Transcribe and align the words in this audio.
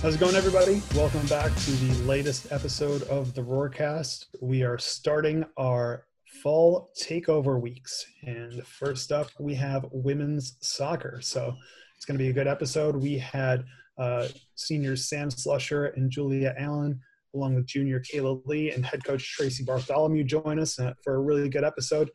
How's 0.00 0.14
it 0.14 0.20
going, 0.20 0.36
everybody? 0.36 0.80
Welcome 0.94 1.26
back 1.26 1.52
to 1.52 1.70
the 1.72 2.04
latest 2.04 2.52
episode 2.52 3.02
of 3.08 3.34
the 3.34 3.42
Roarcast. 3.42 4.26
We 4.40 4.62
are 4.62 4.78
starting 4.78 5.44
our 5.56 6.06
fall 6.40 6.92
takeover 7.02 7.60
weeks. 7.60 8.06
And 8.22 8.64
first 8.64 9.10
up, 9.10 9.26
we 9.40 9.56
have 9.56 9.86
women's 9.90 10.56
soccer. 10.60 11.18
So 11.20 11.52
it's 11.96 12.04
going 12.04 12.16
to 12.16 12.22
be 12.22 12.30
a 12.30 12.32
good 12.32 12.46
episode. 12.46 12.94
We 12.94 13.18
had 13.18 13.64
uh, 13.98 14.28
seniors 14.54 15.08
Sam 15.08 15.30
Slusher 15.30 15.92
and 15.96 16.12
Julia 16.12 16.54
Allen, 16.56 17.00
along 17.34 17.56
with 17.56 17.66
junior 17.66 18.00
Kayla 18.00 18.40
Lee 18.46 18.70
and 18.70 18.86
head 18.86 19.02
coach 19.02 19.34
Tracy 19.34 19.64
Bartholomew, 19.64 20.22
join 20.22 20.60
us 20.60 20.78
uh, 20.78 20.92
for 21.02 21.16
a 21.16 21.20
really 21.20 21.48
good 21.48 21.64
episode. 21.64 22.08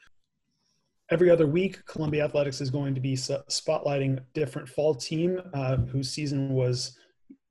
Every 1.11 1.29
other 1.29 1.47
week, 1.47 1.85
Columbia 1.85 2.23
Athletics 2.23 2.61
is 2.61 2.69
going 2.69 2.95
to 2.95 3.01
be 3.01 3.15
spotlighting 3.15 4.23
different 4.33 4.69
fall 4.69 4.95
team 4.95 5.41
uh, 5.53 5.75
whose 5.75 6.09
season 6.09 6.53
was 6.53 6.97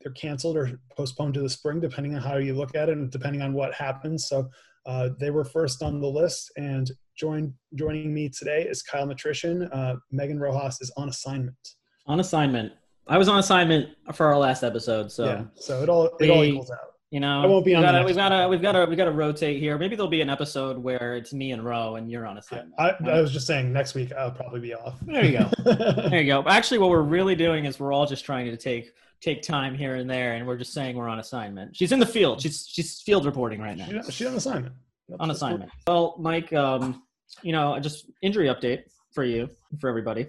they're 0.02 0.12
canceled 0.12 0.56
or 0.56 0.80
postponed 0.96 1.34
to 1.34 1.40
the 1.40 1.48
spring, 1.48 1.80
depending 1.80 2.14
on 2.14 2.22
how 2.22 2.36
you 2.36 2.54
look 2.54 2.74
at 2.74 2.88
it 2.88 2.96
and 2.96 3.10
depending 3.10 3.42
on 3.42 3.52
what 3.52 3.74
happens. 3.74 4.28
So 4.28 4.48
uh, 4.86 5.10
they 5.18 5.30
were 5.30 5.44
first 5.44 5.82
on 5.82 6.00
the 6.00 6.08
list, 6.08 6.50
and 6.56 6.90
join, 7.16 7.54
joining 7.74 8.12
me 8.12 8.28
today 8.28 8.62
is 8.62 8.82
Kyle 8.82 9.06
Matrician. 9.06 9.68
Uh, 9.72 9.96
Megan 10.10 10.38
Rojas 10.38 10.80
is 10.80 10.92
on 10.96 11.08
assignment. 11.08 11.56
On 12.06 12.20
assignment. 12.20 12.72
I 13.06 13.18
was 13.18 13.28
on 13.28 13.38
assignment 13.38 13.90
for 14.14 14.26
our 14.26 14.38
last 14.38 14.62
episode, 14.62 15.10
so 15.10 15.24
yeah. 15.24 15.44
So 15.54 15.82
it 15.82 15.88
all 15.88 16.06
it 16.06 16.20
we, 16.20 16.30
all 16.30 16.44
equals 16.44 16.70
out. 16.70 16.92
You 17.10 17.20
know, 17.20 17.42
I 17.42 17.46
won't 17.46 17.64
be 17.64 17.74
on. 17.74 17.82
Gotta, 17.82 18.04
we've 18.04 18.16
got 18.16 18.30
to 18.30 18.48
we've 18.48 18.62
got 18.62 18.72
to 18.72 18.86
we've 18.86 18.96
got 18.96 19.04
to 19.04 19.12
rotate 19.12 19.60
here. 19.60 19.76
Maybe 19.76 19.96
there'll 19.96 20.08
be 20.08 20.22
an 20.22 20.30
episode 20.30 20.78
where 20.78 21.16
it's 21.16 21.32
me 21.32 21.52
and 21.52 21.62
Ro, 21.62 21.96
and 21.96 22.10
you're 22.10 22.26
on 22.26 22.38
assignment. 22.38 22.72
I, 22.78 22.90
I, 22.90 23.18
I 23.18 23.20
was 23.20 23.32
just 23.32 23.46
saying 23.46 23.72
next 23.72 23.94
week 23.94 24.12
I'll 24.12 24.30
probably 24.30 24.60
be 24.60 24.72
off. 24.72 24.98
There 25.02 25.24
you 25.24 25.38
go. 25.38 25.50
there 26.08 26.22
you 26.22 26.26
go. 26.26 26.42
Actually, 26.46 26.78
what 26.78 26.90
we're 26.90 27.02
really 27.02 27.34
doing 27.34 27.64
is 27.64 27.78
we're 27.78 27.92
all 27.92 28.06
just 28.06 28.24
trying 28.24 28.46
to 28.46 28.56
take 28.56 28.92
take 29.22 29.42
time 29.42 29.74
here 29.74 29.94
and 29.94 30.10
there, 30.10 30.34
and 30.34 30.46
we're 30.46 30.56
just 30.56 30.72
saying 30.72 30.96
we're 30.96 31.08
on 31.08 31.20
assignment. 31.20 31.76
She's 31.76 31.92
in 31.92 31.98
the 31.98 32.06
field. 32.06 32.42
She's 32.42 32.66
she's 32.68 33.00
field 33.00 33.24
reporting 33.24 33.60
right 33.60 33.76
now. 33.76 33.86
She's, 33.86 34.14
she's 34.14 34.26
on 34.26 34.34
assignment. 34.34 34.74
That's 35.08 35.20
on 35.20 35.30
assignment. 35.30 35.70
Well, 35.86 36.16
Mike, 36.18 36.52
um, 36.52 37.02
you 37.42 37.52
know, 37.52 37.78
just 37.78 38.10
injury 38.20 38.48
update 38.48 38.82
for 39.12 39.24
you 39.24 39.48
for 39.80 39.88
everybody. 39.88 40.26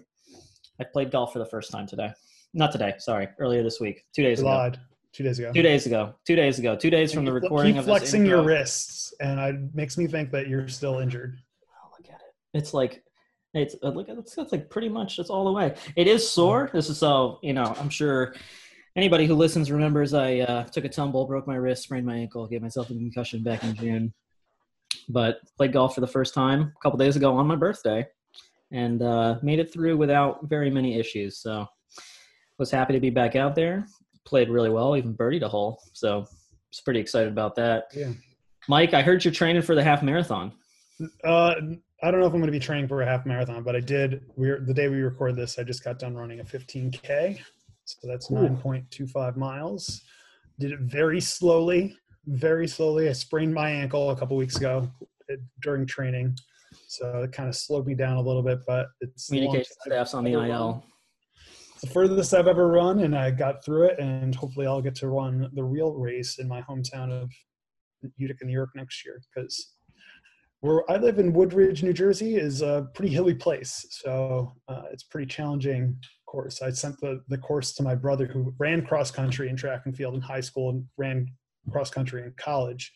I 0.79 0.83
played 0.83 1.11
golf 1.11 1.33
for 1.33 1.39
the 1.39 1.45
first 1.45 1.71
time 1.71 1.87
today. 1.87 2.11
Not 2.53 2.71
today. 2.71 2.93
Sorry, 2.99 3.27
earlier 3.39 3.63
this 3.63 3.79
week. 3.79 4.05
Two 4.15 4.23
days 4.23 4.39
ago. 4.39 4.71
Two 5.11 5.23
days 5.23 5.39
ago. 5.39 5.51
Two 5.53 5.61
days 5.61 5.85
ago. 5.85 6.13
Two 6.25 6.35
days 6.35 6.59
ago. 6.59 6.75
Two 6.75 6.89
days 6.89 7.13
from 7.13 7.25
the 7.25 7.33
recording 7.33 7.77
of 7.77 7.85
flexing 7.85 8.25
your 8.25 8.43
wrists, 8.43 9.13
and 9.19 9.39
it 9.39 9.75
makes 9.75 9.97
me 9.97 10.07
think 10.07 10.31
that 10.31 10.47
you're 10.47 10.67
still 10.67 10.99
injured. 10.99 11.37
Oh, 11.83 11.89
look 11.97 12.09
at 12.09 12.21
it. 12.21 12.57
It's 12.57 12.73
like 12.73 13.03
it's 13.53 13.75
uh, 13.83 13.89
look. 13.89 14.07
It's 14.09 14.37
like 14.51 14.69
pretty 14.69 14.89
much 14.89 15.19
it's 15.19 15.29
all 15.29 15.45
the 15.45 15.51
way. 15.51 15.75
It 15.95 16.07
is 16.07 16.27
sore. 16.27 16.69
This 16.73 16.89
is 16.89 16.97
so 16.97 17.39
you 17.43 17.53
know. 17.53 17.75
I'm 17.79 17.89
sure 17.89 18.33
anybody 18.95 19.25
who 19.25 19.35
listens 19.35 19.71
remembers 19.71 20.13
I 20.13 20.39
uh, 20.39 20.63
took 20.65 20.85
a 20.85 20.89
tumble, 20.89 21.25
broke 21.25 21.47
my 21.47 21.55
wrist, 21.55 21.83
sprained 21.83 22.05
my 22.05 22.15
ankle, 22.15 22.47
gave 22.47 22.61
myself 22.61 22.89
a 22.89 22.93
concussion 22.93 23.43
back 23.43 23.63
in 23.63 23.75
June. 23.75 24.13
But 25.09 25.39
played 25.57 25.73
golf 25.73 25.95
for 25.95 26.01
the 26.01 26.07
first 26.07 26.33
time 26.33 26.61
a 26.61 26.81
couple 26.81 26.97
days 26.97 27.15
ago 27.15 27.35
on 27.35 27.47
my 27.47 27.55
birthday, 27.55 28.07
and 28.71 29.01
uh, 29.01 29.37
made 29.41 29.59
it 29.59 29.73
through 29.73 29.97
without 29.97 30.47
very 30.47 30.69
many 30.69 30.97
issues. 30.97 31.39
So 31.39 31.67
was 32.57 32.71
happy 32.71 32.93
to 32.93 32.99
be 32.99 33.09
back 33.09 33.35
out 33.35 33.55
there 33.55 33.85
played 34.25 34.49
really 34.49 34.69
well, 34.69 34.95
even 34.95 35.13
birdied 35.13 35.43
a 35.43 35.49
hole. 35.49 35.81
So 35.93 36.17
I 36.17 36.21
was 36.21 36.81
pretty 36.83 36.99
excited 36.99 37.31
about 37.31 37.55
that. 37.55 37.85
Yeah. 37.93 38.11
Mike, 38.67 38.93
I 38.93 39.01
heard 39.01 39.23
you're 39.23 39.33
training 39.33 39.61
for 39.61 39.75
the 39.75 39.83
half 39.83 40.03
marathon. 40.03 40.53
Uh, 41.23 41.55
I 42.01 42.11
don't 42.11 42.19
know 42.19 42.27
if 42.27 42.33
I'm 42.33 42.39
going 42.39 42.45
to 42.45 42.51
be 42.51 42.59
training 42.59 42.87
for 42.87 43.01
a 43.01 43.05
half 43.05 43.25
marathon, 43.25 43.63
but 43.63 43.75
I 43.75 43.79
did. 43.79 44.21
We're 44.35 44.59
the 44.59 44.73
day 44.73 44.87
we 44.87 45.01
record 45.01 45.35
this. 45.35 45.59
I 45.59 45.63
just 45.63 45.83
got 45.83 45.99
done 45.99 46.15
running 46.15 46.39
a 46.39 46.43
15k, 46.43 47.39
so 47.85 48.07
that's 48.07 48.29
9.25 48.29 49.35
miles. 49.35 50.01
Did 50.59 50.71
it 50.71 50.79
very 50.81 51.19
slowly, 51.19 51.97
very 52.25 52.67
slowly. 52.67 53.09
I 53.09 53.13
sprained 53.13 53.53
my 53.53 53.69
ankle 53.69 54.11
a 54.11 54.15
couple 54.15 54.37
weeks 54.37 54.57
ago 54.57 54.89
uh, 55.31 55.35
during 55.61 55.85
training, 55.85 56.37
so 56.87 57.23
it 57.23 57.31
kind 57.31 57.49
of 57.49 57.55
slowed 57.55 57.85
me 57.85 57.95
down 57.95 58.17
a 58.17 58.21
little 58.21 58.43
bit. 58.43 58.59
But 58.67 58.87
it's 59.01 59.27
communication 59.27 59.73
staff's 59.85 60.13
on 60.13 60.23
the 60.23 60.33
IL 60.33 60.83
the 61.83 61.89
furthest 61.89 62.33
I've 62.33 62.47
ever 62.47 62.69
run, 62.69 62.99
and 62.99 63.13
I 63.13 63.29
got 63.29 63.63
through 63.65 63.87
it. 63.87 63.99
And 63.99 64.33
hopefully, 64.33 64.65
I'll 64.65 64.81
get 64.81 64.95
to 64.95 65.09
run 65.09 65.49
the 65.53 65.63
real 65.63 65.91
race 65.91 66.39
in 66.39 66.47
my 66.47 66.61
hometown 66.61 67.11
of 67.11 67.29
Utica, 68.15 68.45
New 68.45 68.53
York 68.53 68.69
next 68.73 69.03
year. 69.03 69.21
Because 69.35 69.75
where 70.61 70.89
I 70.89 70.95
live 70.95 71.19
in 71.19 71.33
Woodridge, 71.33 71.83
New 71.83 71.91
Jersey, 71.91 72.37
is 72.37 72.61
a 72.61 72.87
pretty 72.95 73.13
hilly 73.13 73.33
place, 73.33 73.85
so 73.89 74.53
uh, 74.69 74.83
it's 74.93 75.03
pretty 75.03 75.27
challenging 75.27 75.97
course. 76.33 76.63
I 76.63 76.71
sent 76.71 76.99
the 76.99 77.21
the 77.27 77.37
course 77.37 77.73
to 77.75 77.83
my 77.83 77.93
brother 77.93 78.25
who 78.25 78.53
ran 78.57 78.83
cross 78.83 79.11
country 79.11 79.49
and 79.49 79.57
track 79.57 79.83
and 79.85 79.95
field 79.95 80.15
in 80.15 80.21
high 80.21 80.41
school 80.41 80.71
and 80.71 80.85
ran 80.97 81.27
cross 81.71 81.91
country 81.91 82.23
in 82.23 82.33
college. 82.37 82.91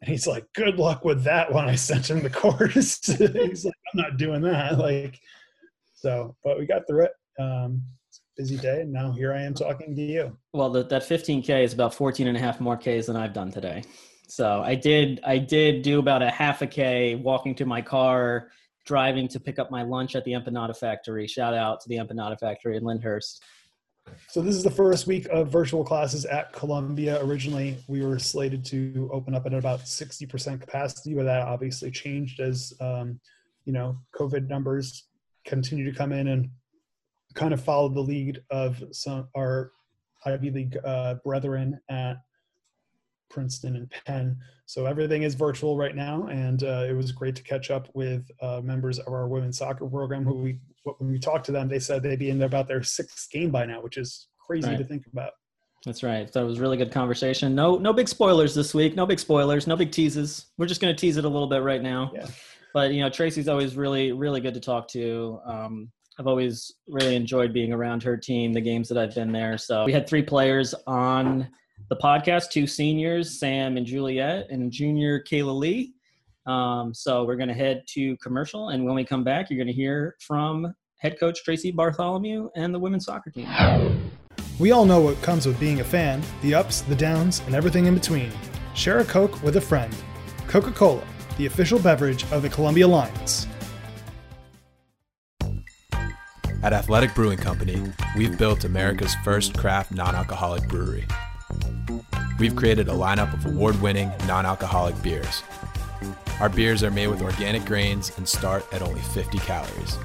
And 0.00 0.10
he's 0.10 0.26
like, 0.26 0.44
"Good 0.54 0.76
luck 0.76 1.02
with 1.02 1.24
that." 1.24 1.52
When 1.52 1.64
I 1.64 1.74
sent 1.74 2.10
him 2.10 2.22
the 2.22 2.28
course, 2.30 3.00
he's 3.06 3.64
like, 3.64 3.74
"I'm 3.94 4.02
not 4.02 4.18
doing 4.18 4.42
that." 4.42 4.78
Like, 4.82 5.18
so, 5.94 6.36
but 6.44 6.58
we 6.58 6.66
got 6.66 6.86
through 6.86 7.04
it. 7.04 7.12
Um, 7.40 7.82
busy 8.36 8.56
day 8.56 8.80
and 8.80 8.90
now 8.90 9.12
here 9.12 9.34
i 9.34 9.42
am 9.42 9.52
talking 9.52 9.94
to 9.94 10.00
you 10.00 10.34
well 10.54 10.70
the, 10.70 10.82
that 10.84 11.02
15k 11.02 11.62
is 11.62 11.74
about 11.74 11.92
14 11.92 12.26
and 12.26 12.36
a 12.36 12.40
half 12.40 12.60
more 12.60 12.78
ks 12.78 13.06
than 13.06 13.14
i've 13.14 13.34
done 13.34 13.52
today 13.52 13.82
so 14.26 14.62
i 14.62 14.74
did 14.74 15.20
i 15.22 15.36
did 15.36 15.82
do 15.82 15.98
about 15.98 16.22
a 16.22 16.30
half 16.30 16.62
a 16.62 16.66
k 16.66 17.14
walking 17.14 17.54
to 17.54 17.66
my 17.66 17.82
car 17.82 18.48
driving 18.84 19.28
to 19.28 19.40
pick 19.40 19.58
up 19.58 19.70
my 19.70 19.82
lunch 19.82 20.16
at 20.16 20.24
the 20.24 20.32
empanada 20.32 20.76
factory. 20.76 21.26
Shout 21.26 21.54
out 21.54 21.80
to 21.80 21.88
the 21.88 21.96
empanada 21.96 22.38
factory 22.38 22.76
in 22.76 22.82
lyndhurst. 22.82 23.40
So 24.28 24.42
this 24.42 24.56
is 24.56 24.64
the 24.64 24.70
first 24.70 25.06
week 25.06 25.26
of 25.30 25.48
virtual 25.48 25.84
classes 25.84 26.24
at 26.24 26.52
columbia. 26.52 27.24
Originally 27.24 27.78
we 27.86 28.04
were 28.04 28.18
slated 28.18 28.64
to 28.66 29.08
open 29.12 29.34
up 29.34 29.46
at 29.46 29.54
about 29.54 29.80
60% 29.82 30.60
capacity 30.60 31.14
but 31.14 31.24
that 31.24 31.42
obviously 31.42 31.90
changed 31.90 32.40
as 32.40 32.72
um, 32.80 33.20
you 33.64 33.72
know 33.72 33.96
covid 34.12 34.48
numbers 34.48 35.06
continue 35.44 35.88
to 35.88 35.96
come 35.96 36.12
in 36.12 36.28
and 36.28 36.50
kind 37.34 37.54
of 37.54 37.62
followed 37.62 37.94
the 37.94 38.00
lead 38.00 38.42
of 38.50 38.82
some 38.90 39.28
our 39.36 39.72
Ivy 40.24 40.50
League 40.50 40.78
uh, 40.84 41.14
brethren 41.24 41.80
at 41.88 42.18
Princeton 43.32 43.76
and 43.76 43.90
Penn. 44.06 44.36
So 44.66 44.86
everything 44.86 45.22
is 45.22 45.34
virtual 45.34 45.76
right 45.76 45.96
now, 45.96 46.26
and 46.28 46.62
uh, 46.62 46.86
it 46.88 46.94
was 46.94 47.10
great 47.10 47.34
to 47.36 47.42
catch 47.42 47.70
up 47.70 47.88
with 47.94 48.30
uh, 48.40 48.60
members 48.62 48.98
of 48.98 49.12
our 49.12 49.26
women's 49.26 49.58
soccer 49.58 49.86
program. 49.86 50.24
Who 50.24 50.34
we 50.34 50.58
when 50.98 51.10
we 51.10 51.18
talked 51.18 51.46
to 51.46 51.52
them, 51.52 51.68
they 51.68 51.78
said 51.78 52.02
they'd 52.02 52.18
be 52.18 52.30
in 52.30 52.42
about 52.42 52.68
their 52.68 52.82
sixth 52.82 53.30
game 53.30 53.50
by 53.50 53.66
now, 53.66 53.80
which 53.80 53.96
is 53.96 54.28
crazy 54.46 54.68
right. 54.68 54.78
to 54.78 54.84
think 54.84 55.06
about. 55.12 55.32
That's 55.84 56.02
right. 56.02 56.32
So 56.32 56.42
it 56.42 56.46
was 56.46 56.60
really 56.60 56.76
good 56.76 56.92
conversation. 56.92 57.54
No, 57.54 57.76
no 57.76 57.92
big 57.92 58.08
spoilers 58.08 58.54
this 58.54 58.72
week. 58.72 58.94
No 58.94 59.04
big 59.04 59.18
spoilers. 59.18 59.66
No 59.66 59.74
big 59.74 59.90
teases. 59.90 60.46
We're 60.56 60.66
just 60.66 60.80
going 60.80 60.94
to 60.94 61.00
tease 61.00 61.16
it 61.16 61.24
a 61.24 61.28
little 61.28 61.48
bit 61.48 61.62
right 61.62 61.82
now. 61.82 62.12
Yeah. 62.14 62.26
But 62.72 62.92
you 62.92 63.00
know, 63.00 63.10
Tracy's 63.10 63.48
always 63.48 63.76
really, 63.76 64.12
really 64.12 64.40
good 64.40 64.54
to 64.54 64.60
talk 64.60 64.86
to. 64.88 65.40
Um, 65.44 65.90
I've 66.18 66.26
always 66.26 66.72
really 66.88 67.16
enjoyed 67.16 67.52
being 67.52 67.72
around 67.72 68.02
her 68.04 68.16
team, 68.16 68.52
the 68.52 68.60
games 68.60 68.88
that 68.88 68.98
I've 68.98 69.14
been 69.14 69.32
there. 69.32 69.58
So 69.58 69.84
we 69.84 69.92
had 69.92 70.06
three 70.06 70.22
players 70.22 70.74
on 70.86 71.48
the 71.88 71.96
podcast, 71.96 72.50
two 72.50 72.66
seniors, 72.66 73.38
Sam 73.38 73.76
and 73.76 73.86
Juliet, 73.86 74.46
and 74.50 74.70
junior 74.70 75.22
Kayla 75.22 75.58
Lee. 75.58 75.92
Um, 76.46 76.92
so 76.92 77.24
we're 77.24 77.36
going 77.36 77.48
to 77.48 77.54
head 77.54 77.84
to 77.88 78.16
commercial, 78.18 78.70
and 78.70 78.84
when 78.84 78.94
we 78.94 79.04
come 79.04 79.24
back, 79.24 79.50
you're 79.50 79.58
going 79.58 79.66
to 79.68 79.72
hear 79.72 80.16
from 80.20 80.74
head 80.96 81.18
coach 81.18 81.44
Tracy 81.44 81.70
Bartholomew 81.70 82.48
and 82.56 82.74
the 82.74 82.78
women's 82.78 83.04
soccer 83.04 83.30
team. 83.30 83.48
We 84.58 84.70
all 84.70 84.84
know 84.84 85.00
what 85.00 85.20
comes 85.22 85.46
with 85.46 85.58
being 85.58 85.80
a 85.80 85.84
fan 85.84 86.22
the 86.42 86.54
ups, 86.54 86.82
the 86.82 86.94
downs, 86.94 87.40
and 87.46 87.54
everything 87.54 87.86
in 87.86 87.94
between. 87.94 88.30
Share 88.74 88.98
a 88.98 89.04
Coke 89.04 89.42
with 89.42 89.56
a 89.56 89.60
friend. 89.60 89.94
Coca 90.46 90.70
Cola, 90.70 91.02
the 91.36 91.46
official 91.46 91.78
beverage 91.78 92.24
of 92.32 92.42
the 92.42 92.48
Columbia 92.48 92.86
Lions. 92.86 93.46
At 96.62 96.72
Athletic 96.72 97.12
Brewing 97.14 97.38
Company, 97.38 97.82
we've 98.16 98.38
built 98.38 98.64
America's 98.64 99.16
first 99.24 99.58
craft 99.58 99.90
non 99.90 100.14
alcoholic 100.14 100.68
brewery. 100.68 101.04
We've 102.38 102.56
created 102.56 102.88
a 102.88 102.92
lineup 102.92 103.32
of 103.32 103.46
award 103.46 103.80
winning 103.80 104.10
non 104.26 104.46
alcoholic 104.46 105.00
beers. 105.02 105.42
Our 106.40 106.48
beers 106.48 106.82
are 106.82 106.90
made 106.90 107.06
with 107.06 107.22
organic 107.22 107.64
grains 107.64 108.10
and 108.16 108.28
start 108.28 108.64
at 108.72 108.82
only 108.82 109.00
50 109.00 109.38
calories. 109.38 109.96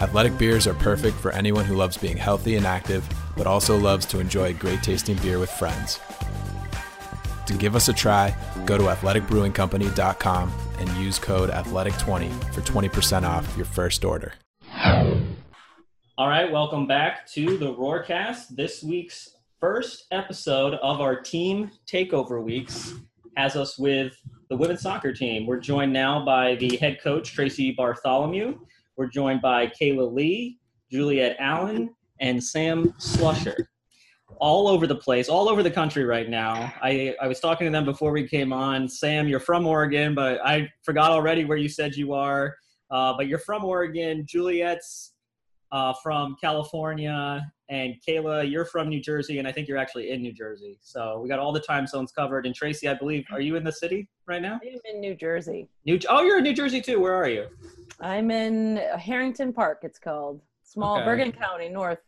Athletic 0.00 0.38
beers 0.38 0.66
are 0.66 0.74
perfect 0.74 1.16
for 1.16 1.32
anyone 1.32 1.64
who 1.64 1.74
loves 1.74 1.96
being 1.96 2.16
healthy 2.16 2.56
and 2.56 2.66
active, 2.66 3.04
but 3.36 3.46
also 3.46 3.76
loves 3.76 4.06
to 4.06 4.20
enjoy 4.20 4.54
great 4.54 4.82
tasting 4.82 5.16
beer 5.16 5.38
with 5.38 5.50
friends. 5.50 5.98
To 7.46 7.54
give 7.54 7.74
us 7.74 7.88
a 7.88 7.92
try, 7.92 8.34
go 8.64 8.78
to 8.78 8.84
athleticbrewingcompany.com 8.84 10.52
and 10.78 10.88
use 10.90 11.18
code 11.18 11.50
ATHLETIC20 11.50 12.54
for 12.54 12.60
20% 12.60 13.24
off 13.24 13.56
your 13.56 13.66
first 13.66 14.04
order. 14.04 14.34
All 16.16 16.28
right, 16.28 16.52
welcome 16.52 16.86
back 16.86 17.26
to 17.32 17.58
the 17.58 17.74
Roarcast. 17.74 18.48
This 18.50 18.82
week's 18.82 19.30
first 19.60 20.06
episode 20.10 20.74
of 20.82 21.02
our 21.02 21.20
team 21.20 21.70
takeover 21.86 22.42
weeks 22.42 22.94
has 23.36 23.56
us 23.56 23.78
with 23.78 24.14
the 24.48 24.56
women's 24.56 24.80
soccer 24.80 25.12
team. 25.12 25.46
We're 25.46 25.60
joined 25.60 25.92
now 25.92 26.24
by 26.24 26.54
the 26.54 26.78
head 26.78 26.98
coach, 27.02 27.34
Tracy 27.34 27.72
Bartholomew. 27.72 28.58
We're 28.96 29.08
joined 29.08 29.42
by 29.42 29.66
Kayla 29.66 30.10
Lee, 30.12 30.58
Juliet 30.90 31.36
Allen, 31.38 31.94
and 32.20 32.42
Sam 32.42 32.94
Slusher. 32.98 33.66
all 34.38 34.66
over 34.66 34.86
the 34.86 34.96
place, 34.96 35.28
all 35.28 35.48
over 35.50 35.62
the 35.62 35.70
country 35.70 36.04
right 36.04 36.30
now. 36.30 36.72
I, 36.82 37.14
I 37.20 37.28
was 37.28 37.38
talking 37.38 37.66
to 37.66 37.70
them 37.70 37.84
before 37.84 38.12
we 38.12 38.26
came 38.26 38.54
on. 38.54 38.88
Sam, 38.88 39.28
you're 39.28 39.40
from 39.40 39.66
Oregon, 39.66 40.14
but 40.14 40.40
I 40.44 40.70
forgot 40.84 41.10
already 41.10 41.44
where 41.44 41.58
you 41.58 41.68
said 41.68 41.94
you 41.94 42.14
are. 42.14 42.56
Uh, 42.90 43.12
but 43.16 43.28
you're 43.28 43.38
from 43.38 43.64
Oregon. 43.64 44.24
Juliet's 44.26 45.12
uh, 45.70 45.92
from 46.02 46.36
California, 46.40 47.44
and 47.70 47.94
Kayla, 48.06 48.50
you're 48.50 48.64
from 48.64 48.88
New 48.88 49.00
Jersey, 49.00 49.38
and 49.38 49.46
I 49.46 49.52
think 49.52 49.68
you're 49.68 49.78
actually 49.78 50.10
in 50.10 50.20
New 50.20 50.32
Jersey. 50.32 50.76
So 50.82 51.20
we 51.22 51.28
got 51.28 51.38
all 51.38 51.52
the 51.52 51.60
time 51.60 51.86
zones 51.86 52.10
covered. 52.10 52.44
And 52.44 52.54
Tracy, 52.54 52.88
I 52.88 52.94
believe, 52.94 53.24
are 53.30 53.40
you 53.40 53.54
in 53.54 53.62
the 53.62 53.72
city 53.72 54.08
right 54.26 54.42
now? 54.42 54.58
I'm 54.62 54.80
in 54.92 55.00
New 55.00 55.14
Jersey. 55.14 55.68
New. 55.86 55.98
Oh, 56.08 56.22
you're 56.22 56.38
in 56.38 56.44
New 56.44 56.52
Jersey 56.52 56.80
too. 56.80 57.00
Where 57.00 57.14
are 57.14 57.28
you? 57.28 57.46
I'm 58.00 58.32
in 58.32 58.78
Harrington 58.98 59.52
Park. 59.52 59.80
It's 59.82 60.00
called 60.00 60.42
small 60.64 60.96
Okay. 60.96 61.04
Bergen 61.04 61.32
County, 61.32 61.68
North. 61.68 62.00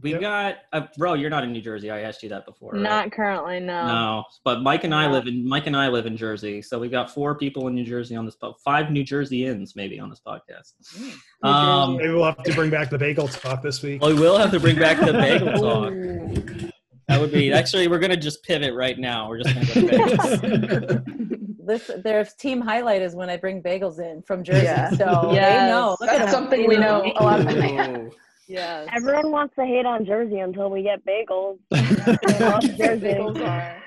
We've 0.00 0.12
Yep. 0.12 0.20
got. 0.22 0.56
Uh, 0.72 0.86
bro, 0.96 1.14
you're 1.14 1.28
not 1.28 1.44
in 1.44 1.52
New 1.52 1.60
Jersey. 1.60 1.90
I 1.90 2.00
asked 2.00 2.22
you 2.22 2.28
that 2.30 2.46
before. 2.46 2.72
right? 2.72 2.80
Not 2.82 3.12
currently, 3.12 3.60
no. 3.60 3.86
No, 3.86 4.24
but 4.44 4.62
Mike 4.62 4.84
and 4.84 4.94
I 4.94 5.06
No. 5.06 5.12
live 5.12 5.26
in 5.26 5.46
Mike 5.46 5.66
and 5.66 5.76
I 5.76 5.88
live 5.88 6.06
in 6.06 6.16
Jersey, 6.16 6.62
so 6.62 6.78
we've 6.78 6.90
got 6.90 7.10
four 7.10 7.34
people 7.36 7.68
in 7.68 7.74
New 7.74 7.84
Jersey 7.84 8.16
on 8.16 8.24
this 8.24 8.34
po- 8.36 8.54
five 8.64 8.90
New 8.90 9.04
Jerseyans 9.04 9.76
maybe 9.76 10.00
on 10.00 10.08
this 10.08 10.20
podcast. 10.26 10.72
New 11.42 11.48
Um, 11.48 11.96
Maybe 11.98 12.08
we'll 12.08 12.24
have 12.24 12.42
to 12.42 12.54
bring 12.54 12.70
back 12.70 12.88
the 12.88 12.96
bagel 12.98 13.28
talk 13.28 13.62
this 13.62 13.82
week. 13.82 14.00
well, 14.00 14.14
we 14.14 14.18
will 14.20 14.38
have 14.38 14.50
to 14.52 14.60
bring 14.60 14.78
back 14.78 14.98
the 14.98 15.12
bagel 15.12 15.52
talk. 15.60 16.72
That 17.08 17.20
would 17.20 17.32
be 17.32 17.52
actually 17.52 17.88
we're 17.88 17.98
gonna 17.98 18.16
just 18.16 18.42
pivot 18.44 18.72
right 18.74 18.98
now. 18.98 19.28
We're 19.28 19.42
just 19.42 19.54
gonna 19.74 19.90
go 19.90 19.98
to 19.98 20.06
bagels. 20.06 21.18
This 21.64 21.88
their 22.02 22.24
team 22.24 22.60
highlight 22.60 23.02
is 23.02 23.14
when 23.14 23.30
I 23.30 23.36
bring 23.36 23.62
bagels 23.62 24.00
in 24.00 24.20
from 24.22 24.42
Jersey. 24.42 24.64
Yeah. 24.64 24.90
So 24.90 25.28
they 25.30 25.40
know. 25.40 25.96
Look 26.00 26.10
That's 26.10 26.22
them. 26.24 26.28
something 26.30 26.66
we 26.66 26.76
know 26.76 27.02
a 27.14 27.22
lot 27.22 27.40
about. 27.42 28.12
Ooh. 28.50 28.52
Yes. 28.52 28.88
Everyone 28.94 29.30
wants 29.30 29.54
to 29.56 29.64
hate 29.64 29.86
on 29.86 30.04
Jersey 30.04 30.38
until 30.38 30.70
we 30.70 30.82
get 30.82 31.04
bagels. 31.04 31.58
Jersey. 32.76 33.06
Bagels 33.06 33.40
are 33.40 33.82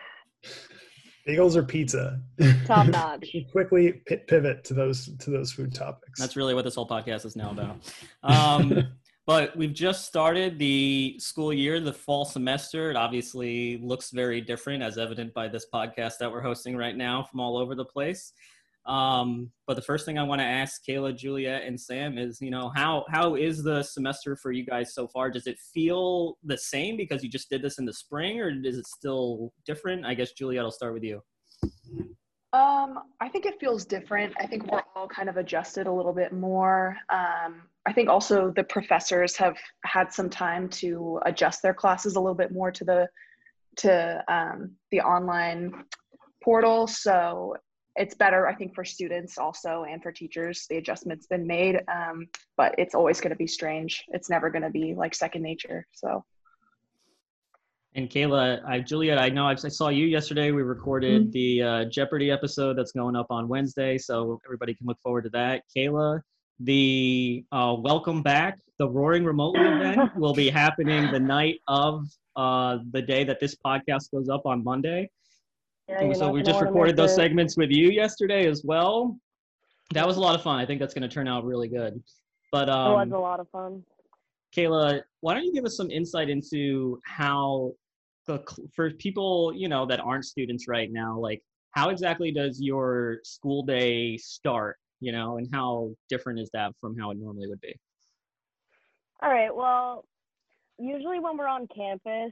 Bagels 1.28 1.56
or 1.56 1.64
pizza? 1.64 2.22
Top 2.66 2.88
notch. 2.88 3.36
Quickly 3.52 3.94
pi- 4.08 4.22
pivot 4.28 4.64
to 4.66 4.74
those 4.74 5.10
to 5.18 5.32
those 5.32 5.52
food 5.52 5.74
topics. 5.74 6.20
That's 6.20 6.36
really 6.36 6.54
what 6.54 6.66
this 6.66 6.76
whole 6.76 6.88
podcast 6.88 7.26
is 7.26 7.36
now 7.36 7.50
about. 7.50 7.78
Um, 8.22 8.90
but 9.26 9.56
we've 9.58 9.74
just 9.74 10.06
started 10.06 10.60
the 10.60 11.16
school 11.18 11.52
year, 11.52 11.80
the 11.80 11.94
fall 11.94 12.26
semester. 12.26 12.92
It 12.92 12.96
obviously 12.96 13.78
looks 13.78 14.12
very 14.12 14.40
different, 14.40 14.84
as 14.84 15.00
evident 15.00 15.34
by 15.34 15.48
this 15.48 15.66
podcast 15.74 16.20
that 16.20 16.32
we're 16.32 16.42
hosting 16.42 16.78
right 16.78 16.96
now 16.96 17.24
from 17.24 17.40
all 17.40 17.58
over 17.58 17.74
the 17.74 17.86
place. 17.86 18.32
Um, 18.86 19.52
but 19.66 19.76
the 19.76 19.82
first 19.82 20.06
thing 20.06 20.20
I 20.20 20.24
want 20.24 20.42
to 20.42 20.46
ask 20.46 20.82
Kayla, 20.88 21.18
Juliet, 21.18 21.64
and 21.64 21.80
Sam 21.80 22.18
is, 22.18 22.40
you 22.40 22.52
know, 22.52 22.72
how 22.76 23.06
how 23.10 23.36
is 23.36 23.64
the 23.64 23.82
semester 23.82 24.36
for 24.36 24.52
you 24.52 24.64
guys 24.64 24.94
so 24.94 25.08
far? 25.08 25.32
Does 25.32 25.48
it 25.48 25.58
feel 25.74 26.38
the 26.44 26.58
same 26.58 26.96
because 26.96 27.24
you 27.24 27.30
just 27.30 27.50
did 27.50 27.62
this 27.62 27.80
in 27.80 27.86
the 27.86 27.94
spring, 27.94 28.40
or 28.40 28.50
is 28.50 28.78
it 28.78 28.88
still 28.88 29.52
different? 29.66 30.06
I 30.06 30.14
guess 30.14 30.34
Juliet, 30.34 30.64
I'll 30.64 30.72
start 30.72 30.94
with 30.94 31.04
you. 31.04 31.22
Um, 32.54 33.00
I 33.20 33.28
think 33.28 33.46
it 33.46 33.60
feels 33.60 33.86
different. 33.86 34.34
I 34.40 34.48
think 34.48 34.72
we're 34.72 34.84
all 34.96 35.08
kind 35.08 35.30
of 35.30 35.38
adjusted 35.38 35.88
a 35.88 35.92
little 35.92 36.14
bit 36.14 36.32
more. 36.32 36.96
Um, 37.10 37.64
I 37.86 37.92
think 37.92 38.08
also 38.08 38.54
the 38.56 38.64
professors 38.64 39.36
have 39.36 39.58
had 39.84 40.14
some 40.14 40.30
time 40.30 40.70
to 40.70 41.20
adjust 41.26 41.62
their 41.62 41.74
classes 41.74 42.16
a 42.16 42.20
little 42.20 42.36
bit 42.36 42.52
more 42.52 42.72
to 42.72 42.86
the 42.86 43.08
to 43.78 44.24
um, 44.30 44.72
the 44.92 45.02
online 45.02 45.84
portal. 46.44 46.88
So 46.88 47.56
it's 47.96 48.16
better, 48.16 48.48
I 48.48 48.56
think, 48.56 48.76
for 48.76 48.84
students 48.84 49.38
also 49.38 49.86
and 49.90 50.02
for 50.04 50.12
teachers. 50.12 50.66
The 50.70 50.78
adjustment's 50.78 51.28
been 51.28 51.48
made, 51.48 51.82
um, 51.88 52.28
but 52.58 52.76
it's 52.78 52.94
always 52.94 53.22
going 53.22 53.32
to 53.32 53.38
be 53.38 53.48
strange. 53.48 54.04
It's 54.10 54.30
never 54.30 54.50
going 54.50 54.64
to 54.64 54.70
be 54.70 54.94
like 54.96 55.16
second 55.16 55.44
nature. 55.44 55.88
So. 55.94 56.24
And 57.96 58.10
Kayla, 58.10 58.62
I, 58.68 58.82
Juliet, 58.82 59.18
I 59.18 59.30
know 59.30 59.48
I, 59.48 59.52
I 59.52 59.70
saw 59.70 59.88
you 59.88 60.06
yesterday. 60.06 60.52
We 60.52 60.64
recorded 60.64 61.32
the 61.32 61.62
uh, 61.62 61.86
Jeopardy 61.86 62.30
episode 62.30 62.78
that's 62.78 62.92
going 62.92 63.16
up 63.16 63.28
on 63.30 63.48
Wednesday, 63.48 63.98
so 63.98 64.42
everybody 64.46 64.74
can 64.74 64.86
look 64.86 65.00
forward 65.02 65.24
to 65.24 65.30
that. 65.30 65.64
Kayla, 65.76 66.20
the 66.60 67.46
uh, 67.54 67.74
welcome 67.80 68.22
back, 68.22 68.60
the 68.80 68.90
Roaring 68.90 69.24
Remotely 69.24 69.62
event 69.62 70.14
will 70.18 70.34
be 70.34 70.50
happening 70.50 71.10
the 71.14 71.20
night 71.22 71.62
of 71.70 72.06
uh, 72.36 72.80
the 72.92 73.02
day 73.02 73.24
that 73.24 73.40
this 73.40 73.56
podcast 73.66 74.12
goes 74.12 74.28
up 74.28 74.46
on 74.46 74.62
Monday. 74.62 75.10
Yeah, 75.88 76.02
And 76.02 76.18
so 76.18 76.32
we 76.32 76.42
just 76.42 76.62
recorded 76.62 76.96
those 76.96 77.12
it. 77.12 77.16
segments 77.16 77.58
with 77.58 77.70
you 77.70 77.90
yesterday 77.90 78.48
as 78.48 78.64
well. 78.64 79.18
That 79.94 80.08
was 80.08 80.18
a 80.18 80.20
lot 80.20 80.36
of 80.36 80.42
fun. 80.42 80.60
I 80.60 80.66
think 80.66 80.80
that's 80.80 80.94
going 80.94 81.08
to 81.08 81.14
turn 81.14 81.28
out 81.28 81.46
really 81.46 81.68
good. 81.68 82.02
But 82.52 82.70
It 82.70 82.72
was 82.72 83.08
um, 83.08 83.14
a 83.14 83.20
lot 83.20 83.40
of 83.40 83.48
fun. 83.50 83.84
Kayla, 84.56 85.02
why 85.22 85.34
don't 85.34 85.44
you 85.44 85.54
give 85.54 85.66
us 85.66 85.76
some 85.76 85.92
insight 85.92 86.30
into 86.30 87.00
how 87.06 87.74
the 88.26 88.44
for 88.74 88.90
people 88.92 89.54
you 89.56 89.68
know 89.68 89.86
that 89.86 90.00
aren't 90.00 90.26
students 90.26 90.68
right 90.68 90.92
now, 90.92 91.20
like 91.20 91.44
how 91.72 91.90
exactly 91.90 92.32
does 92.32 92.60
your 92.62 93.20
school 93.24 93.64
day 93.64 94.18
start? 94.18 94.78
You 95.02 95.12
know, 95.12 95.38
and 95.38 95.48
how 95.54 95.92
different 96.10 96.40
is 96.40 96.50
that 96.54 96.72
from 96.80 96.98
how 96.98 97.12
it 97.12 97.18
normally 97.18 97.48
would 97.48 97.62
be? 97.62 97.76
All 99.22 99.30
right. 99.30 99.54
Well, 99.54 100.06
usually 100.80 101.20
when 101.20 101.38
we're 101.38 101.48
on 101.48 101.68
campus, 101.68 102.32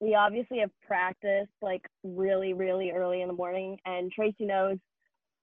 we 0.00 0.14
obviously 0.14 0.58
have 0.58 0.70
practiced 0.86 1.52
like 1.62 1.82
really, 2.04 2.52
really 2.52 2.90
early 2.90 3.22
in 3.22 3.28
the 3.28 3.34
morning. 3.34 3.78
And 3.86 4.12
Tracy 4.12 4.44
knows 4.44 4.78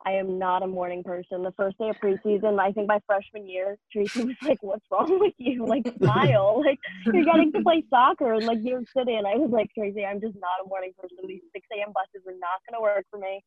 I 0.05 0.11
am 0.11 0.37
not 0.37 0.63
a 0.63 0.67
morning 0.67 1.03
person. 1.03 1.43
The 1.43 1.53
first 1.53 1.77
day 1.77 1.89
of 1.89 1.95
preseason, 1.97 2.59
I 2.59 2.71
think 2.71 2.87
my 2.87 2.99
freshman 3.07 3.47
year, 3.47 3.77
Tracy 3.91 4.23
was 4.25 4.35
like, 4.41 4.61
"What's 4.61 4.85
wrong 4.91 5.19
with 5.19 5.33
you? 5.37 5.65
Like, 5.65 5.83
smile! 5.97 6.61
Like, 6.65 6.79
you're 7.05 7.23
getting 7.23 7.51
to 7.53 7.61
play 7.61 7.83
soccer 7.89 8.33
in 8.33 8.45
like 8.45 8.59
New 8.59 8.71
York 8.71 8.85
City." 8.95 9.15
And 9.15 9.25
I 9.25 9.35
was 9.35 9.49
like, 9.51 9.69
"Tracy, 9.77 10.05
I'm 10.05 10.19
just 10.19 10.35
not 10.35 10.63
a 10.63 10.67
morning 10.67 10.91
person. 10.99 11.17
These 11.27 11.41
6 11.53 11.67
a.m. 11.77 11.93
buses 11.93 12.27
are 12.27 12.37
not 12.37 12.59
going 12.67 12.77
to 12.77 12.81
work 12.81 13.05
for 13.09 13.17
me." 13.17 13.43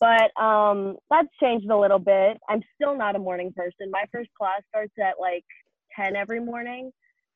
But 0.00 0.40
um, 0.40 0.96
that's 1.10 1.28
changed 1.40 1.68
a 1.70 1.78
little 1.78 1.98
bit. 1.98 2.38
I'm 2.48 2.62
still 2.74 2.96
not 2.96 3.16
a 3.16 3.18
morning 3.18 3.52
person. 3.54 3.90
My 3.90 4.04
first 4.12 4.30
class 4.36 4.62
starts 4.68 4.94
at 4.98 5.14
like 5.20 5.44
10 5.96 6.16
every 6.16 6.40
morning. 6.40 6.90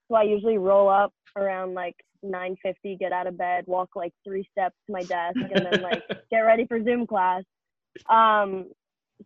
So 0.09 0.17
I 0.17 0.23
usually 0.23 0.59
roll 0.59 0.89
up 0.89 1.13
around 1.37 1.75
like 1.75 1.97
9:50, 2.25 2.99
get 2.99 3.13
out 3.13 3.27
of 3.27 3.37
bed, 3.37 3.65
walk 3.67 3.91
like 3.95 4.13
three 4.25 4.47
steps 4.51 4.77
to 4.87 4.93
my 4.93 5.03
desk, 5.03 5.37
and 5.37 5.67
then 5.67 5.83
like 5.83 6.03
get 6.31 6.41
ready 6.41 6.67
for 6.67 6.83
Zoom 6.83 7.07
class. 7.07 7.43
Um, 8.09 8.71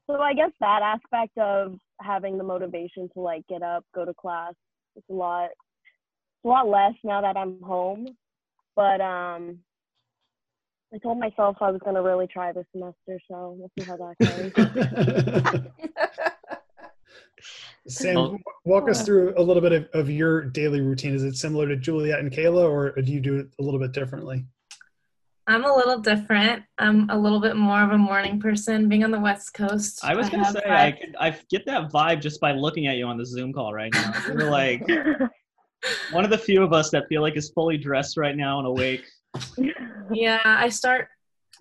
so 0.06 0.20
I 0.20 0.34
guess 0.34 0.50
that 0.60 0.82
aspect 0.82 1.36
of 1.38 1.78
having 2.00 2.38
the 2.38 2.44
motivation 2.44 3.08
to 3.14 3.20
like 3.20 3.46
get 3.48 3.62
up, 3.62 3.84
go 3.94 4.04
to 4.04 4.14
class, 4.14 4.54
it's 4.94 5.08
a 5.10 5.14
lot, 5.14 5.46
it's 5.46 6.44
a 6.44 6.48
lot 6.48 6.68
less 6.68 6.94
now 7.04 7.20
that 7.20 7.36
I'm 7.36 7.60
home. 7.62 8.06
But 8.74 9.00
um, 9.00 9.58
I 10.92 10.98
told 10.98 11.18
myself 11.18 11.56
I 11.60 11.70
was 11.70 11.80
gonna 11.84 12.02
really 12.02 12.26
try 12.26 12.52
this 12.52 12.66
semester, 12.72 13.20
so 13.30 13.56
we'll 13.58 13.70
see 13.78 13.84
how 13.84 13.96
that 13.96 15.54
goes. 15.54 16.26
Sam, 17.88 18.16
oh. 18.16 18.38
walk 18.64 18.90
us 18.90 19.04
through 19.04 19.34
a 19.36 19.42
little 19.42 19.62
bit 19.62 19.72
of, 19.72 19.88
of 19.94 20.10
your 20.10 20.42
daily 20.42 20.80
routine. 20.80 21.14
Is 21.14 21.22
it 21.22 21.36
similar 21.36 21.68
to 21.68 21.76
Juliet 21.76 22.18
and 22.18 22.32
Kayla, 22.32 22.68
or 22.68 22.90
do 23.00 23.12
you 23.12 23.20
do 23.20 23.38
it 23.38 23.48
a 23.60 23.62
little 23.62 23.78
bit 23.78 23.92
differently? 23.92 24.44
I'm 25.48 25.64
a 25.64 25.72
little 25.72 25.98
different. 25.98 26.64
I'm 26.78 27.08
a 27.08 27.16
little 27.16 27.40
bit 27.40 27.54
more 27.54 27.80
of 27.80 27.92
a 27.92 27.98
morning 27.98 28.40
person. 28.40 28.88
Being 28.88 29.04
on 29.04 29.12
the 29.12 29.20
West 29.20 29.54
Coast, 29.54 30.00
I 30.02 30.16
was 30.16 30.28
gonna 30.28 30.44
have 30.44 30.54
say 30.54 30.68
I 30.68 30.90
could 30.90 31.14
I 31.20 31.38
get 31.48 31.64
that 31.66 31.92
vibe 31.92 32.20
just 32.20 32.40
by 32.40 32.52
looking 32.52 32.88
at 32.88 32.96
you 32.96 33.06
on 33.06 33.16
the 33.16 33.24
Zoom 33.24 33.52
call 33.52 33.72
right 33.72 33.92
now. 33.94 34.12
You're 34.26 34.50
like 34.50 34.84
one 36.10 36.24
of 36.24 36.30
the 36.30 36.38
few 36.38 36.64
of 36.64 36.72
us 36.72 36.90
that 36.90 37.06
feel 37.08 37.22
like 37.22 37.36
is 37.36 37.50
fully 37.50 37.78
dressed 37.78 38.16
right 38.16 38.36
now 38.36 38.58
and 38.58 38.66
awake. 38.66 39.04
yeah, 40.12 40.40
I 40.44 40.68
start 40.68 41.08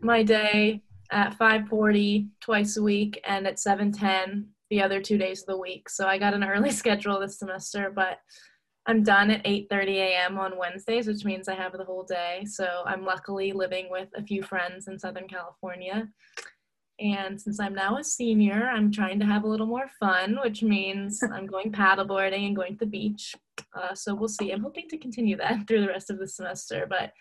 my 0.02 0.24
day 0.24 0.82
at 1.12 1.38
5:40 1.38 2.30
twice 2.42 2.78
a 2.78 2.82
week 2.82 3.22
and 3.24 3.46
at 3.46 3.58
7:10 3.58 4.46
the 4.70 4.82
other 4.82 5.02
two 5.02 5.18
days 5.18 5.42
of 5.42 5.48
the 5.48 5.58
week. 5.58 5.90
So 5.90 6.08
I 6.08 6.18
got 6.18 6.34
an 6.34 6.44
early 6.44 6.72
schedule 6.82 7.20
this 7.20 7.40
semester, 7.40 7.92
but 7.94 8.20
I'm 8.88 9.04
done 9.04 9.32
at 9.32 9.44
8:30 9.44 9.96
a.m. 9.96 10.38
on 10.38 10.58
Wednesdays, 10.58 11.08
which 11.08 11.26
means 11.26 11.48
I 11.48 11.56
have 11.56 11.74
the 11.74 11.84
whole 11.84 12.04
day. 12.04 12.46
So 12.46 12.84
I'm 12.86 13.04
luckily 13.04 13.52
living 13.52 13.90
with 13.90 14.10
a 14.16 14.24
few 14.24 14.44
friends 14.44 14.88
in 14.88 15.00
Southern 15.00 15.28
California. 15.28 16.08
And 17.00 17.40
since 17.40 17.60
I'm 17.60 17.74
now 17.74 17.98
a 17.98 18.04
senior, 18.04 18.70
I'm 18.70 18.92
trying 18.92 19.20
to 19.20 19.26
have 19.26 19.44
a 19.44 19.48
little 19.48 19.66
more 19.66 19.90
fun, 20.00 20.38
which 20.42 20.64
means 20.64 21.22
I'm 21.34 21.46
going 21.46 21.72
paddleboarding 21.72 22.48
and 22.48 22.56
going 22.56 22.74
to 22.74 22.86
the 22.86 22.92
beach. 22.92 23.36
Uh, 23.74 23.94
so 23.94 24.14
we'll 24.14 24.30
see. 24.30 24.52
I'm 24.52 24.62
hoping 24.64 24.88
to 24.90 24.98
continue 24.98 25.36
that 25.38 25.60
through 25.68 25.82
the 25.82 25.88
rest 25.88 26.10
of 26.10 26.20
the 26.20 26.28
semester, 26.28 26.86
but 26.88 27.12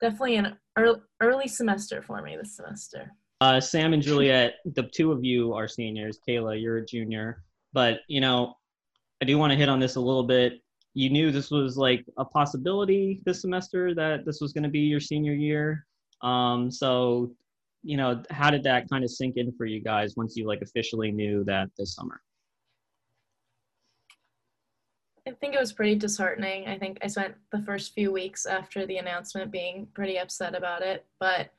definitely 0.00 0.36
an 0.36 0.56
early, 0.76 1.00
early 1.20 1.48
semester 1.48 2.02
for 2.02 2.20
me 2.22 2.36
this 2.36 2.56
semester. 2.56 3.12
Uh, 3.42 3.60
Sam 3.60 3.92
and 3.92 4.00
Juliet, 4.00 4.58
the 4.64 4.84
two 4.84 5.10
of 5.10 5.24
you 5.24 5.52
are 5.52 5.66
seniors. 5.66 6.20
Kayla, 6.28 6.62
you're 6.62 6.76
a 6.76 6.86
junior. 6.86 7.42
But, 7.72 8.02
you 8.06 8.20
know, 8.20 8.54
I 9.20 9.24
do 9.24 9.36
want 9.36 9.50
to 9.50 9.56
hit 9.56 9.68
on 9.68 9.80
this 9.80 9.96
a 9.96 10.00
little 10.00 10.22
bit. 10.22 10.60
You 10.94 11.10
knew 11.10 11.32
this 11.32 11.50
was 11.50 11.76
like 11.76 12.04
a 12.18 12.24
possibility 12.24 13.20
this 13.24 13.40
semester 13.40 13.96
that 13.96 14.24
this 14.24 14.40
was 14.40 14.52
going 14.52 14.62
to 14.62 14.68
be 14.68 14.78
your 14.82 15.00
senior 15.00 15.32
year. 15.32 15.84
Um, 16.20 16.70
so, 16.70 17.32
you 17.82 17.96
know, 17.96 18.22
how 18.30 18.48
did 18.48 18.62
that 18.62 18.88
kind 18.88 19.02
of 19.02 19.10
sink 19.10 19.36
in 19.36 19.50
for 19.56 19.66
you 19.66 19.82
guys 19.82 20.14
once 20.16 20.36
you 20.36 20.46
like 20.46 20.62
officially 20.62 21.10
knew 21.10 21.42
that 21.42 21.68
this 21.76 21.96
summer? 21.96 22.20
I 25.26 25.32
think 25.32 25.56
it 25.56 25.60
was 25.60 25.72
pretty 25.72 25.96
disheartening. 25.96 26.68
I 26.68 26.78
think 26.78 26.98
I 27.02 27.08
spent 27.08 27.34
the 27.50 27.62
first 27.62 27.92
few 27.92 28.12
weeks 28.12 28.46
after 28.46 28.86
the 28.86 28.98
announcement 28.98 29.50
being 29.50 29.88
pretty 29.94 30.16
upset 30.20 30.54
about 30.54 30.82
it, 30.82 31.06
but 31.18 31.50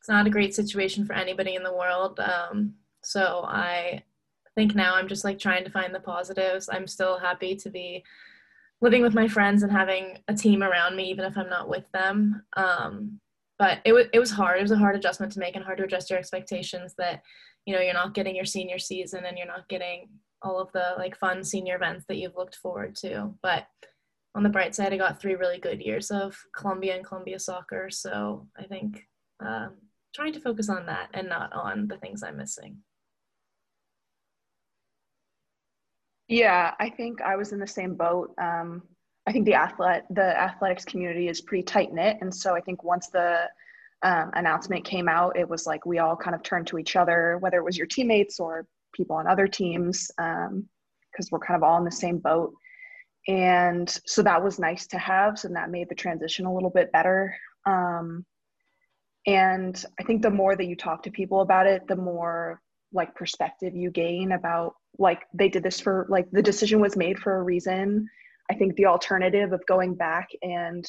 it's 0.00 0.08
not 0.08 0.26
a 0.26 0.30
great 0.30 0.54
situation 0.54 1.04
for 1.04 1.12
anybody 1.12 1.54
in 1.54 1.62
the 1.62 1.74
world. 1.74 2.18
Um, 2.20 2.74
so 3.02 3.44
I 3.46 4.02
think 4.54 4.74
now 4.74 4.94
I'm 4.94 5.08
just 5.08 5.24
like 5.24 5.38
trying 5.38 5.62
to 5.64 5.70
find 5.70 5.94
the 5.94 6.00
positives. 6.00 6.70
I'm 6.72 6.86
still 6.86 7.18
happy 7.18 7.54
to 7.56 7.70
be 7.70 8.02
living 8.80 9.02
with 9.02 9.12
my 9.12 9.28
friends 9.28 9.62
and 9.62 9.70
having 9.70 10.18
a 10.26 10.34
team 10.34 10.62
around 10.62 10.96
me, 10.96 11.10
even 11.10 11.26
if 11.26 11.36
I'm 11.36 11.50
not 11.50 11.68
with 11.68 11.84
them. 11.92 12.42
Um, 12.56 13.20
but 13.58 13.80
it 13.84 13.92
was 13.92 14.06
it 14.14 14.18
was 14.18 14.30
hard. 14.30 14.58
It 14.58 14.62
was 14.62 14.70
a 14.70 14.78
hard 14.78 14.96
adjustment 14.96 15.32
to 15.32 15.38
make 15.38 15.54
and 15.54 15.64
hard 15.64 15.76
to 15.78 15.84
adjust 15.84 16.08
your 16.08 16.18
expectations 16.18 16.94
that 16.96 17.22
you 17.66 17.74
know 17.74 17.80
you're 17.80 17.92
not 17.92 18.14
getting 18.14 18.34
your 18.34 18.46
senior 18.46 18.78
season 18.78 19.26
and 19.26 19.36
you're 19.36 19.46
not 19.46 19.68
getting 19.68 20.08
all 20.40 20.58
of 20.58 20.72
the 20.72 20.94
like 20.96 21.14
fun 21.14 21.44
senior 21.44 21.76
events 21.76 22.06
that 22.08 22.16
you've 22.16 22.36
looked 22.36 22.56
forward 22.56 22.96
to. 22.96 23.34
But 23.42 23.66
on 24.34 24.42
the 24.42 24.48
bright 24.48 24.74
side, 24.74 24.94
I 24.94 24.96
got 24.96 25.20
three 25.20 25.34
really 25.34 25.58
good 25.58 25.82
years 25.82 26.10
of 26.10 26.38
Columbia 26.56 26.96
and 26.96 27.04
Columbia 27.04 27.38
soccer. 27.38 27.90
So 27.90 28.48
I 28.58 28.64
think 28.64 29.06
um, 29.44 29.74
trying 30.14 30.32
to 30.32 30.40
focus 30.40 30.68
on 30.68 30.86
that 30.86 31.08
and 31.14 31.28
not 31.28 31.52
on 31.52 31.88
the 31.88 31.96
things 31.98 32.22
I'm 32.22 32.36
missing. 32.36 32.78
Yeah, 36.28 36.74
I 36.78 36.90
think 36.90 37.20
I 37.20 37.36
was 37.36 37.52
in 37.52 37.58
the 37.58 37.66
same 37.66 37.94
boat. 37.94 38.32
Um, 38.40 38.82
I 39.26 39.32
think 39.32 39.46
the 39.46 39.54
athlete, 39.54 40.02
the 40.10 40.40
athletics 40.40 40.84
community 40.84 41.28
is 41.28 41.40
pretty 41.40 41.64
tight 41.64 41.92
knit, 41.92 42.18
and 42.20 42.34
so 42.34 42.54
I 42.54 42.60
think 42.60 42.84
once 42.84 43.08
the 43.08 43.48
um, 44.02 44.30
announcement 44.34 44.84
came 44.84 45.08
out, 45.08 45.36
it 45.36 45.48
was 45.48 45.66
like 45.66 45.84
we 45.84 45.98
all 45.98 46.16
kind 46.16 46.34
of 46.34 46.42
turned 46.42 46.66
to 46.68 46.78
each 46.78 46.96
other, 46.96 47.36
whether 47.40 47.58
it 47.58 47.64
was 47.64 47.76
your 47.76 47.86
teammates 47.86 48.40
or 48.40 48.66
people 48.94 49.16
on 49.16 49.26
other 49.26 49.46
teams, 49.46 50.10
because 50.16 50.48
um, 50.48 51.28
we're 51.30 51.38
kind 51.38 51.56
of 51.56 51.62
all 51.62 51.78
in 51.78 51.84
the 51.84 51.90
same 51.90 52.18
boat. 52.18 52.54
And 53.28 53.88
so 54.06 54.22
that 54.22 54.42
was 54.42 54.58
nice 54.58 54.86
to 54.88 54.98
have. 54.98 55.38
So 55.38 55.48
that 55.48 55.70
made 55.70 55.88
the 55.88 55.94
transition 55.94 56.46
a 56.46 56.54
little 56.54 56.70
bit 56.70 56.90
better. 56.92 57.36
Um, 57.66 58.24
and 59.26 59.84
I 59.98 60.04
think 60.04 60.22
the 60.22 60.30
more 60.30 60.56
that 60.56 60.66
you 60.66 60.76
talk 60.76 61.02
to 61.02 61.10
people 61.10 61.40
about 61.40 61.66
it, 61.66 61.86
the 61.88 61.96
more 61.96 62.60
like 62.92 63.14
perspective 63.14 63.74
you 63.74 63.90
gain 63.90 64.32
about 64.32 64.74
like 64.98 65.22
they 65.32 65.48
did 65.48 65.62
this 65.62 65.80
for 65.80 66.06
like 66.08 66.28
the 66.32 66.42
decision 66.42 66.80
was 66.80 66.96
made 66.96 67.18
for 67.18 67.36
a 67.36 67.42
reason. 67.42 68.08
I 68.50 68.54
think 68.54 68.74
the 68.76 68.86
alternative 68.86 69.52
of 69.52 69.64
going 69.66 69.94
back 69.94 70.28
and 70.42 70.84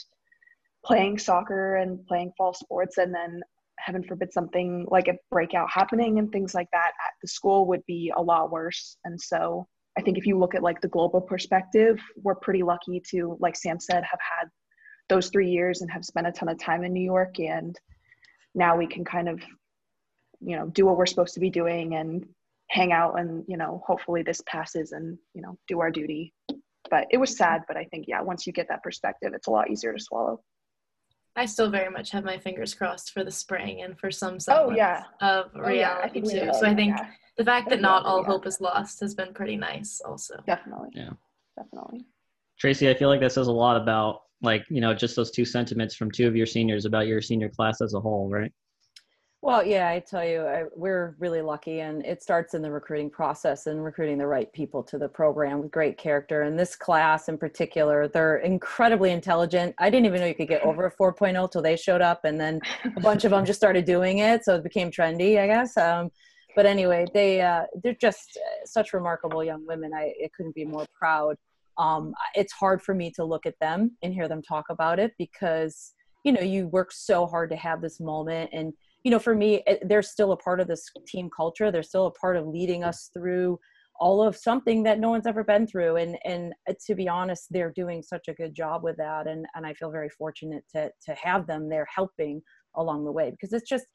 playing 0.83 1.19
soccer 1.19 1.75
and 1.75 2.03
playing 2.07 2.31
fall 2.38 2.53
sports 2.53 2.97
and 2.97 3.13
then 3.13 3.41
heaven 3.77 4.03
forbid 4.03 4.33
something 4.33 4.85
like 4.89 5.07
a 5.07 5.17
breakout 5.29 5.69
happening 5.69 6.17
and 6.17 6.31
things 6.31 6.55
like 6.55 6.67
that 6.71 6.88
at 6.88 7.13
the 7.21 7.27
school 7.27 7.67
would 7.67 7.85
be 7.85 8.11
a 8.15 8.21
lot 8.21 8.51
worse. 8.51 8.97
And 9.05 9.19
so 9.19 9.67
i 9.97 10.01
think 10.01 10.17
if 10.17 10.25
you 10.25 10.38
look 10.38 10.55
at 10.55 10.63
like 10.63 10.81
the 10.81 10.88
global 10.88 11.21
perspective 11.21 12.00
we're 12.23 12.35
pretty 12.35 12.63
lucky 12.63 13.01
to 13.09 13.38
like 13.39 13.55
sam 13.55 13.79
said 13.79 14.03
have 14.03 14.19
had 14.19 14.47
those 15.09 15.29
three 15.29 15.50
years 15.50 15.81
and 15.81 15.91
have 15.91 16.05
spent 16.05 16.27
a 16.27 16.31
ton 16.31 16.50
of 16.50 16.59
time 16.59 16.83
in 16.83 16.93
new 16.93 17.03
york 17.03 17.39
and 17.39 17.79
now 18.55 18.77
we 18.77 18.88
can 18.88 19.05
kind 19.05 19.29
of 19.29 19.41
you 20.39 20.55
know 20.55 20.67
do 20.67 20.86
what 20.86 20.98
we're 20.98 21.05
supposed 21.05 21.34
to 21.36 21.39
be 21.39 21.50
doing 21.50 21.96
and 21.96 22.25
hang 22.70 22.91
out 22.91 23.20
and 23.20 23.43
you 23.48 23.58
know 23.58 23.84
hopefully 23.86 24.24
this 24.24 24.41
passes 24.48 24.91
and 24.91 25.17
you 25.34 25.41
know 25.41 25.58
do 25.67 25.79
our 25.79 25.91
duty. 25.91 26.34
But 26.89 27.08
it 27.10 27.17
was 27.17 27.38
sad 27.38 27.63
but 27.67 27.77
i 27.77 27.86
think 27.86 28.05
yeah 28.08 28.22
once 28.22 28.46
you 28.46 28.51
get 28.53 28.67
that 28.70 28.84
perspective 28.84 29.31
it's 29.34 29.48
a 29.48 29.51
lot 29.51 29.70
easier 29.70 29.93
to 29.93 30.03
swallow. 30.03 30.41
I 31.34 31.46
still 31.46 31.70
very 31.70 31.89
much 31.89 32.12
have 32.12 32.25
my 32.25 32.38
fingers 32.38 32.74
crossed 32.74 33.12
for 33.12 33.24
the 33.24 33.31
spring 33.31 33.84
and 33.84 33.98
for 33.98 34.12
some 34.12 34.38
oh 34.50 34.72
yeah. 34.72 35.03
of 35.22 35.51
reality 35.55 36.22
oh, 36.25 36.29
yeah. 36.29 36.51
too. 36.51 36.60
so 36.60 36.67
i 36.67 36.75
think 36.75 36.98
yeah. 36.98 37.08
the 37.38 37.46
fact 37.46 37.70
that 37.70 37.79
not 37.79 38.05
all 38.05 38.22
yeah. 38.22 38.27
hope 38.27 38.46
is 38.46 38.60
lost 38.60 39.00
has 39.00 39.15
been 39.15 39.34
pretty 39.34 39.55
nice 39.55 40.01
also. 40.03 40.36
Definitely. 40.46 40.89
Yeah. 40.93 41.12
Definitely. 41.58 42.05
Tracy 42.60 42.89
i 42.89 42.93
feel 42.93 43.08
like 43.08 43.22
that 43.22 43.31
says 43.31 43.48
a 43.48 43.51
lot 43.51 43.77
about 43.77 44.24
like 44.41 44.65
you 44.69 44.81
know 44.81 44.93
just 44.93 45.15
those 45.15 45.31
two 45.31 45.45
sentiments 45.45 45.95
from 45.95 46.12
two 46.12 46.27
of 46.27 46.36
your 46.36 46.45
seniors 46.45 46.86
about 46.86 47.07
your 47.07 47.21
senior 47.21 47.50
class 47.50 47.81
as 47.81 47.93
a 47.93 48.00
whole 48.00 48.29
right 48.29 48.51
well, 49.43 49.65
yeah, 49.65 49.89
I 49.89 49.98
tell 50.00 50.24
you, 50.24 50.41
I, 50.41 50.65
we're 50.75 51.15
really 51.17 51.41
lucky, 51.41 51.79
and 51.79 52.05
it 52.05 52.21
starts 52.21 52.53
in 52.53 52.62
the 52.62 52.69
recruiting 52.69 53.10
process 53.10 53.65
and 53.65 53.83
recruiting 53.83 54.19
the 54.19 54.27
right 54.27 54.51
people 54.53 54.83
to 54.83 55.00
the 55.00 55.10
program 55.10 55.62
with 55.63 55.71
great 55.71 55.98
character. 55.98 56.43
And 56.43 56.60
this 56.60 56.75
class 56.75 57.27
in 57.27 57.39
particular, 57.39 58.07
they're 58.07 58.38
incredibly 58.38 59.10
intelligent. 59.10 59.74
I 59.79 59.89
didn't 59.89 60.05
even 60.05 60.19
know 60.21 60.27
you 60.27 60.36
could 60.36 60.48
get 60.48 60.62
over 60.62 60.86
a 60.86 60.91
4.0 60.95 61.51
till 61.51 61.63
they 61.63 61.75
showed 61.75 62.01
up, 62.01 62.24
and 62.24 62.39
then 62.39 62.62
a 62.95 63.00
bunch 63.00 63.25
of 63.25 63.31
them 63.31 63.43
just 63.43 63.60
started 63.60 63.83
doing 63.83 64.19
it, 64.19 64.45
so 64.45 64.57
it 64.57 64.63
became 64.63 64.91
trendy, 64.91 65.39
I 65.39 65.48
guess. 65.48 65.75
Um, 65.75 66.12
but 66.55 66.67
anyway, 66.67 67.07
they 67.12 67.41
uh, 67.41 67.63
they're 67.81 67.95
just 67.95 68.38
uh, 68.38 68.65
such 68.65 68.93
remarkable 68.93 69.43
young 69.43 69.65
women. 69.65 69.91
I, 69.91 70.13
I 70.24 70.29
couldn't 70.38 70.53
be 70.53 70.65
more 70.65 70.86
proud. 70.93 71.36
Um, 71.81 72.13
it's 72.35 72.53
hard 72.53 72.81
for 72.81 72.93
me 72.93 73.11
to 73.15 73.23
look 73.23 73.45
at 73.45 73.59
them 73.59 73.97
and 74.03 74.13
hear 74.13 74.27
them 74.27 74.41
talk 74.41 74.65
about 74.69 75.00
it 75.00 75.13
because 75.17 75.93
you 76.23 76.31
know 76.31 76.41
you 76.41 76.67
work 76.67 76.91
so 76.91 77.25
hard 77.25 77.50
to 77.50 77.55
have 77.55 77.81
this 77.81 78.00
moment 78.00 78.51
and 78.53 78.73
you 79.03 79.11
know, 79.11 79.19
for 79.19 79.35
me, 79.35 79.63
it, 79.65 79.88
they're 79.88 80.01
still 80.01 80.31
a 80.31 80.38
part 80.38 80.59
of 80.59 80.67
this 80.67 80.89
team 81.07 81.29
culture. 81.35 81.71
They're 81.71 81.83
still 81.83 82.07
a 82.07 82.11
part 82.11 82.38
of 82.38 82.47
leading 82.47 82.83
us 82.83 83.09
through 83.13 83.59
all 84.00 84.23
of 84.23 84.35
something 84.35 84.83
that 84.83 85.00
no 85.00 85.09
one's 85.09 85.27
ever 85.27 85.43
been 85.43 85.67
through. 85.67 85.97
And 85.97 86.17
and 86.23 86.53
uh, 86.69 86.73
to 86.88 86.95
be 86.95 87.07
honest, 87.07 87.47
they're 87.50 87.73
doing 87.75 88.01
such 88.01 88.27
a 88.27 88.33
good 88.33 88.53
job 88.53 88.83
with 88.83 88.97
that. 88.97 89.27
And 89.27 89.45
and 89.55 89.65
I 89.65 89.73
feel 89.73 89.91
very 89.91 90.09
fortunate 90.09 90.63
to 90.75 90.91
to 91.07 91.15
have 91.15 91.47
them 91.47 91.69
there 91.69 91.88
helping 91.93 92.41
along 92.75 93.05
the 93.05 93.11
way 93.11 93.31
because 93.31 93.53
it's 93.53 93.69
just 93.69 93.85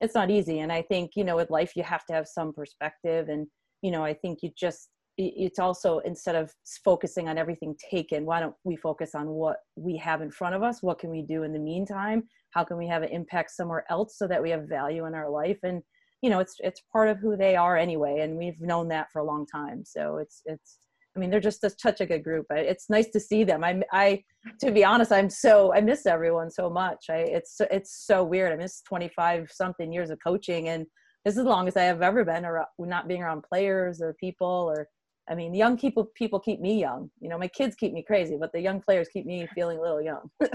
it's 0.00 0.14
not 0.14 0.30
easy. 0.30 0.60
And 0.60 0.72
I 0.72 0.82
think 0.82 1.12
you 1.14 1.24
know, 1.24 1.36
with 1.36 1.50
life, 1.50 1.72
you 1.76 1.82
have 1.84 2.04
to 2.06 2.12
have 2.12 2.26
some 2.26 2.52
perspective. 2.52 3.28
And 3.28 3.46
you 3.82 3.90
know, 3.90 4.04
I 4.04 4.14
think 4.14 4.40
you 4.42 4.50
just 4.58 4.90
it's 5.18 5.58
also 5.58 5.98
instead 6.00 6.34
of 6.34 6.52
focusing 6.84 7.28
on 7.28 7.38
everything 7.38 7.74
taken 7.90 8.26
why 8.26 8.40
don't 8.40 8.54
we 8.64 8.76
focus 8.76 9.14
on 9.14 9.28
what 9.28 9.58
we 9.76 9.96
have 9.96 10.20
in 10.20 10.30
front 10.30 10.54
of 10.54 10.62
us? 10.62 10.82
What 10.82 10.98
can 10.98 11.10
we 11.10 11.22
do 11.22 11.42
in 11.42 11.52
the 11.52 11.58
meantime? 11.58 12.24
How 12.50 12.64
can 12.64 12.76
we 12.76 12.86
have 12.88 13.02
an 13.02 13.08
impact 13.08 13.50
somewhere 13.50 13.84
else 13.90 14.18
so 14.18 14.26
that 14.28 14.42
we 14.42 14.50
have 14.50 14.68
value 14.68 15.06
in 15.06 15.14
our 15.14 15.30
life? 15.30 15.58
And 15.62 15.82
you 16.22 16.30
know 16.30 16.40
it's 16.40 16.56
it's 16.60 16.82
part 16.92 17.08
of 17.08 17.18
who 17.18 17.36
they 17.36 17.56
are 17.56 17.76
anyway 17.76 18.20
and 18.20 18.36
we've 18.36 18.60
known 18.60 18.88
that 18.88 19.10
for 19.12 19.20
a 19.20 19.24
long 19.24 19.46
time. 19.46 19.84
So 19.84 20.18
it's 20.18 20.42
it's 20.44 20.78
i 21.14 21.18
mean 21.18 21.30
they're 21.30 21.40
just 21.40 21.64
such 21.80 22.00
a 22.02 22.06
good 22.06 22.22
group 22.22 22.44
it's 22.50 22.90
nice 22.90 23.08
to 23.08 23.20
see 23.20 23.44
them. 23.44 23.64
I 23.64 23.82
i 23.92 24.22
to 24.60 24.70
be 24.70 24.84
honest 24.84 25.12
i'm 25.12 25.30
so 25.30 25.72
i 25.74 25.80
miss 25.80 26.04
everyone 26.04 26.50
so 26.50 26.68
much. 26.68 27.06
I 27.10 27.18
it's 27.18 27.60
it's 27.70 28.04
so 28.06 28.22
weird. 28.22 28.52
I 28.52 28.56
miss 28.56 28.82
25 28.82 29.50
something 29.50 29.92
years 29.92 30.10
of 30.10 30.18
coaching 30.22 30.68
and 30.68 30.86
this 31.24 31.36
is 31.36 31.44
the 31.44 31.50
longest 31.50 31.76
i 31.76 31.84
have 31.84 32.02
ever 32.02 32.24
been 32.24 32.44
or 32.44 32.66
not 32.78 33.08
being 33.08 33.22
around 33.22 33.42
players 33.42 34.00
or 34.00 34.14
people 34.20 34.72
or 34.74 34.88
I 35.28 35.34
mean, 35.34 35.54
young 35.54 35.76
people 35.76 36.04
people 36.14 36.38
keep 36.38 36.60
me 36.60 36.78
young. 36.80 37.10
You 37.20 37.28
know, 37.28 37.38
my 37.38 37.48
kids 37.48 37.74
keep 37.76 37.92
me 37.92 38.02
crazy, 38.02 38.36
but 38.38 38.52
the 38.52 38.60
young 38.60 38.80
players 38.80 39.08
keep 39.12 39.26
me 39.26 39.48
feeling 39.54 39.78
a 39.78 39.82
little 39.82 40.00
young. 40.02 40.30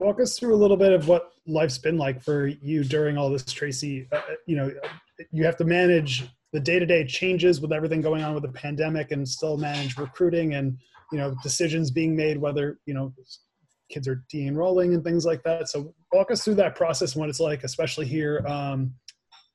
Walk 0.00 0.20
us 0.20 0.38
through 0.38 0.54
a 0.54 0.56
little 0.56 0.76
bit 0.76 0.92
of 0.92 1.08
what 1.08 1.32
life's 1.46 1.78
been 1.78 1.98
like 1.98 2.22
for 2.22 2.46
you 2.46 2.84
during 2.84 3.18
all 3.18 3.30
this, 3.30 3.44
Tracy. 3.44 4.06
Uh, 4.12 4.20
you 4.46 4.56
know, 4.56 4.70
you 5.32 5.44
have 5.44 5.56
to 5.56 5.64
manage 5.64 6.28
the 6.52 6.60
day-to-day 6.60 7.04
changes 7.06 7.60
with 7.60 7.72
everything 7.72 8.00
going 8.00 8.22
on 8.22 8.34
with 8.34 8.44
the 8.44 8.52
pandemic, 8.52 9.10
and 9.10 9.28
still 9.28 9.56
manage 9.56 9.96
recruiting 9.98 10.54
and 10.54 10.78
you 11.12 11.18
know 11.18 11.34
decisions 11.42 11.90
being 11.90 12.14
made 12.14 12.38
whether 12.38 12.78
you 12.86 12.94
know 12.94 13.12
kids 13.88 14.06
are 14.06 14.22
de-enrolling 14.28 14.94
and 14.94 15.02
things 15.02 15.24
like 15.24 15.42
that. 15.44 15.68
So 15.68 15.94
walk 16.12 16.30
us 16.30 16.44
through 16.44 16.56
that 16.56 16.74
process 16.74 17.14
and 17.14 17.20
what 17.20 17.30
it's 17.30 17.40
like, 17.40 17.64
especially 17.64 18.06
here 18.06 18.44
um, 18.46 18.92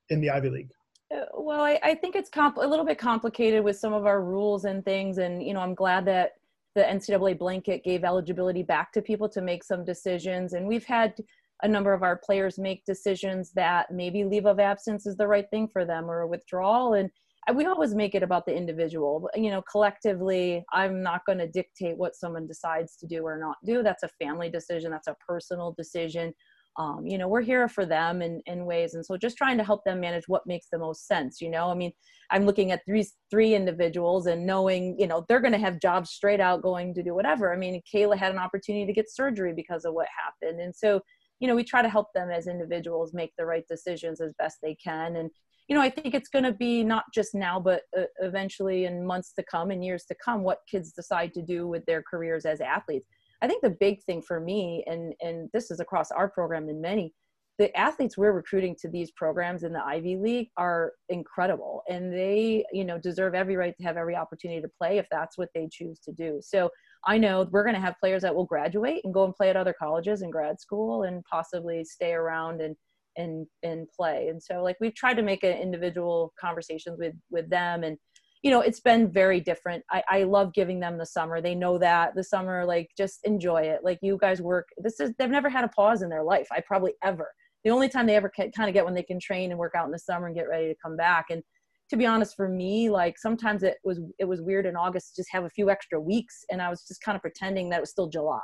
in 0.09 0.21
the 0.21 0.29
Ivy 0.29 0.49
League. 0.49 0.71
Uh, 1.13 1.25
well, 1.33 1.61
I, 1.61 1.79
I 1.83 1.95
think 1.95 2.15
it's 2.15 2.29
comp- 2.29 2.57
a 2.57 2.67
little 2.67 2.85
bit 2.85 2.97
complicated 2.97 3.63
with 3.63 3.77
some 3.77 3.93
of 3.93 4.05
our 4.05 4.23
rules 4.23 4.65
and 4.65 4.83
things, 4.83 5.17
and 5.17 5.43
you 5.43 5.53
know, 5.53 5.59
I'm 5.59 5.75
glad 5.75 6.05
that 6.05 6.33
the 6.75 6.81
NCAA 6.81 7.37
blanket 7.37 7.83
gave 7.83 8.03
eligibility 8.03 8.63
back 8.63 8.91
to 8.93 9.01
people 9.01 9.29
to 9.29 9.41
make 9.41 9.63
some 9.63 9.85
decisions. 9.85 10.53
And 10.53 10.67
we've 10.67 10.85
had 10.85 11.13
a 11.61 11.67
number 11.67 11.93
of 11.93 12.01
our 12.01 12.17
players 12.17 12.57
make 12.57 12.83
decisions 12.85 13.51
that 13.51 13.91
maybe 13.91 14.23
leave 14.23 14.45
of 14.45 14.59
absence 14.59 15.05
is 15.05 15.15
the 15.15 15.27
right 15.27 15.47
thing 15.51 15.67
for 15.67 15.85
them 15.85 16.09
or 16.09 16.21
a 16.21 16.27
withdrawal. 16.27 16.95
And 16.95 17.11
we 17.53 17.65
always 17.65 17.93
make 17.93 18.15
it 18.15 18.23
about 18.23 18.45
the 18.47 18.55
individual. 18.55 19.29
You 19.35 19.51
know, 19.51 19.61
collectively, 19.61 20.63
I'm 20.73 21.03
not 21.03 21.25
going 21.25 21.37
to 21.37 21.47
dictate 21.47 21.97
what 21.97 22.15
someone 22.15 22.47
decides 22.47 22.95
to 22.97 23.07
do 23.07 23.23
or 23.23 23.37
not 23.37 23.57
do. 23.63 23.83
That's 23.83 24.03
a 24.03 24.09
family 24.19 24.49
decision, 24.49 24.89
that's 24.89 25.07
a 25.07 25.15
personal 25.25 25.73
decision 25.77 26.33
um, 26.77 27.05
you 27.05 27.17
know 27.17 27.27
we're 27.27 27.41
here 27.41 27.67
for 27.67 27.85
them 27.85 28.21
in, 28.21 28.41
in 28.45 28.65
ways 28.65 28.93
and 28.93 29.05
so 29.05 29.15
just 29.17 29.37
trying 29.37 29.57
to 29.57 29.63
help 29.63 29.83
them 29.83 29.99
manage 29.99 30.27
what 30.27 30.45
makes 30.47 30.67
the 30.71 30.77
most 30.77 31.07
sense 31.07 31.41
you 31.41 31.49
know? 31.49 31.69
I 31.69 31.75
mean 31.75 31.91
i'm 32.31 32.45
looking 32.45 32.71
at 32.71 32.81
three 32.85 33.05
three 33.29 33.53
individuals 33.53 34.27
and 34.27 34.45
knowing 34.45 34.95
you 34.99 35.07
know 35.07 35.25
they're 35.27 35.39
going 35.39 35.53
to 35.53 35.59
have 35.59 35.79
jobs 35.79 36.11
straight 36.11 36.39
out 36.39 36.61
going 36.61 36.93
to 36.93 37.03
do 37.03 37.13
whatever. 37.13 37.53
I 37.53 37.57
mean 37.57 37.81
kayla 37.93 38.17
had 38.17 38.31
an 38.31 38.39
opportunity 38.39 38.85
to 38.85 38.93
get 38.93 39.11
surgery 39.11 39.53
because 39.53 39.85
of 39.85 39.93
what 39.93 40.07
happened 40.23 40.59
and 40.59 40.75
so 40.75 41.01
you 41.39 41.47
know 41.47 41.55
we 41.55 41.63
try 41.63 41.81
to 41.81 41.89
help 41.89 42.07
them 42.13 42.29
as 42.29 42.47
individuals 42.47 43.13
make 43.13 43.33
the 43.37 43.45
right 43.45 43.65
decisions 43.67 44.21
as 44.21 44.33
best 44.39 44.57
they 44.61 44.75
can 44.75 45.17
and 45.17 45.29
you 45.67 45.75
know 45.75 45.81
i 45.81 45.89
think 45.89 46.13
it's 46.13 46.29
going 46.29 46.43
to 46.43 46.53
be 46.53 46.83
not 46.83 47.03
just 47.13 47.35
now 47.35 47.59
but 47.59 47.81
uh, 47.97 48.03
eventually 48.21 48.85
in 48.85 49.05
months 49.05 49.33
to 49.33 49.43
come 49.43 49.71
and 49.71 49.83
years 49.83 50.05
to 50.05 50.15
come 50.23 50.43
what 50.43 50.59
kids 50.69 50.91
decide 50.91 51.33
to 51.33 51.41
do 51.41 51.67
with 51.67 51.85
their 51.85 52.01
careers 52.01 52.45
as 52.45 52.61
athletes 52.61 53.07
I 53.43 53.47
think 53.47 53.61
the 53.61 53.77
big 53.79 54.01
thing 54.03 54.21
for 54.21 54.39
me, 54.39 54.83
and 54.87 55.13
and 55.21 55.49
this 55.53 55.69
is 55.69 55.79
across 55.81 56.11
our 56.11 56.29
program 56.29 56.69
and 56.69 56.81
many, 56.81 57.13
the 57.59 57.75
athletes 57.77 58.17
we're 58.17 58.31
recruiting 58.31 58.75
to 58.81 58.89
these 58.89 59.11
programs 59.11 59.63
in 59.63 59.73
the 59.73 59.83
Ivy 59.83 60.15
League 60.15 60.47
are 60.57 60.93
incredible 61.09 61.83
and 61.87 62.11
they, 62.11 62.65
you 62.71 62.83
know, 62.83 62.97
deserve 62.97 63.35
every 63.35 63.55
right 63.55 63.75
to 63.77 63.83
have 63.83 63.97
every 63.97 64.15
opportunity 64.15 64.61
to 64.61 64.69
play 64.81 64.97
if 64.97 65.05
that's 65.11 65.37
what 65.37 65.49
they 65.53 65.67
choose 65.71 65.99
to 65.99 66.11
do. 66.13 66.39
So 66.41 66.69
I 67.05 67.17
know 67.17 67.47
we're 67.51 67.63
going 67.63 67.75
to 67.75 67.81
have 67.81 67.99
players 67.99 68.23
that 68.23 68.33
will 68.33 68.45
graduate 68.45 69.01
and 69.03 69.13
go 69.13 69.25
and 69.25 69.35
play 69.35 69.49
at 69.49 69.57
other 69.57 69.75
colleges 69.77 70.21
and 70.21 70.31
grad 70.31 70.59
school 70.59 71.03
and 71.03 71.23
possibly 71.31 71.83
stay 71.83 72.13
around 72.13 72.61
and 72.61 72.75
and 73.17 73.45
and 73.61 73.87
play. 73.95 74.29
And 74.29 74.41
so 74.41 74.63
like 74.63 74.77
we've 74.79 74.95
tried 74.95 75.15
to 75.15 75.21
make 75.21 75.43
an 75.43 75.57
individual 75.57 76.33
conversations 76.39 76.97
with 76.97 77.13
with 77.29 77.49
them 77.49 77.83
and 77.83 77.97
you 78.43 78.51
know 78.51 78.59
it's 78.59 78.81
been 78.81 79.09
very 79.09 79.39
different. 79.39 79.83
I, 79.89 80.03
I 80.09 80.23
love 80.23 80.53
giving 80.53 80.79
them 80.79 80.97
the 80.97 81.05
summer. 81.05 81.41
They 81.41 81.55
know 81.55 81.77
that. 81.79 82.13
The 82.13 82.23
summer 82.23 82.65
like 82.65 82.89
just 82.97 83.21
enjoy 83.23 83.63
it. 83.63 83.79
Like 83.83 83.99
you 84.01 84.17
guys 84.19 84.41
work 84.41 84.67
this 84.77 84.99
is 84.99 85.11
they've 85.17 85.29
never 85.29 85.49
had 85.49 85.63
a 85.63 85.69
pause 85.69 86.01
in 86.01 86.09
their 86.09 86.23
life 86.23 86.47
i 86.51 86.59
probably 86.59 86.93
ever. 87.03 87.31
The 87.63 87.71
only 87.71 87.87
time 87.87 88.05
they 88.05 88.15
ever 88.15 88.29
kind 88.37 88.51
of 88.67 88.73
get 88.73 88.83
when 88.83 88.93
they 88.93 89.03
can 89.03 89.19
train 89.19 89.51
and 89.51 89.59
work 89.59 89.73
out 89.75 89.85
in 89.85 89.91
the 89.91 89.99
summer 89.99 90.27
and 90.27 90.35
get 90.35 90.49
ready 90.49 90.67
to 90.67 90.75
come 90.83 90.97
back. 90.97 91.27
And 91.29 91.41
to 91.89 91.97
be 91.97 92.05
honest 92.05 92.35
for 92.35 92.49
me 92.49 92.89
like 92.89 93.17
sometimes 93.17 93.63
it 93.63 93.77
was 93.83 93.99
it 94.17 94.25
was 94.25 94.41
weird 94.41 94.65
in 94.65 94.75
august 94.75 95.15
to 95.15 95.21
just 95.21 95.29
have 95.31 95.43
a 95.43 95.49
few 95.49 95.69
extra 95.69 95.99
weeks 95.99 96.43
and 96.49 96.61
i 96.61 96.69
was 96.69 96.85
just 96.87 97.03
kind 97.03 97.15
of 97.15 97.21
pretending 97.21 97.69
that 97.69 97.77
it 97.77 97.81
was 97.81 97.91
still 97.91 98.07
july. 98.07 98.39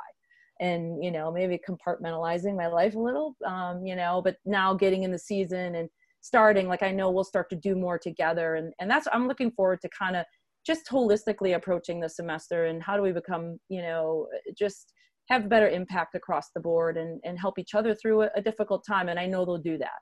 And 0.60 1.02
you 1.02 1.10
know 1.10 1.32
maybe 1.32 1.58
compartmentalizing 1.68 2.56
my 2.56 2.68
life 2.68 2.94
a 2.94 2.98
little 2.98 3.34
um, 3.46 3.84
you 3.84 3.96
know 3.96 4.20
but 4.22 4.36
now 4.44 4.74
getting 4.74 5.02
in 5.02 5.10
the 5.10 5.18
season 5.18 5.74
and 5.74 5.88
starting 6.20 6.68
like 6.68 6.82
i 6.82 6.90
know 6.90 7.10
we'll 7.10 7.24
start 7.24 7.48
to 7.48 7.56
do 7.56 7.74
more 7.74 7.98
together 7.98 8.56
and 8.56 8.72
and 8.80 8.90
that's 8.90 9.08
i'm 9.12 9.26
looking 9.26 9.50
forward 9.50 9.80
to 9.80 9.88
kind 9.96 10.16
of 10.16 10.24
just 10.66 10.86
holistically 10.88 11.56
approaching 11.56 12.00
the 12.00 12.08
semester 12.08 12.66
and 12.66 12.82
how 12.82 12.96
do 12.96 13.02
we 13.02 13.12
become 13.12 13.58
you 13.68 13.80
know 13.80 14.26
just 14.56 14.92
have 15.30 15.48
better 15.48 15.68
impact 15.68 16.14
across 16.14 16.50
the 16.54 16.60
board 16.60 16.96
and, 16.96 17.20
and 17.24 17.38
help 17.38 17.58
each 17.58 17.74
other 17.74 17.94
through 17.94 18.22
a, 18.22 18.30
a 18.34 18.42
difficult 18.42 18.84
time. 18.86 19.08
And 19.08 19.18
I 19.18 19.26
know 19.26 19.44
they'll 19.44 19.58
do 19.58 19.78
that. 19.78 19.98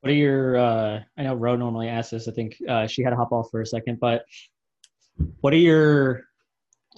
What 0.00 0.10
are 0.10 0.16
your, 0.16 0.56
uh, 0.56 1.00
I 1.18 1.22
know 1.22 1.34
Ro 1.34 1.56
normally 1.56 1.88
asks 1.88 2.12
this, 2.12 2.28
I 2.28 2.32
think 2.32 2.56
uh, 2.68 2.86
she 2.86 3.02
had 3.02 3.10
to 3.10 3.16
hop 3.16 3.32
off 3.32 3.48
for 3.50 3.60
a 3.60 3.66
second, 3.66 3.98
but 4.00 4.24
what 5.40 5.52
are 5.52 5.56
your 5.56 6.22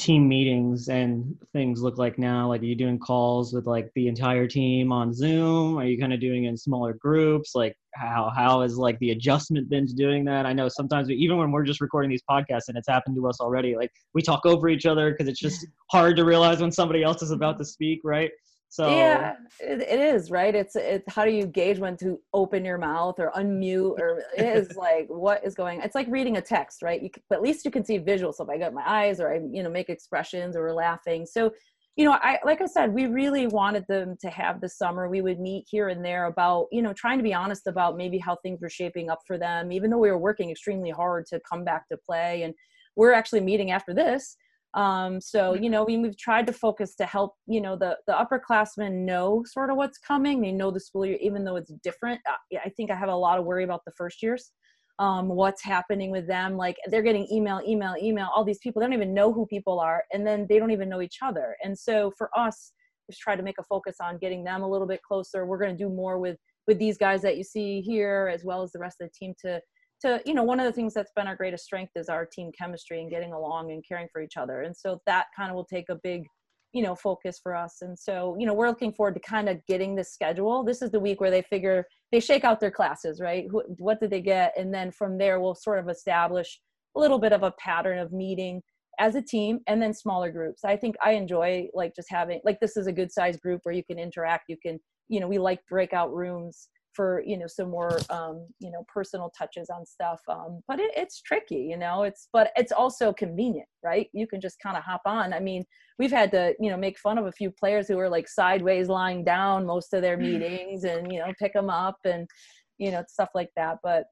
team 0.00 0.26
meetings 0.28 0.88
and 0.88 1.36
things 1.52 1.82
look 1.82 1.98
like 1.98 2.18
now? 2.18 2.48
Like, 2.48 2.62
are 2.62 2.66
you 2.66 2.74
doing 2.74 2.98
calls 2.98 3.52
with 3.52 3.66
like 3.66 3.90
the 3.94 4.08
entire 4.08 4.46
team 4.46 4.90
on 4.92 5.12
Zoom? 5.12 5.78
Are 5.78 5.84
you 5.84 5.98
kind 5.98 6.12
of 6.12 6.20
doing 6.20 6.44
in 6.44 6.56
smaller 6.56 6.94
groups? 6.94 7.54
Like, 7.54 7.76
how 7.94 8.32
how 8.34 8.62
has 8.62 8.76
like 8.76 8.98
the 8.98 9.10
adjustment 9.10 9.68
been 9.68 9.86
to 9.86 9.94
doing 9.94 10.24
that? 10.24 10.46
I 10.46 10.52
know 10.52 10.68
sometimes 10.68 11.08
we, 11.08 11.14
even 11.16 11.36
when 11.36 11.52
we're 11.52 11.64
just 11.64 11.80
recording 11.80 12.10
these 12.10 12.22
podcasts 12.28 12.68
and 12.68 12.76
it's 12.76 12.88
happened 12.88 13.16
to 13.16 13.28
us 13.28 13.40
already, 13.40 13.76
like 13.76 13.90
we 14.14 14.22
talk 14.22 14.46
over 14.46 14.68
each 14.68 14.86
other 14.86 15.10
because 15.10 15.28
it's 15.28 15.40
just 15.40 15.66
hard 15.90 16.16
to 16.16 16.24
realize 16.24 16.60
when 16.60 16.72
somebody 16.72 17.02
else 17.02 17.22
is 17.22 17.30
about 17.30 17.58
to 17.58 17.64
speak, 17.64 18.00
right? 18.02 18.30
So 18.70 18.88
yeah, 18.88 19.34
it, 19.58 19.80
it 19.80 20.00
is 20.00 20.30
right. 20.30 20.54
It's 20.54 20.76
it's 20.76 21.12
how 21.12 21.24
do 21.24 21.32
you 21.32 21.44
gauge 21.44 21.80
when 21.80 21.96
to 21.98 22.20
open 22.32 22.64
your 22.64 22.78
mouth 22.78 23.16
or 23.18 23.32
unmute 23.32 23.98
or 23.98 24.22
it 24.36 24.44
is 24.44 24.76
like 24.76 25.08
what 25.08 25.44
is 25.44 25.56
going. 25.56 25.80
It's 25.80 25.96
like 25.96 26.06
reading 26.08 26.36
a 26.36 26.40
text, 26.40 26.80
right? 26.80 27.02
You, 27.02 27.10
but 27.28 27.36
at 27.36 27.42
least 27.42 27.64
you 27.64 27.72
can 27.72 27.84
see 27.84 27.98
visual 27.98 28.32
So 28.32 28.44
if 28.44 28.50
I 28.50 28.58
got 28.58 28.72
my 28.72 28.84
eyes 28.86 29.18
or 29.18 29.34
I 29.34 29.40
you 29.50 29.64
know 29.64 29.70
make 29.70 29.88
expressions 29.88 30.56
or 30.56 30.62
we're 30.62 30.72
laughing. 30.72 31.26
So 31.26 31.52
you 31.96 32.04
know, 32.04 32.12
I 32.12 32.38
like 32.44 32.60
I 32.60 32.66
said, 32.66 32.94
we 32.94 33.06
really 33.06 33.48
wanted 33.48 33.84
them 33.88 34.16
to 34.20 34.30
have 34.30 34.60
the 34.60 34.68
summer. 34.68 35.08
We 35.08 35.20
would 35.20 35.40
meet 35.40 35.66
here 35.68 35.88
and 35.88 36.04
there 36.04 36.26
about 36.26 36.68
you 36.70 36.80
know 36.80 36.92
trying 36.92 37.18
to 37.18 37.24
be 37.24 37.34
honest 37.34 37.66
about 37.66 37.96
maybe 37.96 38.18
how 38.18 38.36
things 38.36 38.60
were 38.60 38.70
shaping 38.70 39.10
up 39.10 39.18
for 39.26 39.36
them, 39.36 39.72
even 39.72 39.90
though 39.90 39.98
we 39.98 40.12
were 40.12 40.16
working 40.16 40.48
extremely 40.48 40.90
hard 40.90 41.26
to 41.26 41.40
come 41.40 41.64
back 41.64 41.88
to 41.88 41.98
play. 42.06 42.44
And 42.44 42.54
we're 42.94 43.12
actually 43.12 43.40
meeting 43.40 43.72
after 43.72 43.92
this 43.92 44.36
um, 44.74 45.20
so 45.20 45.54
you 45.54 45.68
know 45.68 45.84
we, 45.84 45.96
we've 45.98 46.16
tried 46.16 46.46
to 46.46 46.52
focus 46.52 46.94
to 46.96 47.06
help 47.06 47.34
you 47.46 47.60
know 47.60 47.76
the 47.76 47.98
the 48.06 48.12
upperclassmen 48.12 49.04
know 49.04 49.42
sort 49.44 49.70
of 49.70 49.76
what's 49.76 49.98
coming. 49.98 50.40
They 50.40 50.52
know 50.52 50.70
the 50.70 50.80
school 50.80 51.04
year 51.04 51.18
even 51.20 51.44
though 51.44 51.56
it's 51.56 51.72
different. 51.82 52.20
Uh, 52.28 52.58
i 52.64 52.68
think 52.70 52.90
i 52.90 52.94
have 52.94 53.08
a 53.08 53.14
lot 53.14 53.38
of 53.38 53.44
worry 53.44 53.64
about 53.64 53.84
the 53.84 53.92
first 53.96 54.22
years. 54.22 54.52
Um, 54.98 55.28
what's 55.28 55.64
happening 55.64 56.10
with 56.10 56.26
them 56.26 56.58
like 56.58 56.76
they're 56.88 57.02
getting 57.02 57.26
email 57.32 57.62
email 57.66 57.94
email 58.00 58.28
all 58.36 58.44
these 58.44 58.58
people 58.58 58.80
they 58.80 58.86
don't 58.86 58.92
even 58.92 59.14
know 59.14 59.32
who 59.32 59.46
people 59.46 59.80
are 59.80 60.04
and 60.12 60.26
then 60.26 60.46
they 60.46 60.58
don't 60.58 60.72
even 60.72 60.88
know 60.88 61.00
each 61.00 61.18
other. 61.22 61.56
And 61.64 61.76
so 61.76 62.12
for 62.18 62.30
us 62.36 62.72
we've 63.08 63.18
tried 63.18 63.36
to 63.36 63.42
make 63.42 63.58
a 63.58 63.64
focus 63.64 63.96
on 64.00 64.18
getting 64.18 64.44
them 64.44 64.62
a 64.62 64.68
little 64.68 64.86
bit 64.86 65.00
closer. 65.02 65.46
We're 65.46 65.58
going 65.58 65.76
to 65.76 65.84
do 65.84 65.88
more 65.88 66.18
with 66.18 66.36
with 66.68 66.78
these 66.78 66.98
guys 66.98 67.22
that 67.22 67.36
you 67.36 67.42
see 67.42 67.80
here 67.80 68.30
as 68.32 68.44
well 68.44 68.62
as 68.62 68.70
the 68.72 68.78
rest 68.78 69.00
of 69.00 69.08
the 69.08 69.12
team 69.18 69.34
to 69.40 69.60
to 70.00 70.20
you 70.24 70.34
know 70.34 70.42
one 70.42 70.60
of 70.60 70.66
the 70.66 70.72
things 70.72 70.94
that's 70.94 71.12
been 71.14 71.26
our 71.26 71.36
greatest 71.36 71.64
strength 71.64 71.92
is 71.96 72.08
our 72.08 72.26
team 72.26 72.50
chemistry 72.56 73.00
and 73.00 73.10
getting 73.10 73.32
along 73.32 73.72
and 73.72 73.84
caring 73.86 74.08
for 74.12 74.22
each 74.22 74.36
other. 74.36 74.62
And 74.62 74.76
so 74.76 75.00
that 75.06 75.26
kind 75.36 75.50
of 75.50 75.56
will 75.56 75.64
take 75.64 75.88
a 75.88 75.98
big 76.02 76.24
you 76.72 76.82
know 76.82 76.94
focus 76.94 77.40
for 77.42 77.54
us. 77.54 77.78
And 77.82 77.98
so 77.98 78.36
you 78.38 78.46
know 78.46 78.54
we're 78.54 78.68
looking 78.68 78.92
forward 78.92 79.14
to 79.14 79.20
kind 79.20 79.48
of 79.48 79.64
getting 79.66 79.94
the 79.94 80.04
schedule. 80.04 80.64
This 80.64 80.82
is 80.82 80.90
the 80.90 81.00
week 81.00 81.20
where 81.20 81.30
they 81.30 81.42
figure 81.42 81.84
they 82.12 82.20
shake 82.20 82.44
out 82.44 82.60
their 82.60 82.70
classes 82.70 83.20
right? 83.20 83.46
Who, 83.50 83.62
what 83.78 84.00
did 84.00 84.10
they 84.10 84.20
get? 84.20 84.54
And 84.56 84.72
then 84.72 84.90
from 84.90 85.18
there 85.18 85.40
we'll 85.40 85.54
sort 85.54 85.78
of 85.78 85.88
establish 85.88 86.60
a 86.96 87.00
little 87.00 87.18
bit 87.18 87.32
of 87.32 87.42
a 87.42 87.52
pattern 87.52 87.98
of 87.98 88.12
meeting 88.12 88.62
as 88.98 89.14
a 89.14 89.22
team 89.22 89.60
and 89.66 89.80
then 89.80 89.94
smaller 89.94 90.30
groups. 90.30 90.64
I 90.64 90.76
think 90.76 90.96
i 91.04 91.12
enjoy 91.12 91.68
like 91.74 91.94
just 91.94 92.08
having 92.10 92.40
like 92.44 92.60
this 92.60 92.76
is 92.76 92.86
a 92.86 92.92
good 92.92 93.12
size 93.12 93.36
group 93.36 93.60
where 93.64 93.74
you 93.74 93.84
can 93.84 93.98
interact 93.98 94.44
you 94.48 94.56
can 94.62 94.78
you 95.08 95.20
know 95.20 95.28
we 95.28 95.38
like 95.38 95.60
breakout 95.68 96.14
rooms 96.14 96.68
for 97.00 97.22
you 97.24 97.38
know 97.38 97.46
some 97.46 97.70
more 97.70 97.98
um, 98.10 98.46
you 98.58 98.70
know 98.70 98.84
personal 98.92 99.32
touches 99.38 99.70
on 99.70 99.86
stuff 99.86 100.20
um, 100.28 100.60
but 100.68 100.78
it, 100.78 100.90
it's 100.94 101.22
tricky 101.22 101.66
you 101.70 101.78
know 101.78 102.02
it's 102.02 102.28
but 102.30 102.50
it's 102.56 102.72
also 102.72 103.10
convenient 103.10 103.66
right? 103.82 104.08
You 104.12 104.26
can 104.26 104.38
just 104.38 104.58
kind 104.62 104.76
of 104.76 104.82
hop 104.82 105.00
on. 105.06 105.32
I 105.32 105.40
mean 105.40 105.64
we've 105.98 106.10
had 106.10 106.30
to 106.32 106.54
you 106.60 106.70
know 106.70 106.76
make 106.76 106.98
fun 106.98 107.16
of 107.16 107.24
a 107.24 107.32
few 107.32 107.50
players 107.50 107.88
who 107.88 107.98
are 107.98 108.10
like 108.10 108.28
sideways 108.28 108.88
lying 108.88 109.24
down 109.24 109.64
most 109.64 109.94
of 109.94 110.02
their 110.02 110.18
meetings 110.18 110.84
and 110.84 111.10
you 111.10 111.20
know 111.20 111.32
pick 111.38 111.54
them 111.54 111.70
up 111.70 111.96
and 112.04 112.28
you 112.76 112.90
know 112.90 113.02
stuff 113.08 113.30
like 113.34 113.50
that 113.56 113.78
but 113.82 114.04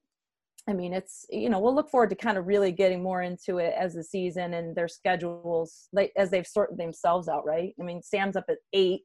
I 0.69 0.75
mean, 0.75 0.93
it's 0.93 1.25
you 1.31 1.49
know 1.49 1.61
we'll 1.61 1.75
look 1.75 1.89
forward 1.91 2.11
to 2.11 2.17
kind 2.17 2.37
of 2.37 2.47
really 2.47 2.73
getting 2.73 3.03
more 3.03 3.23
into 3.23 3.57
it 3.57 3.73
as 3.79 3.95
the 3.95 4.05
season 4.05 4.53
and 4.53 4.77
their 4.77 4.89
schedules, 4.89 5.89
like 5.95 6.13
as 6.15 6.31
they've 6.31 6.47
sorted 6.47 6.77
themselves 6.77 7.27
out, 7.27 7.47
right? 7.47 7.73
I 7.81 7.85
mean, 7.85 8.03
Sam's 8.03 8.37
up 8.37 8.45
at 8.51 8.59
eight, 8.75 9.01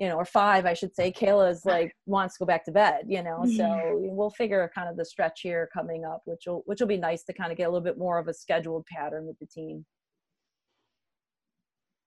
you 0.00 0.08
know, 0.08 0.16
or 0.16 0.24
five, 0.24 0.64
I 0.64 0.72
should 0.72 0.96
say. 0.96 1.12
Kayla's 1.12 1.64
like 1.64 1.94
wants 2.06 2.34
to 2.34 2.40
go 2.40 2.46
back 2.46 2.64
to 2.64 2.72
bed, 2.72 3.04
you 3.06 3.22
know. 3.22 3.44
So 3.44 3.62
mm-hmm. 3.62 4.16
we'll 4.16 4.30
figure 4.30 4.68
kind 4.74 4.88
of 4.88 4.96
the 4.96 5.04
stretch 5.04 5.42
here 5.42 5.68
coming 5.72 6.04
up, 6.04 6.22
which 6.24 6.44
will 6.46 6.62
which 6.64 6.80
will 6.80 6.88
be 6.88 6.96
nice 6.96 7.22
to 7.24 7.32
kind 7.32 7.52
of 7.52 7.58
get 7.58 7.64
a 7.64 7.70
little 7.70 7.84
bit 7.84 7.98
more 7.98 8.18
of 8.18 8.26
a 8.26 8.34
scheduled 8.34 8.86
pattern 8.86 9.26
with 9.26 9.38
the 9.38 9.46
team. 9.46 9.84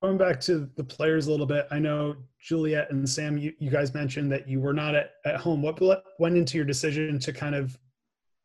Going 0.01 0.17
back 0.17 0.41
to 0.41 0.69
the 0.75 0.83
players 0.83 1.27
a 1.27 1.31
little 1.31 1.45
bit, 1.45 1.65
I 1.71 1.79
know 1.79 2.17
Juliet 2.41 2.91
and 2.91 3.07
Sam, 3.07 3.37
you, 3.37 3.53
you 3.59 3.69
guys 3.69 3.93
mentioned 3.93 4.29
that 4.33 4.49
you 4.49 4.59
were 4.59 4.73
not 4.73 4.95
at, 4.95 5.11
at 5.23 5.37
home. 5.37 5.61
What 5.61 5.79
went 6.19 6.35
into 6.35 6.57
your 6.57 6.65
decision 6.65 7.19
to 7.19 7.31
kind 7.31 7.55
of 7.55 7.77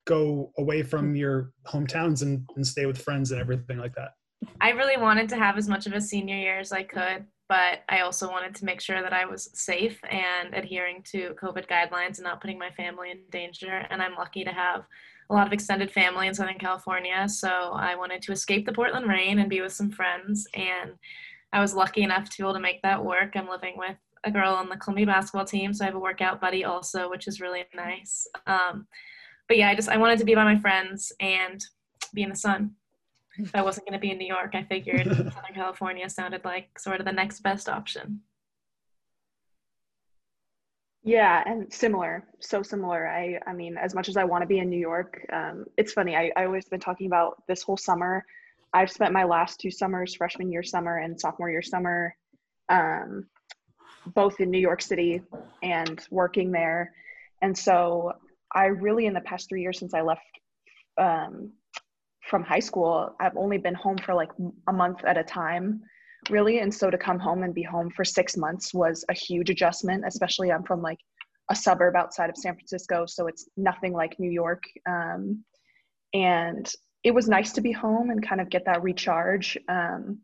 go 0.06 0.52
away 0.56 0.84
from 0.84 1.16
your 1.16 1.52
hometowns 1.66 2.22
and, 2.22 2.48
and 2.54 2.64
stay 2.64 2.86
with 2.86 2.96
friends 2.96 3.32
and 3.32 3.40
everything 3.40 3.78
like 3.78 3.92
that? 3.96 4.12
I 4.60 4.70
really 4.70 4.96
wanted 4.96 5.28
to 5.30 5.36
have 5.36 5.58
as 5.58 5.68
much 5.68 5.88
of 5.88 5.94
a 5.94 6.00
senior 6.00 6.36
year 6.36 6.60
as 6.60 6.70
I 6.70 6.84
could 6.84 7.26
but 7.48 7.80
I 7.88 8.00
also 8.00 8.30
wanted 8.30 8.54
to 8.56 8.64
make 8.64 8.80
sure 8.80 9.02
that 9.02 9.12
I 9.12 9.24
was 9.24 9.50
safe 9.54 9.98
and 10.10 10.54
adhering 10.54 11.02
to 11.12 11.34
COVID 11.42 11.66
guidelines 11.66 12.18
and 12.18 12.24
not 12.24 12.40
putting 12.40 12.58
my 12.58 12.70
family 12.70 13.10
in 13.10 13.20
danger. 13.30 13.86
And 13.90 14.02
I'm 14.02 14.14
lucky 14.14 14.44
to 14.44 14.50
have 14.50 14.82
a 15.30 15.34
lot 15.34 15.46
of 15.46 15.52
extended 15.52 15.90
family 15.90 16.28
in 16.28 16.34
Southern 16.34 16.58
California. 16.58 17.28
So 17.28 17.48
I 17.48 17.96
wanted 17.96 18.22
to 18.22 18.32
escape 18.32 18.66
the 18.66 18.72
Portland 18.72 19.08
rain 19.08 19.38
and 19.38 19.48
be 19.48 19.62
with 19.62 19.72
some 19.72 19.90
friends. 19.90 20.46
And 20.54 20.92
I 21.52 21.60
was 21.60 21.74
lucky 21.74 22.02
enough 22.02 22.28
to 22.28 22.36
be 22.36 22.42
able 22.42 22.54
to 22.54 22.60
make 22.60 22.82
that 22.82 23.02
work. 23.02 23.32
I'm 23.34 23.48
living 23.48 23.74
with 23.76 23.96
a 24.24 24.30
girl 24.30 24.52
on 24.52 24.68
the 24.68 24.76
Columbia 24.76 25.06
basketball 25.06 25.46
team, 25.46 25.72
so 25.72 25.84
I 25.84 25.86
have 25.86 25.94
a 25.94 26.00
workout 26.00 26.40
buddy 26.40 26.64
also, 26.64 27.08
which 27.08 27.28
is 27.28 27.40
really 27.40 27.64
nice. 27.74 28.26
Um, 28.46 28.86
but 29.46 29.56
yeah, 29.56 29.70
I 29.70 29.74
just 29.74 29.88
I 29.88 29.96
wanted 29.96 30.18
to 30.18 30.24
be 30.24 30.34
by 30.34 30.44
my 30.44 30.58
friends 30.58 31.12
and 31.20 31.64
be 32.12 32.22
in 32.22 32.28
the 32.28 32.36
sun 32.36 32.72
if 33.38 33.54
I 33.54 33.62
wasn't 33.62 33.86
going 33.86 33.98
to 33.98 34.00
be 34.00 34.10
in 34.10 34.18
New 34.18 34.26
York, 34.26 34.54
I 34.54 34.64
figured 34.64 35.06
Southern 35.16 35.54
California 35.54 36.08
sounded 36.08 36.44
like 36.44 36.78
sort 36.78 37.00
of 37.00 37.06
the 37.06 37.12
next 37.12 37.40
best 37.40 37.68
option. 37.68 38.20
Yeah, 41.04 41.42
and 41.46 41.72
similar, 41.72 42.24
so 42.40 42.62
similar. 42.62 43.08
I, 43.08 43.38
I 43.46 43.54
mean, 43.54 43.76
as 43.78 43.94
much 43.94 44.08
as 44.08 44.16
I 44.16 44.24
want 44.24 44.42
to 44.42 44.46
be 44.46 44.58
in 44.58 44.68
New 44.68 44.78
York, 44.78 45.24
um, 45.32 45.64
it's 45.76 45.92
funny. 45.92 46.16
I, 46.16 46.32
I 46.36 46.44
always 46.44 46.68
been 46.68 46.80
talking 46.80 47.06
about 47.06 47.42
this 47.46 47.62
whole 47.62 47.76
summer. 47.76 48.26
I've 48.74 48.90
spent 48.90 49.12
my 49.12 49.24
last 49.24 49.60
two 49.60 49.70
summers, 49.70 50.14
freshman 50.14 50.52
year 50.52 50.62
summer 50.62 50.98
and 50.98 51.18
sophomore 51.18 51.50
year 51.50 51.62
summer, 51.62 52.14
um, 52.68 53.26
both 54.14 54.40
in 54.40 54.50
New 54.50 54.58
York 54.58 54.82
City 54.82 55.22
and 55.62 56.04
working 56.10 56.50
there. 56.50 56.92
And 57.40 57.56
so 57.56 58.12
I 58.52 58.66
really, 58.66 59.06
in 59.06 59.14
the 59.14 59.20
past 59.20 59.48
three 59.48 59.62
years 59.62 59.78
since 59.78 59.94
I 59.94 60.02
left 60.02 60.20
um, 60.98 61.52
from 62.28 62.44
high 62.44 62.58
school, 62.60 63.14
I've 63.20 63.36
only 63.36 63.58
been 63.58 63.74
home 63.74 63.98
for 63.98 64.14
like 64.14 64.30
a 64.68 64.72
month 64.72 65.04
at 65.04 65.16
a 65.16 65.24
time, 65.24 65.80
really. 66.30 66.60
And 66.60 66.72
so 66.72 66.90
to 66.90 66.98
come 66.98 67.18
home 67.18 67.42
and 67.42 67.54
be 67.54 67.62
home 67.62 67.90
for 67.90 68.04
six 68.04 68.36
months 68.36 68.74
was 68.74 69.04
a 69.08 69.14
huge 69.14 69.50
adjustment, 69.50 70.04
especially 70.06 70.52
I'm 70.52 70.64
from 70.64 70.82
like 70.82 70.98
a 71.50 71.56
suburb 71.56 71.96
outside 71.96 72.30
of 72.30 72.36
San 72.36 72.54
Francisco. 72.54 73.06
So 73.06 73.26
it's 73.26 73.48
nothing 73.56 73.92
like 73.92 74.18
New 74.18 74.30
York. 74.30 74.62
Um, 74.86 75.42
and 76.12 76.70
it 77.04 77.14
was 77.14 77.28
nice 77.28 77.52
to 77.52 77.60
be 77.60 77.72
home 77.72 78.10
and 78.10 78.26
kind 78.26 78.40
of 78.40 78.50
get 78.50 78.64
that 78.66 78.82
recharge. 78.82 79.56
Um, 79.68 80.18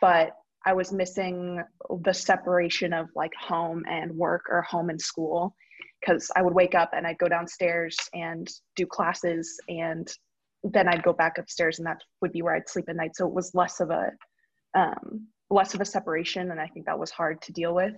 but 0.00 0.30
I 0.64 0.72
was 0.72 0.92
missing 0.92 1.62
the 2.02 2.14
separation 2.14 2.92
of 2.92 3.08
like 3.14 3.32
home 3.38 3.84
and 3.88 4.12
work 4.16 4.44
or 4.48 4.62
home 4.62 4.90
and 4.90 5.00
school 5.00 5.54
because 6.00 6.30
I 6.36 6.42
would 6.42 6.54
wake 6.54 6.74
up 6.74 6.90
and 6.94 7.06
I'd 7.06 7.18
go 7.18 7.28
downstairs 7.28 7.96
and 8.14 8.48
do 8.76 8.86
classes 8.86 9.58
and 9.68 10.08
then 10.64 10.88
I'd 10.88 11.02
go 11.02 11.12
back 11.12 11.38
upstairs 11.38 11.78
and 11.78 11.86
that 11.86 12.02
would 12.20 12.32
be 12.32 12.42
where 12.42 12.54
I'd 12.54 12.68
sleep 12.68 12.88
at 12.88 12.96
night. 12.96 13.16
So 13.16 13.26
it 13.26 13.34
was 13.34 13.54
less 13.54 13.80
of 13.80 13.90
a 13.90 14.10
um, 14.74 15.26
less 15.50 15.74
of 15.74 15.80
a 15.80 15.84
separation, 15.84 16.50
and 16.50 16.60
I 16.60 16.66
think 16.66 16.86
that 16.86 16.98
was 16.98 17.10
hard 17.10 17.42
to 17.42 17.52
deal 17.52 17.74
with. 17.74 17.94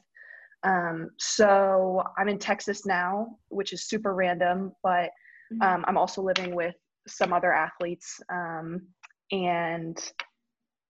Um, 0.65 1.11
so 1.19 2.03
I'm 2.19 2.29
in 2.29 2.39
Texas 2.39 2.87
now, 2.87 3.37
which 3.49 3.73
is 3.73 3.87
super 3.87 4.15
random, 4.15 4.73
but 4.83 5.11
mm-hmm. 5.53 5.63
um, 5.63 5.85
I'm 5.87 5.97
also 5.97 6.23
living 6.23 6.55
with 6.55 6.75
some 7.07 7.33
other 7.33 7.53
athletes, 7.53 8.21
um, 8.33 8.83
and 9.31 9.97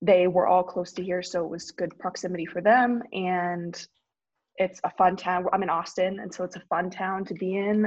they 0.01 0.27
were 0.27 0.47
all 0.47 0.63
close 0.63 0.93
to 0.93 1.05
here, 1.05 1.23
so 1.23 1.45
it 1.45 1.51
was 1.51 1.71
good 1.71 1.99
proximity 1.99 2.47
for 2.47 2.61
them. 2.61 3.03
And 3.13 3.75
it's 4.57 4.81
a 4.85 4.91
fun 4.91 5.17
town. 5.17 5.47
I'm 5.53 5.63
in 5.63 5.71
Austin, 5.71 6.21
and 6.21 6.33
so 6.33 6.45
it's 6.45 6.57
a 6.57 6.63
fun 6.71 6.89
town 6.91 7.25
to 7.27 7.35
be 7.35 7.57
in. 7.57 7.85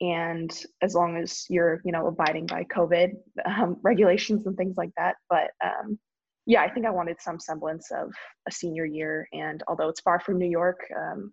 And 0.00 0.50
as 0.82 0.94
long 0.94 1.16
as 1.16 1.46
you're, 1.48 1.80
you 1.84 1.92
know, 1.92 2.06
abiding 2.06 2.46
by 2.46 2.64
COVID 2.64 3.12
um, 3.46 3.78
regulations 3.82 4.46
and 4.46 4.56
things 4.56 4.76
like 4.76 4.90
that, 4.96 5.16
but 5.30 5.50
um, 5.64 5.98
yeah, 6.46 6.62
I 6.62 6.70
think 6.70 6.86
I 6.86 6.90
wanted 6.90 7.20
some 7.20 7.40
semblance 7.40 7.90
of 7.90 8.12
a 8.46 8.52
senior 8.52 8.84
year. 8.84 9.28
And 9.32 9.62
although 9.66 9.88
it's 9.88 10.00
far 10.00 10.20
from 10.20 10.38
New 10.38 10.48
York, 10.48 10.80
um, 10.96 11.32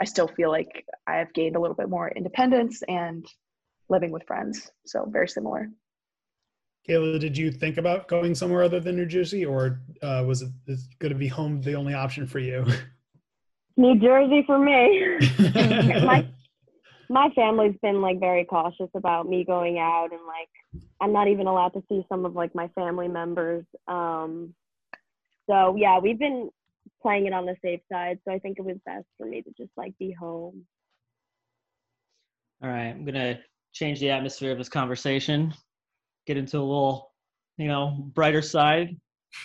I 0.00 0.04
still 0.04 0.28
feel 0.28 0.50
like 0.50 0.84
I 1.06 1.16
have 1.16 1.32
gained 1.32 1.56
a 1.56 1.60
little 1.60 1.76
bit 1.76 1.88
more 1.88 2.10
independence 2.10 2.82
and 2.88 3.24
living 3.88 4.10
with 4.10 4.26
friends. 4.26 4.70
So 4.86 5.06
very 5.10 5.28
similar. 5.28 5.68
Kayla, 6.88 7.20
did 7.20 7.36
you 7.36 7.50
think 7.50 7.76
about 7.76 8.08
going 8.08 8.34
somewhere 8.34 8.62
other 8.62 8.80
than 8.80 8.96
New 8.96 9.06
Jersey, 9.06 9.44
or 9.44 9.80
uh, 10.02 10.24
was 10.26 10.42
it 10.42 10.50
going 10.98 11.12
to 11.12 11.18
be 11.18 11.28
home 11.28 11.60
the 11.60 11.74
only 11.74 11.92
option 11.92 12.26
for 12.26 12.38
you? 12.38 12.66
New 13.76 13.98
Jersey 13.98 14.42
for 14.46 14.58
me. 14.58 15.18
my 16.04 16.26
my 17.10 17.28
family's 17.34 17.74
been 17.82 18.00
like 18.00 18.20
very 18.20 18.44
cautious 18.44 18.88
about 18.94 19.28
me 19.28 19.44
going 19.44 19.78
out 19.78 20.10
and 20.12 20.20
like 20.26 20.84
I'm 21.00 21.12
not 21.12 21.26
even 21.26 21.48
allowed 21.48 21.70
to 21.70 21.82
see 21.88 22.06
some 22.08 22.24
of 22.24 22.36
like 22.36 22.54
my 22.54 22.68
family 22.68 23.08
members. 23.08 23.64
Um, 23.88 24.54
so 25.50 25.74
yeah, 25.76 25.98
we've 25.98 26.20
been 26.20 26.50
playing 27.02 27.26
it 27.26 27.32
on 27.32 27.46
the 27.46 27.56
safe 27.62 27.80
side. 27.92 28.20
So 28.24 28.32
I 28.32 28.38
think 28.38 28.60
it 28.60 28.64
was 28.64 28.76
best 28.86 29.06
for 29.18 29.26
me 29.26 29.42
to 29.42 29.50
just 29.58 29.72
like 29.76 29.92
be 29.98 30.12
home. 30.12 30.64
All 32.62 32.70
right, 32.70 32.90
I'm 32.90 33.04
gonna 33.04 33.40
change 33.72 33.98
the 33.98 34.10
atmosphere 34.10 34.52
of 34.52 34.58
this 34.58 34.68
conversation. 34.68 35.52
Get 36.28 36.36
into 36.36 36.58
a 36.58 36.60
little, 36.60 37.12
you 37.56 37.66
know, 37.66 38.08
brighter 38.14 38.42
side. 38.42 38.96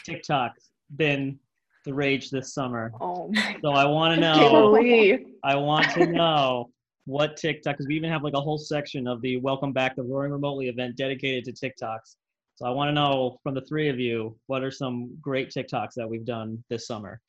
TikTok's 0.06 0.70
been 0.96 1.40
the 1.84 1.96
rage 1.96 2.30
this 2.30 2.54
summer. 2.54 2.92
Oh 3.02 3.32
so 3.64 3.72
I 3.72 3.86
want 3.86 4.14
to 4.14 4.22
know. 4.22 5.26
I 5.44 5.56
want 5.56 5.90
to 5.94 6.06
know 6.06 6.70
what 7.06 7.38
TikTok, 7.38 7.76
because 7.76 7.88
we 7.88 7.96
even 7.96 8.10
have 8.10 8.24
like 8.24 8.34
a 8.34 8.42
whole 8.42 8.58
section 8.58 9.08
of 9.08 9.22
the 9.22 9.38
Welcome 9.38 9.72
Back 9.72 9.96
the 9.96 10.04
Roaring 10.04 10.32
Remotely 10.32 10.68
event 10.70 10.98
dedicated 10.98 11.46
to 11.46 11.54
TikToks. 11.54 12.16
So 12.56 12.66
I 12.66 12.70
want 12.70 12.90
to 12.90 12.94
know 12.94 13.38
from 13.44 13.54
the 13.54 13.62
three 13.62 13.90
of 13.90 14.00
you, 14.00 14.38
what 14.48 14.64
are 14.64 14.72
some 14.72 15.16
great 15.22 15.50
TikToks 15.50 15.94
that 15.98 16.10
we've 16.10 16.26
done 16.26 16.64
this 16.70 16.88
summer? 16.88 17.20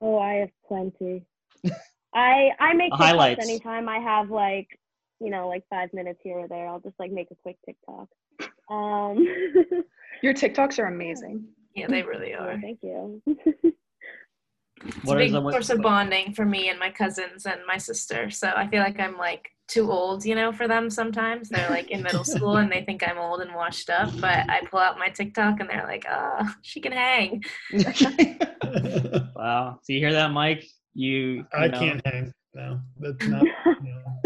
Oh, 0.00 0.18
I 0.18 0.34
have 0.34 0.50
plenty. 0.66 1.24
I 2.14 2.50
I 2.58 2.72
make 2.74 2.92
TikToks 2.92 2.96
highlights 2.96 3.44
anytime 3.44 3.88
I 3.88 3.98
have 3.98 4.30
like, 4.30 4.68
you 5.20 5.30
know, 5.30 5.48
like 5.48 5.64
five 5.68 5.92
minutes 5.92 6.20
here 6.22 6.38
or 6.38 6.48
there. 6.48 6.68
I'll 6.68 6.80
just 6.80 6.98
like 6.98 7.10
make 7.10 7.28
a 7.30 7.34
quick 7.42 7.56
TikTok. 7.66 8.08
Um, 8.70 9.26
Your 10.22 10.34
TikToks 10.34 10.78
are 10.78 10.86
amazing. 10.86 11.44
Yeah, 11.74 11.88
they 11.88 12.02
really 12.02 12.32
are. 12.32 12.58
thank 12.60 12.78
you. 12.82 13.22
It's 14.84 15.04
what 15.04 15.16
a 15.16 15.20
big 15.20 15.32
source 15.32 15.70
of 15.70 15.80
bonding 15.80 16.34
for 16.34 16.44
me 16.44 16.68
and 16.68 16.78
my 16.78 16.90
cousins 16.90 17.46
and 17.46 17.60
my 17.66 17.78
sister. 17.78 18.30
So 18.30 18.52
I 18.54 18.66
feel 18.68 18.80
like 18.80 19.00
I'm 19.00 19.16
like 19.16 19.50
too 19.68 19.90
old, 19.90 20.24
you 20.24 20.34
know, 20.34 20.52
for 20.52 20.68
them 20.68 20.90
sometimes. 20.90 21.48
They're 21.48 21.70
like 21.70 21.90
in 21.90 22.02
middle 22.02 22.24
school 22.34 22.56
and 22.56 22.70
they 22.70 22.82
think 22.82 23.02
I'm 23.06 23.18
old 23.18 23.40
and 23.40 23.54
washed 23.54 23.90
up, 23.90 24.10
but 24.20 24.48
I 24.50 24.62
pull 24.70 24.80
out 24.80 24.98
my 24.98 25.08
TikTok 25.08 25.60
and 25.60 25.68
they're 25.68 25.86
like, 25.86 26.04
oh, 26.10 26.48
she 26.62 26.80
can 26.80 26.92
hang. 26.92 27.42
wow. 29.34 29.78
So 29.82 29.92
you 29.92 29.98
hear 30.00 30.12
that, 30.12 30.30
Mike? 30.30 30.64
You, 30.94 31.16
you 31.16 31.46
I 31.52 31.68
know. 31.68 31.78
can't 31.78 32.06
hang. 32.06 32.32
No, 32.54 32.80
that's 32.98 33.26
not. 33.26 33.44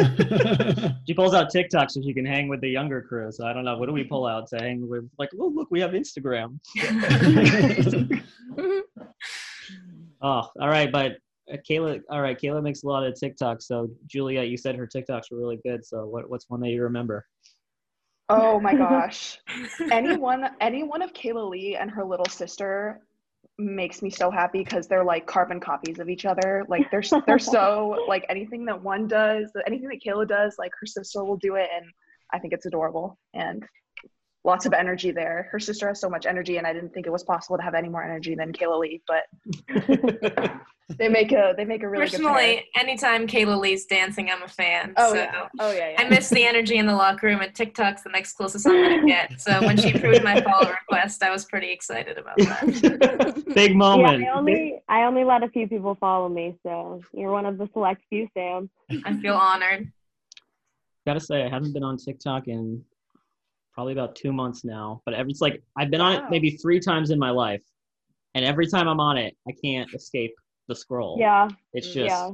You 0.00 0.90
she 1.06 1.14
pulls 1.14 1.34
out 1.34 1.50
TikTok 1.50 1.90
so 1.90 2.00
she 2.00 2.14
can 2.14 2.24
hang 2.24 2.48
with 2.48 2.60
the 2.62 2.68
younger 2.68 3.02
crew. 3.02 3.30
So 3.32 3.44
I 3.46 3.52
don't 3.52 3.64
know. 3.64 3.76
What 3.76 3.86
do 3.86 3.92
we 3.92 4.04
pull 4.04 4.24
out 4.26 4.46
to 4.48 4.56
hang 4.56 4.88
with? 4.88 5.10
Like, 5.18 5.28
oh, 5.38 5.52
look, 5.54 5.68
we 5.70 5.80
have 5.80 5.90
Instagram. 5.90 6.58
Mm-hmm. 6.78 8.14
Oh, 10.22 10.48
all 10.61 10.68
right, 10.68 10.90
but 10.90 11.12
uh, 11.52 11.56
Kayla, 11.68 12.00
all 12.11 12.20
right, 12.20 12.38
Kayla 12.38 12.62
makes 12.62 12.83
a 12.83 12.87
lot 12.87 13.04
of 13.04 13.14
TikToks. 13.14 13.62
So 13.62 13.88
Julia, 14.06 14.42
you 14.42 14.56
said 14.56 14.76
her 14.76 14.87
TikToks 14.87 15.30
were 15.30 15.38
really 15.38 15.59
good. 15.64 15.85
So 15.85 16.06
what, 16.06 16.28
what's 16.28 16.48
one 16.48 16.61
that 16.61 16.70
you 16.70 16.83
remember? 16.83 17.26
Oh 18.28 18.61
my 18.61 18.74
gosh, 18.74 19.38
anyone, 19.90 20.50
any 20.61 20.85
one 20.85 21.02
of 21.02 21.12
Kayla 21.12 21.50
Lee 21.50 21.76
and 21.76 21.90
her 21.90 22.04
little 22.04 22.28
sister 22.28 23.00
makes 23.59 24.02
me 24.02 24.11
so 24.11 24.30
happy 24.30 24.62
because 24.62 24.87
they're 24.87 25.04
like 25.04 25.26
carbon 25.26 25.59
copies 25.59 25.98
of 25.98 26.09
each 26.09 26.24
other. 26.24 26.64
Like 26.68 26.90
they're 26.90 27.02
they're 27.26 27.38
so 27.40 28.04
like 28.09 28.24
anything 28.28 28.64
that 28.66 28.80
one 28.80 29.09
does, 29.09 29.50
anything 29.66 29.88
that 29.88 30.00
Kayla 30.06 30.28
does, 30.28 30.56
like 30.59 30.70
her 30.80 30.87
sister 30.87 31.24
will 31.24 31.38
do 31.38 31.56
it, 31.56 31.68
and 31.74 31.85
I 32.33 32.38
think 32.38 32.52
it's 32.52 32.66
adorable. 32.66 33.18
And 33.35 33.64
lots 34.44 34.66
of 34.66 34.72
energy 34.72 35.11
there. 35.11 35.48
Her 35.50 35.59
sister 35.59 35.88
has 35.88 36.00
so 36.00 36.09
much 36.09 36.26
energy, 36.26 36.57
and 36.57 36.66
I 36.66 36.72
didn't 36.72 36.94
think 36.94 37.07
it 37.07 37.11
was 37.11 37.22
possible 37.22 37.57
to 37.57 37.62
have 37.62 37.74
any 37.74 37.88
more 37.88 38.03
energy 38.03 38.35
than 38.35 38.53
Kayla 38.53 38.79
Lee. 38.79 39.03
But 39.07 39.24
they 40.98 41.09
make 41.09 41.33
a 41.33 41.55
they 41.57 41.64
make 41.64 41.83
a 41.83 41.88
really 41.88 42.07
personally. 42.07 42.64
anytime 42.74 43.26
Kayla 43.26 43.59
Lee's 43.59 43.87
dancing, 43.87 44.31
I'm 44.31 44.42
a 44.42 44.48
fan. 44.48 44.94
Oh 44.96 45.11
so 45.11 45.16
yeah, 45.16 45.48
oh 45.59 45.72
yeah, 45.72 45.90
yeah. 45.90 46.03
I 46.03 46.09
miss 46.09 46.31
the 46.31 46.44
energy 46.44 46.79
in 46.79 46.87
the 46.87 46.94
locker 46.94 47.26
room, 47.26 47.40
and 47.40 47.55
TikTok's 47.55 48.03
the 48.03 48.11
next 48.11 48.33
closest 48.35 48.66
I'm 48.66 48.72
gonna 48.72 49.07
get. 49.07 49.40
So 49.40 49.61
when 49.61 49.76
she 49.76 49.92
approved 49.92 50.24
my 50.24 50.40
follow 50.40 50.70
request, 50.70 51.22
I 51.22 51.31
was 51.31 51.44
pretty 51.44 51.70
excited 51.70 52.16
about 52.16 52.38
that. 52.38 53.44
Big 53.55 53.76
moment. 53.76 54.22
Yeah, 54.22 54.35
I 54.35 54.38
only 54.38 54.83
I 54.88 55.03
only 55.03 55.24
let 55.24 55.42
a 55.42 55.48
few 55.48 55.68
people 55.68 55.96
follow 55.96 56.29
me, 56.29 56.57
so 56.62 57.03
you're 57.12 57.33
one 57.33 57.46
of 57.46 57.59
the 57.59 57.68
select 57.72 58.03
few, 58.09 58.29
Sam. 58.35 58.70
I 59.05 59.16
feel 59.18 59.35
honored. 59.35 59.92
Gotta 61.07 61.20
say, 61.20 61.42
I 61.42 61.48
haven't 61.48 61.72
been 61.72 61.83
on 61.83 61.96
TikTok 61.96 62.46
in 62.48 62.85
probably 63.72 63.92
about 63.92 64.16
two 64.16 64.33
months 64.33 64.64
now. 64.64 65.02
But 65.04 65.14
it's 65.14 65.40
like 65.40 65.62
I've 65.76 65.90
been 65.90 66.00
on 66.00 66.14
it 66.14 66.24
maybe 66.30 66.50
three 66.50 66.80
times 66.80 67.11
in 67.11 67.18
my 67.18 67.30
life, 67.30 67.62
and 68.35 68.44
every 68.44 68.66
time 68.66 68.88
I'm 68.88 69.00
on 69.00 69.18
it, 69.18 69.37
I 69.48 69.52
can't 69.62 69.92
escape 69.94 70.33
the 70.68 70.74
scroll. 70.74 71.16
Yeah, 71.18 71.48
it's 71.72 71.88
just 71.88 72.09
yeah. 72.09 72.30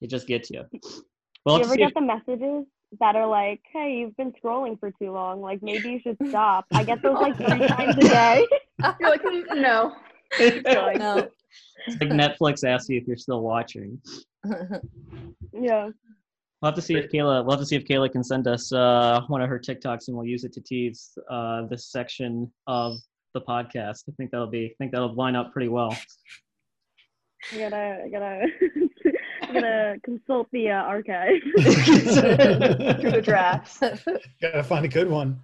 it 0.00 0.10
just 0.10 0.26
gets 0.26 0.50
you. 0.50 0.64
Well, 1.44 1.58
Do 1.58 1.62
you 1.62 1.66
ever 1.66 1.76
get 1.76 1.88
if... 1.88 1.94
the 1.94 2.00
messages 2.00 2.66
that 3.00 3.16
are 3.16 3.26
like, 3.26 3.60
"Hey, 3.72 3.98
you've 3.98 4.16
been 4.16 4.32
scrolling 4.32 4.78
for 4.78 4.90
too 4.90 5.12
long. 5.12 5.40
Like 5.40 5.62
maybe 5.62 5.90
you 5.90 6.00
should 6.00 6.16
stop." 6.28 6.66
I 6.72 6.84
get 6.84 7.02
those 7.02 7.18
like 7.18 7.36
three 7.36 7.66
times 7.68 7.96
a 7.96 8.00
day. 8.00 8.46
You're 9.00 9.10
like, 9.10 9.22
mm, 9.22 9.44
no. 9.56 9.94
no. 10.40 11.28
It's 11.86 12.00
like 12.00 12.10
Netflix 12.10 12.68
asks 12.68 12.88
you 12.88 12.98
if 12.98 13.06
you're 13.06 13.16
still 13.16 13.40
watching. 13.40 13.98
yeah. 15.52 15.90
We'll 16.66 16.72
have 16.72 16.82
to 16.82 16.82
see 16.82 16.96
if 16.96 17.12
Kayla. 17.12 17.44
We'll 17.44 17.52
have 17.52 17.60
to 17.60 17.66
see 17.66 17.76
if 17.76 17.84
Kayla 17.84 18.10
can 18.10 18.24
send 18.24 18.48
us 18.48 18.72
uh, 18.72 19.20
one 19.28 19.40
of 19.40 19.48
her 19.48 19.56
TikToks, 19.56 20.08
and 20.08 20.16
we'll 20.16 20.26
use 20.26 20.42
it 20.42 20.52
to 20.54 20.60
tease 20.60 21.16
uh, 21.30 21.64
this 21.70 21.92
section 21.92 22.50
of 22.66 22.96
the 23.34 23.40
podcast. 23.40 24.02
I 24.08 24.12
think 24.16 24.32
that'll 24.32 24.48
be. 24.48 24.64
I 24.64 24.74
think 24.76 24.90
that'll 24.90 25.14
line 25.14 25.36
up 25.36 25.52
pretty 25.52 25.68
well. 25.68 25.96
I 27.52 27.58
gotta. 27.58 28.02
I 28.04 28.08
gotta. 28.10 28.46
I 29.42 29.52
gotta 29.52 29.94
consult 30.02 30.48
the 30.50 30.70
uh, 30.70 30.74
archive 30.74 31.40
through 31.54 33.12
the 33.12 33.22
drafts. 33.24 33.78
Gotta 34.42 34.64
find 34.64 34.84
a 34.84 34.88
good 34.88 35.08
one. 35.08 35.38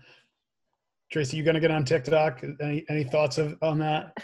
Tracy, 1.12 1.36
you 1.36 1.42
gonna 1.42 1.60
get 1.60 1.70
on 1.70 1.84
TikTok? 1.84 2.42
Any 2.62 2.86
any 2.88 3.04
thoughts 3.04 3.36
of, 3.36 3.58
on 3.60 3.78
that? 3.80 4.16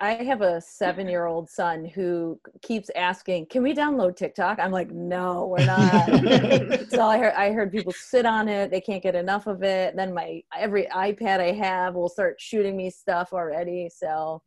I 0.00 0.14
have 0.14 0.40
a 0.40 0.62
seven 0.62 1.06
year 1.06 1.26
old 1.26 1.50
son 1.50 1.84
who 1.84 2.40
keeps 2.62 2.88
asking, 2.96 3.46
"Can 3.46 3.62
we 3.62 3.74
download 3.74 4.16
TikTok?" 4.16 4.58
I'm 4.58 4.72
like, 4.72 4.90
"No, 4.90 5.48
we're 5.48 5.66
not." 5.66 6.88
so 6.88 7.02
I 7.02 7.18
heard 7.18 7.34
I 7.34 7.52
heard 7.52 7.70
people 7.70 7.92
sit 7.92 8.24
on 8.24 8.48
it; 8.48 8.70
they 8.70 8.80
can't 8.80 9.02
get 9.02 9.14
enough 9.14 9.46
of 9.46 9.62
it. 9.62 9.94
Then 9.94 10.14
my 10.14 10.42
every 10.56 10.86
iPad 10.86 11.40
I 11.40 11.52
have 11.52 11.94
will 11.94 12.08
start 12.08 12.40
shooting 12.40 12.78
me 12.78 12.88
stuff 12.88 13.34
already. 13.34 13.90
So 13.94 14.42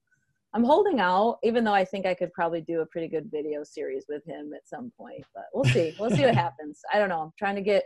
I'm 0.56 0.64
holding 0.64 1.00
out, 1.00 1.38
even 1.44 1.64
though 1.64 1.74
I 1.74 1.86
think 1.86 2.08
I 2.08 2.16
could 2.16 2.34
probably 2.34 2.62
do 2.62 2.82
a 2.82 2.86
pretty 2.88 3.10
good 3.10 3.30
video 3.30 3.64
series 3.64 4.06
with 4.10 4.26
him 4.26 4.54
at 4.56 4.68
some 4.68 4.92
point. 4.98 5.24
But 5.36 5.46
we'll 5.54 5.66
see. 5.66 5.94
We'll 6.00 6.10
see 6.10 6.24
what 6.24 6.34
happens. 6.46 6.82
I 6.92 6.98
don't 6.98 7.10
know. 7.10 7.22
I'm 7.22 7.34
trying 7.38 7.56
to 7.56 7.62
get 7.62 7.84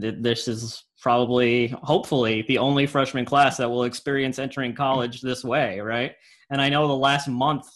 th- 0.00 0.16
this 0.18 0.48
is 0.48 0.84
probably, 1.02 1.66
hopefully, 1.82 2.44
the 2.46 2.58
only 2.58 2.86
freshman 2.86 3.24
class 3.24 3.56
that 3.56 3.68
will 3.68 3.82
experience 3.82 4.38
entering 4.38 4.72
college 4.72 5.20
this 5.20 5.44
way, 5.44 5.80
right? 5.80 6.12
And 6.50 6.62
I 6.62 6.68
know 6.68 6.86
the 6.86 6.96
last 6.96 7.28
month 7.28 7.66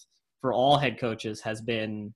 for 0.40 0.52
all 0.52 0.78
head 0.78 0.98
coaches 1.00 1.40
has 1.40 1.60
been 1.60 2.14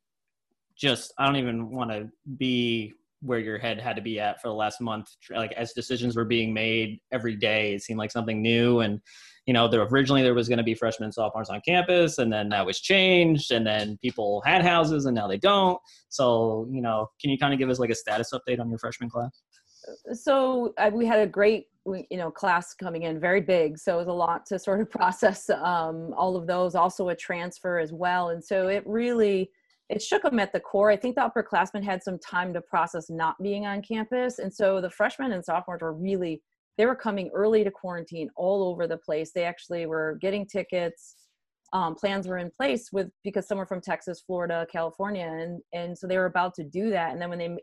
just, 0.76 1.12
I 1.18 1.26
don't 1.26 1.36
even 1.36 1.70
want 1.70 1.90
to 1.90 2.08
be 2.38 2.92
where 3.22 3.40
your 3.40 3.58
head 3.58 3.80
had 3.80 3.96
to 3.96 4.02
be 4.02 4.20
at 4.20 4.40
for 4.40 4.48
the 4.48 4.54
last 4.54 4.80
month. 4.80 5.08
Like, 5.30 5.52
as 5.52 5.72
decisions 5.72 6.16
were 6.16 6.24
being 6.24 6.54
made 6.54 7.00
every 7.12 7.34
day, 7.34 7.74
it 7.74 7.82
seemed 7.82 7.98
like 7.98 8.12
something 8.12 8.40
new. 8.40 8.80
And, 8.80 9.00
you 9.46 9.52
know, 9.52 9.66
there 9.66 9.82
originally 9.82 10.22
there 10.22 10.32
was 10.32 10.48
going 10.48 10.58
to 10.58 10.64
be 10.64 10.74
freshmen 10.74 11.06
and 11.06 11.14
sophomores 11.14 11.50
on 11.50 11.60
campus, 11.66 12.18
and 12.18 12.32
then 12.32 12.50
that 12.50 12.64
was 12.64 12.80
changed, 12.80 13.50
and 13.50 13.66
then 13.66 13.98
people 14.00 14.42
had 14.46 14.62
houses, 14.62 15.06
and 15.06 15.14
now 15.16 15.26
they 15.26 15.38
don't. 15.38 15.78
So, 16.08 16.68
you 16.70 16.80
know, 16.80 17.08
can 17.20 17.30
you 17.30 17.36
kind 17.36 17.52
of 17.52 17.58
give 17.58 17.68
us 17.68 17.80
like 17.80 17.90
a 17.90 17.96
status 17.96 18.30
update 18.32 18.60
on 18.60 18.70
your 18.70 18.78
freshman 18.78 19.10
class? 19.10 19.42
So 20.12 20.72
uh, 20.78 20.90
we 20.92 21.06
had 21.06 21.20
a 21.20 21.26
great 21.26 21.66
you 21.86 22.16
know 22.16 22.30
class 22.30 22.74
coming 22.74 23.04
in 23.04 23.18
very 23.18 23.40
big 23.40 23.78
so 23.78 23.94
it 23.94 23.98
was 23.98 24.08
a 24.08 24.12
lot 24.12 24.44
to 24.46 24.58
sort 24.58 24.80
of 24.80 24.90
process 25.00 25.48
um, 25.50 26.12
all 26.16 26.36
of 26.36 26.46
those 26.46 26.74
also 26.74 27.08
a 27.08 27.16
transfer 27.16 27.78
as 27.78 27.92
well 27.92 28.30
and 28.30 28.44
so 28.44 28.68
it 28.68 28.82
really 28.86 29.50
it 29.88 30.00
shook 30.00 30.22
them 30.22 30.38
at 30.38 30.52
the 30.52 30.60
core. 30.60 30.88
I 30.88 30.96
think 30.96 31.16
the 31.16 31.28
upperclassmen 31.28 31.82
had 31.82 32.00
some 32.00 32.16
time 32.20 32.54
to 32.54 32.60
process 32.60 33.10
not 33.10 33.34
being 33.42 33.66
on 33.66 33.82
campus 33.82 34.38
and 34.38 34.54
so 34.54 34.80
the 34.80 34.90
freshmen 34.90 35.32
and 35.32 35.44
sophomores 35.44 35.80
were 35.82 35.92
really 35.92 36.42
they 36.78 36.86
were 36.86 36.94
coming 36.94 37.28
early 37.34 37.64
to 37.64 37.70
quarantine 37.70 38.30
all 38.36 38.62
over 38.62 38.86
the 38.86 38.96
place. 38.96 39.32
They 39.34 39.44
actually 39.44 39.86
were 39.86 40.16
getting 40.22 40.46
tickets 40.46 41.16
um, 41.72 41.94
plans 41.94 42.26
were 42.26 42.38
in 42.38 42.50
place 42.50 42.90
with 42.92 43.08
because 43.22 43.46
some 43.46 43.58
were 43.58 43.66
from 43.66 43.80
texas 43.80 44.22
florida 44.26 44.66
california 44.70 45.26
and 45.26 45.60
and 45.72 45.96
so 45.96 46.06
they 46.06 46.16
were 46.16 46.26
about 46.26 46.54
to 46.54 46.64
do 46.64 46.90
that 46.90 47.12
and 47.12 47.20
then 47.20 47.30
when 47.30 47.38
they 47.38 47.56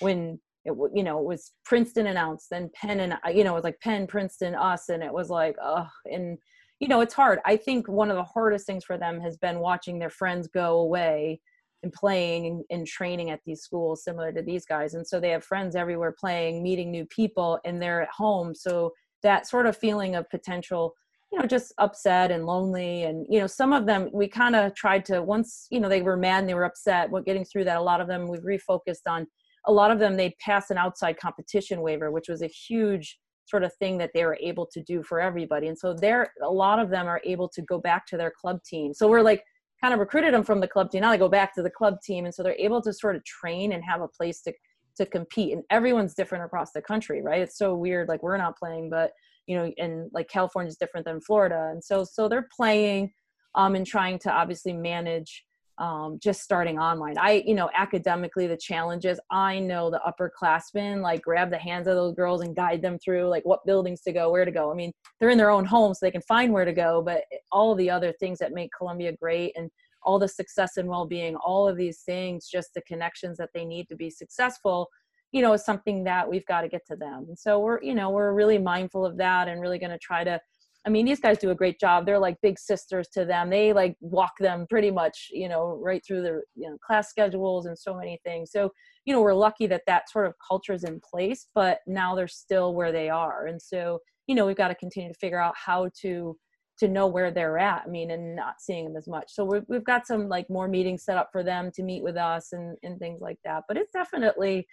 when 0.00 0.40
it 0.70 0.90
you 0.94 1.02
know 1.02 1.18
it 1.18 1.24
was 1.24 1.52
princeton 1.64 2.06
announced 2.06 2.48
then 2.50 2.70
penn 2.74 3.00
and 3.00 3.12
uh, 3.12 3.28
you 3.28 3.44
know 3.44 3.52
it 3.52 3.56
was 3.56 3.64
like 3.64 3.80
penn 3.80 4.06
princeton 4.06 4.54
us 4.54 4.88
and 4.88 5.02
it 5.02 5.12
was 5.12 5.28
like 5.28 5.56
oh 5.62 5.86
and 6.06 6.38
you 6.80 6.88
know 6.88 7.02
it's 7.02 7.14
hard. 7.14 7.38
I 7.44 7.56
think 7.56 7.86
one 7.86 8.10
of 8.10 8.16
the 8.16 8.24
hardest 8.24 8.66
things 8.66 8.84
for 8.84 8.98
them 8.98 9.20
has 9.20 9.36
been 9.36 9.60
watching 9.60 9.98
their 9.98 10.10
friends 10.10 10.48
go 10.48 10.78
away 10.78 11.40
and 11.82 11.92
playing 11.92 12.64
and, 12.70 12.86
training 12.86 13.30
at 13.30 13.40
these 13.46 13.62
schools 13.62 14.04
similar 14.04 14.32
to 14.32 14.42
these 14.42 14.66
guys. 14.66 14.92
And 14.94 15.06
so 15.06 15.18
they 15.18 15.30
have 15.30 15.44
friends 15.44 15.76
everywhere 15.76 16.14
playing 16.18 16.62
meeting 16.62 16.90
new 16.90 17.06
people 17.06 17.58
and 17.64 17.80
they're 17.80 18.02
at 18.02 18.10
home. 18.10 18.54
So 18.54 18.92
that 19.22 19.46
sort 19.46 19.66
of 19.66 19.76
feeling 19.76 20.14
of 20.14 20.28
potential 20.30 20.94
you 21.30 21.38
know 21.38 21.46
just 21.46 21.72
upset 21.78 22.32
and 22.32 22.44
lonely 22.44 23.04
and 23.04 23.24
you 23.30 23.38
know 23.38 23.46
some 23.46 23.72
of 23.72 23.86
them 23.86 24.10
we 24.12 24.26
kind 24.26 24.56
of 24.56 24.74
tried 24.74 25.04
to 25.04 25.22
once 25.22 25.68
you 25.70 25.78
know 25.78 25.88
they 25.88 26.02
were 26.02 26.16
mad 26.16 26.40
and 26.40 26.48
they 26.48 26.54
were 26.54 26.64
upset 26.64 27.08
what 27.08 27.24
getting 27.24 27.44
through 27.44 27.62
that 27.62 27.76
a 27.76 27.80
lot 27.80 28.00
of 28.00 28.08
them 28.08 28.26
we've 28.26 28.40
refocused 28.40 29.06
on 29.06 29.24
a 29.66 29.72
lot 29.72 29.90
of 29.90 29.98
them 29.98 30.16
they 30.16 30.34
pass 30.40 30.70
an 30.70 30.78
outside 30.78 31.18
competition 31.18 31.80
waiver 31.80 32.10
which 32.10 32.28
was 32.28 32.42
a 32.42 32.46
huge 32.46 33.18
sort 33.50 33.64
of 33.64 33.74
thing 33.74 33.98
that 33.98 34.12
they 34.14 34.24
were 34.24 34.38
able 34.40 34.64
to 34.64 34.82
do 34.82 35.02
for 35.02 35.20
everybody. 35.20 35.66
And 35.66 35.76
so 35.76 35.92
they're 35.92 36.32
a 36.42 36.50
lot 36.50 36.78
of 36.78 36.88
them 36.88 37.06
are 37.06 37.20
able 37.24 37.48
to 37.50 37.62
go 37.62 37.78
back 37.78 38.06
to 38.06 38.16
their 38.16 38.32
club 38.40 38.62
team. 38.64 38.94
So 38.94 39.08
we're 39.08 39.22
like 39.22 39.42
kind 39.82 39.92
of 39.92 40.00
recruited 40.00 40.32
them 40.32 40.44
from 40.44 40.60
the 40.60 40.68
club 40.68 40.90
team. 40.90 41.02
Now 41.02 41.10
they 41.10 41.18
go 41.18 41.28
back 41.28 41.54
to 41.54 41.62
the 41.62 41.70
club 41.70 41.96
team. 42.02 42.24
And 42.24 42.34
so 42.34 42.42
they're 42.42 42.54
able 42.54 42.80
to 42.82 42.92
sort 42.92 43.16
of 43.16 43.24
train 43.24 43.72
and 43.72 43.82
have 43.84 44.00
a 44.00 44.08
place 44.08 44.40
to 44.42 44.52
to 44.96 45.06
compete. 45.06 45.52
And 45.52 45.62
everyone's 45.70 46.14
different 46.14 46.44
across 46.44 46.72
the 46.72 46.82
country 46.82 47.22
right? 47.22 47.42
It's 47.42 47.58
so 47.58 47.74
weird 47.74 48.08
like 48.08 48.22
we're 48.22 48.36
not 48.36 48.56
playing 48.56 48.88
but 48.88 49.10
you 49.46 49.56
know 49.56 49.70
and 49.78 50.10
like 50.12 50.28
california's 50.28 50.76
different 50.76 51.04
than 51.04 51.20
florida. 51.20 51.70
And 51.72 51.82
so 51.82 52.04
so 52.04 52.28
they're 52.28 52.48
playing 52.56 53.12
um 53.56 53.74
and 53.74 53.86
trying 53.86 54.18
to 54.20 54.30
obviously 54.30 54.72
manage 54.72 55.44
um, 55.80 56.18
just 56.22 56.42
starting 56.42 56.78
online. 56.78 57.16
I, 57.18 57.42
you 57.46 57.54
know, 57.54 57.70
academically, 57.74 58.46
the 58.46 58.56
challenges, 58.56 59.18
I 59.30 59.58
know 59.58 59.90
the 59.90 60.00
upperclassmen 60.06 61.00
like 61.00 61.22
grab 61.22 61.50
the 61.50 61.58
hands 61.58 61.88
of 61.88 61.96
those 61.96 62.14
girls 62.14 62.42
and 62.42 62.54
guide 62.54 62.82
them 62.82 62.98
through 62.98 63.28
like 63.28 63.44
what 63.46 63.64
buildings 63.64 64.02
to 64.02 64.12
go, 64.12 64.30
where 64.30 64.44
to 64.44 64.52
go. 64.52 64.70
I 64.70 64.74
mean, 64.74 64.92
they're 65.18 65.30
in 65.30 65.38
their 65.38 65.50
own 65.50 65.64
home 65.64 65.94
so 65.94 66.04
they 66.04 66.10
can 66.10 66.20
find 66.22 66.52
where 66.52 66.66
to 66.66 66.72
go, 66.72 67.00
but 67.02 67.22
all 67.50 67.74
the 67.74 67.88
other 67.88 68.12
things 68.20 68.38
that 68.40 68.52
make 68.52 68.70
Columbia 68.76 69.12
great 69.12 69.52
and 69.56 69.70
all 70.02 70.18
the 70.18 70.28
success 70.28 70.76
and 70.76 70.86
well 70.88 71.06
being, 71.06 71.34
all 71.36 71.66
of 71.66 71.78
these 71.78 72.00
things, 72.00 72.46
just 72.46 72.74
the 72.74 72.82
connections 72.82 73.38
that 73.38 73.50
they 73.54 73.64
need 73.64 73.88
to 73.88 73.96
be 73.96 74.10
successful, 74.10 74.86
you 75.32 75.40
know, 75.40 75.54
is 75.54 75.64
something 75.64 76.04
that 76.04 76.28
we've 76.28 76.46
got 76.46 76.60
to 76.60 76.68
get 76.68 76.86
to 76.88 76.96
them. 76.96 77.24
And 77.28 77.38
so 77.38 77.58
we're, 77.58 77.82
you 77.82 77.94
know, 77.94 78.10
we're 78.10 78.34
really 78.34 78.58
mindful 78.58 79.06
of 79.06 79.16
that 79.16 79.48
and 79.48 79.62
really 79.62 79.78
going 79.78 79.92
to 79.92 79.98
try 79.98 80.24
to 80.24 80.38
I 80.86 80.90
mean, 80.90 81.04
these 81.04 81.20
guys 81.20 81.36
do 81.38 81.50
a 81.50 81.54
great 81.54 81.78
job. 81.78 82.06
They're 82.06 82.18
like 82.18 82.36
big 82.42 82.58
sisters 82.58 83.08
to 83.12 83.26
them. 83.26 83.50
They 83.50 83.72
like 83.72 83.96
walk 84.00 84.32
them 84.40 84.66
pretty 84.70 84.90
much, 84.90 85.28
you 85.30 85.48
know, 85.48 85.78
right 85.82 86.02
through 86.06 86.22
their 86.22 86.42
you 86.54 86.70
know 86.70 86.78
class 86.84 87.10
schedules 87.10 87.66
and 87.66 87.78
so 87.78 87.94
many 87.94 88.18
things. 88.24 88.50
So, 88.50 88.70
you 89.04 89.12
know, 89.12 89.20
we're 89.20 89.34
lucky 89.34 89.66
that 89.66 89.82
that 89.86 90.10
sort 90.10 90.26
of 90.26 90.34
culture 90.46 90.72
is 90.72 90.84
in 90.84 91.00
place, 91.00 91.48
but 91.54 91.80
now 91.86 92.14
they're 92.14 92.28
still 92.28 92.74
where 92.74 92.92
they 92.92 93.10
are. 93.10 93.46
And 93.46 93.60
so, 93.60 93.98
you 94.26 94.34
know, 94.34 94.46
we've 94.46 94.56
got 94.56 94.68
to 94.68 94.74
continue 94.74 95.12
to 95.12 95.18
figure 95.18 95.40
out 95.40 95.54
how 95.56 95.90
to 96.02 96.36
to 96.78 96.88
know 96.88 97.06
where 97.06 97.30
they're 97.30 97.58
at. 97.58 97.82
I 97.86 97.90
mean, 97.90 98.10
and 98.10 98.34
not 98.34 98.54
seeing 98.58 98.86
them 98.86 98.96
as 98.96 99.06
much. 99.06 99.26
So 99.28 99.44
we've 99.44 99.64
we've 99.68 99.84
got 99.84 100.06
some 100.06 100.30
like 100.30 100.48
more 100.48 100.66
meetings 100.66 101.04
set 101.04 101.18
up 101.18 101.28
for 101.30 101.42
them 101.44 101.70
to 101.74 101.82
meet 101.82 102.02
with 102.02 102.16
us 102.16 102.52
and 102.52 102.78
and 102.82 102.98
things 102.98 103.20
like 103.20 103.38
that. 103.44 103.64
But 103.68 103.76
it's 103.76 103.92
definitely 103.92 104.66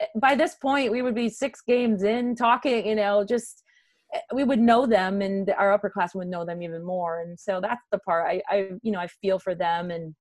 eh, 0.00 0.06
by 0.18 0.34
this 0.36 0.54
point 0.54 0.90
we 0.90 1.02
would 1.02 1.14
be 1.14 1.28
six 1.28 1.60
games 1.60 2.02
in 2.02 2.34
talking, 2.34 2.86
you 2.86 2.94
know, 2.94 3.24
just 3.28 3.62
we 4.32 4.44
would 4.44 4.58
know 4.58 4.86
them 4.86 5.22
and 5.22 5.50
our 5.50 5.72
upper 5.72 5.90
class 5.90 6.14
would 6.14 6.28
know 6.28 6.44
them 6.44 6.62
even 6.62 6.84
more. 6.84 7.20
And 7.20 7.38
so 7.38 7.60
that's 7.60 7.84
the 7.90 7.98
part 7.98 8.26
I, 8.26 8.42
I 8.48 8.70
you 8.82 8.92
know 8.92 9.00
i 9.00 9.06
feel 9.06 9.38
for 9.38 9.54
them 9.54 9.90
and 9.90 10.14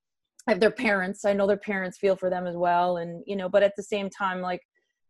I 0.47 0.51
have 0.51 0.59
their 0.59 0.71
parents. 0.71 1.25
I 1.25 1.33
know 1.33 1.45
their 1.45 1.57
parents 1.57 1.97
feel 1.97 2.15
for 2.15 2.29
them 2.29 2.47
as 2.47 2.55
well. 2.55 2.97
And 2.97 3.23
you 3.25 3.35
know 3.35 3.49
but 3.49 3.63
at 3.63 3.73
the 3.75 3.83
same 3.83 4.09
time 4.09 4.41
like 4.41 4.61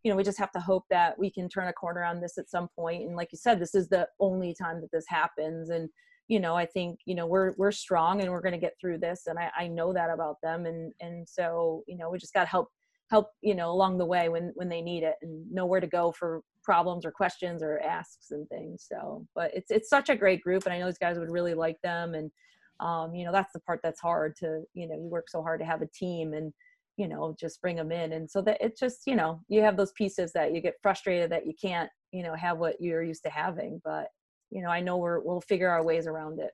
you 0.03 0.11
know 0.11 0.15
we 0.15 0.23
just 0.23 0.39
have 0.39 0.51
to 0.53 0.59
hope 0.59 0.83
that 0.89 1.17
we 1.19 1.29
can 1.31 1.49
turn 1.49 1.67
a 1.67 1.73
corner 1.73 2.03
on 2.03 2.21
this 2.21 2.37
at 2.37 2.49
some 2.49 2.67
point. 2.75 3.03
And 3.03 3.15
like 3.15 3.29
you 3.31 3.37
said 3.37 3.59
this 3.59 3.75
is 3.75 3.89
the 3.89 4.07
only 4.19 4.55
time 4.59 4.81
that 4.81 4.91
this 4.91 5.05
happens. 5.07 5.69
And 5.69 5.89
you 6.27 6.39
know 6.39 6.55
i 6.55 6.63
think 6.65 6.99
you 7.05 7.15
know 7.15 7.25
we're 7.25 7.53
we're 7.57 7.71
strong 7.71 8.21
and 8.21 8.29
we're 8.31 8.41
going 8.41 8.53
to 8.53 8.59
get 8.59 8.73
through 8.79 8.99
this. 8.99 9.23
And 9.27 9.39
I, 9.39 9.49
I 9.57 9.67
know 9.67 9.93
that 9.93 10.09
about 10.09 10.37
them. 10.43 10.65
And 10.65 10.93
and 11.01 11.27
so 11.27 11.83
you 11.87 11.97
know 11.97 12.09
we 12.09 12.17
just 12.17 12.33
got 12.33 12.43
to 12.43 12.49
help 12.49 12.69
help 13.09 13.31
you 13.41 13.55
know 13.55 13.71
along 13.71 13.97
the 13.97 14.05
way 14.05 14.29
when 14.29 14.51
when 14.55 14.69
they 14.69 14.81
need 14.81 15.03
it 15.03 15.15
and 15.21 15.51
know 15.51 15.65
where 15.65 15.79
to 15.79 15.87
go 15.87 16.11
for 16.11 16.41
problems 16.63 17.05
or 17.05 17.11
questions 17.11 17.63
or 17.63 17.79
asks 17.79 18.31
and 18.31 18.47
things 18.49 18.85
so. 18.89 19.25
But 19.35 19.51
it's 19.53 19.71
it's 19.71 19.89
such 19.89 20.09
a 20.09 20.15
great 20.15 20.41
group 20.41 20.65
and 20.65 20.73
i 20.73 20.79
know 20.79 20.85
these 20.85 20.97
guys 20.97 21.17
would 21.17 21.31
really 21.31 21.53
like 21.53 21.77
them 21.81 22.13
and 22.13 22.31
um, 22.79 23.13
you 23.13 23.25
know 23.25 23.31
that's 23.31 23.51
the 23.53 23.59
part 23.59 23.81
that's 23.83 23.99
hard 23.99 24.35
to 24.37 24.61
you 24.73 24.87
know 24.87 24.95
you 24.95 25.07
work 25.09 25.29
so 25.29 25.41
hard 25.41 25.59
to 25.59 25.65
have 25.65 25.81
a 25.81 25.87
team 25.87 26.33
and 26.33 26.53
you 26.97 27.07
know 27.07 27.35
just 27.39 27.61
bring 27.61 27.77
them 27.77 27.91
in. 27.91 28.13
And 28.13 28.29
so 28.29 28.41
that 28.43 28.57
it's 28.61 28.79
just 28.79 29.01
you 29.07 29.15
know 29.15 29.41
you 29.47 29.61
have 29.61 29.77
those 29.77 29.93
pieces 29.93 30.31
that 30.33 30.53
you 30.53 30.61
get 30.61 30.75
frustrated 30.81 31.31
that 31.31 31.47
you 31.47 31.53
can't 31.59 31.89
you 32.11 32.23
know 32.23 32.35
have 32.35 32.57
what 32.57 32.79
you're 32.79 33.03
used 33.03 33.23
to 33.23 33.29
having 33.29 33.79
but 33.83 34.07
you 34.49 34.63
know 34.63 34.69
i 34.69 34.79
know 34.81 34.97
we're 34.97 35.19
we'll 35.19 35.41
figure 35.41 35.69
our 35.69 35.83
ways 35.83 36.07
around 36.07 36.39
it. 36.39 36.51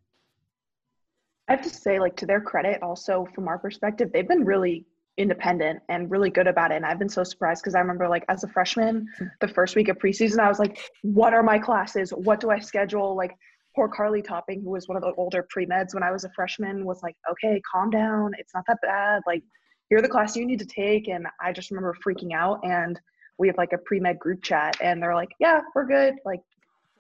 I 1.48 1.54
have 1.54 1.64
to 1.64 1.70
say, 1.70 2.00
like 2.00 2.16
to 2.18 2.26
their 2.26 2.42
credit, 2.42 2.82
also 2.82 3.28
from 3.36 3.48
our 3.48 3.60
perspective, 3.60 4.12
they've 4.12 4.28
been 4.28 4.46
really 4.46 4.86
independent 5.18 5.82
and 5.90 6.12
really 6.12 6.30
good 6.30 6.48
about 6.48 6.72
it. 6.72 6.76
And 6.76 6.86
I've 6.86 7.00
been 7.00 7.10
so 7.10 7.24
surprised 7.24 7.64
because 7.64 7.76
I 7.76 7.80
remember 7.80 8.08
like 8.10 8.26
as 8.28 8.44
a 8.44 8.48
freshman, 8.48 9.08
the 9.40 9.48
first 9.48 9.76
week 9.76 9.88
of 9.88 9.98
preseason, 9.98 10.40
I 10.40 10.50
was 10.50 10.60
like, 10.60 10.80
what 11.04 11.34
are 11.34 11.44
my 11.44 11.58
classes? 11.58 12.12
What 12.12 12.40
do 12.40 12.50
I 12.50 12.60
schedule? 12.60 13.16
Like 13.16 13.32
poor 13.76 13.88
Carly 13.88 14.22
Topping, 14.22 14.62
who 14.62 14.72
was 14.72 14.88
one 14.88 14.98
of 14.98 15.04
the 15.04 15.14
older 15.18 15.46
pre-meds 15.50 15.94
when 15.94 16.04
I 16.04 16.12
was 16.12 16.24
a 16.24 16.30
freshman, 16.30 16.86
was 16.86 17.02
like, 17.02 17.16
okay, 17.32 17.62
calm 17.72 17.90
down. 17.90 18.32
It's 18.38 18.54
not 18.54 18.66
that 18.68 18.80
bad. 18.82 19.22
Like 19.26 19.44
here 19.90 20.00
are 20.00 20.02
the 20.02 20.10
classes 20.10 20.38
you 20.38 20.46
need 20.46 20.60
to 20.60 20.66
take. 20.66 21.08
And 21.08 21.28
I 21.42 21.54
just 21.54 21.72
remember 21.72 21.96
freaking 22.06 22.34
out 22.34 22.60
and 22.64 23.00
we 23.38 23.48
have 23.48 23.58
like 23.58 23.74
a 23.74 23.78
pre-med 23.78 24.20
group 24.20 24.44
chat 24.44 24.78
and 24.82 25.02
they're 25.02 25.16
like, 25.16 25.30
yeah, 25.40 25.62
we're 25.74 25.86
good. 25.86 26.16
Like, 26.26 26.42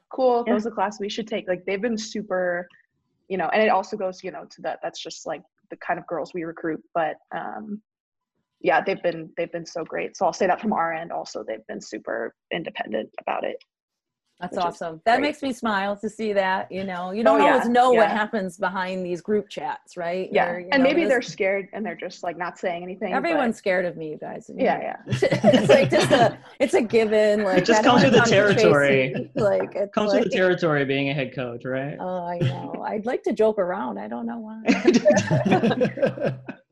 cool. 0.10 0.43
Yeah. 0.45 0.54
Those 0.54 0.65
are 0.65 0.69
the 0.69 0.75
classes 0.75 0.99
we 0.99 1.10
should 1.10 1.28
take. 1.28 1.47
Like 1.47 1.65
they've 1.65 1.82
been 1.82 1.97
super, 1.97 2.67
you 3.28 3.38
know, 3.38 3.49
and 3.49 3.62
it 3.62 3.69
also 3.69 3.97
goes, 3.97 4.23
you 4.23 4.32
know, 4.32 4.45
to 4.45 4.62
that, 4.62 4.80
that's 4.84 5.01
just 5.01 5.25
like 5.25 5.41
the 5.69 5.78
kind 5.78 5.99
of 5.99 6.08
girls 6.08 6.34
we 6.34 6.43
recruit. 6.43 6.82
But 6.93 7.15
um, 7.36 7.82
yeah, 8.65 8.82
they've 8.82 9.01
been 9.04 9.30
they've 9.38 9.51
been 9.51 9.65
so 9.65 9.84
great. 9.86 10.17
So 10.17 10.25
I'll 10.25 10.34
say 10.34 10.47
that 10.47 10.60
from 10.60 10.73
our 10.73 10.91
end 10.91 11.12
also 11.12 11.43
they've 11.47 11.65
been 11.67 11.80
super 11.80 12.34
independent 12.51 13.12
about 13.21 13.43
it. 13.43 13.58
That's 14.41 14.58
awesome. 14.58 15.01
That 15.06 15.19
great. 15.19 15.28
makes 15.30 15.41
me 15.43 15.54
smile 15.54 15.95
to 15.97 16.10
see 16.10 16.34
that. 16.34 16.69
You 16.69 16.84
know, 16.84 17.12
you 17.12 17.21
oh, 17.21 17.23
don't 17.23 17.41
Oh, 17.41 17.45
yeah, 17.45 17.54
always 17.54 17.69
know 17.69 17.91
what 17.91 18.10
happens 18.10 18.58
behind 18.58 19.06
these 19.06 19.21
group 19.21 19.47
chats, 19.47 19.95
right? 19.95 20.28
Yeah, 20.30 20.47
Where, 20.51 20.60
you 20.60 20.67
and 20.73 20.84
know, 20.84 20.89
maybe 20.89 21.01
this- 21.04 21.10
they're 21.10 21.21
scared 21.21 21.69
and 21.71 21.86
they're 21.86 21.95
just 21.95 22.21
like 22.21 22.38
not 22.38 22.58
saying 22.58 22.84
anything. 22.84 23.12
but- 23.12 23.17
everyone's 23.17 23.56
scared 23.56 23.86
of 23.86 23.95
me, 23.95 24.10
you 24.10 24.17
guys. 24.17 24.49
you 24.49 24.56
Yeah, 24.58 24.78
know. 24.78 24.84
yeah. 24.84 24.95
it's 25.54 25.69
like 25.69 25.89
just 25.89 26.12
a, 26.12 26.38
it's 26.60 26.73
a 26.73 26.82
given. 26.82 27.43
Like 27.43 27.60
it 27.60 27.65
just 27.65 27.80
I 27.80 27.84
comes 27.84 28.04
wanna 28.04 28.15
with 28.15 28.25
the 28.25 28.30
territory. 28.30 29.12
Tracy. 29.15 29.30
Like 29.36 29.75
it 29.75 29.93
Comes 29.93 30.12
with 30.12 30.23
the 30.25 30.30
territory 30.32 30.82
of 30.82 30.88
being 30.89 31.08
a 31.10 31.13
head 31.13 31.34
coach, 31.34 31.63
right? 31.63 31.95
Oh, 31.99 32.25
I 32.25 32.39
know. 32.39 32.84
I'd 32.86 33.06
like 33.06 33.23
to 33.23 33.32
joke 33.32 33.58
around. 33.60 33.99
I 33.99 34.08
don't 34.10 34.25
know 34.25 34.39
why. 34.39 34.63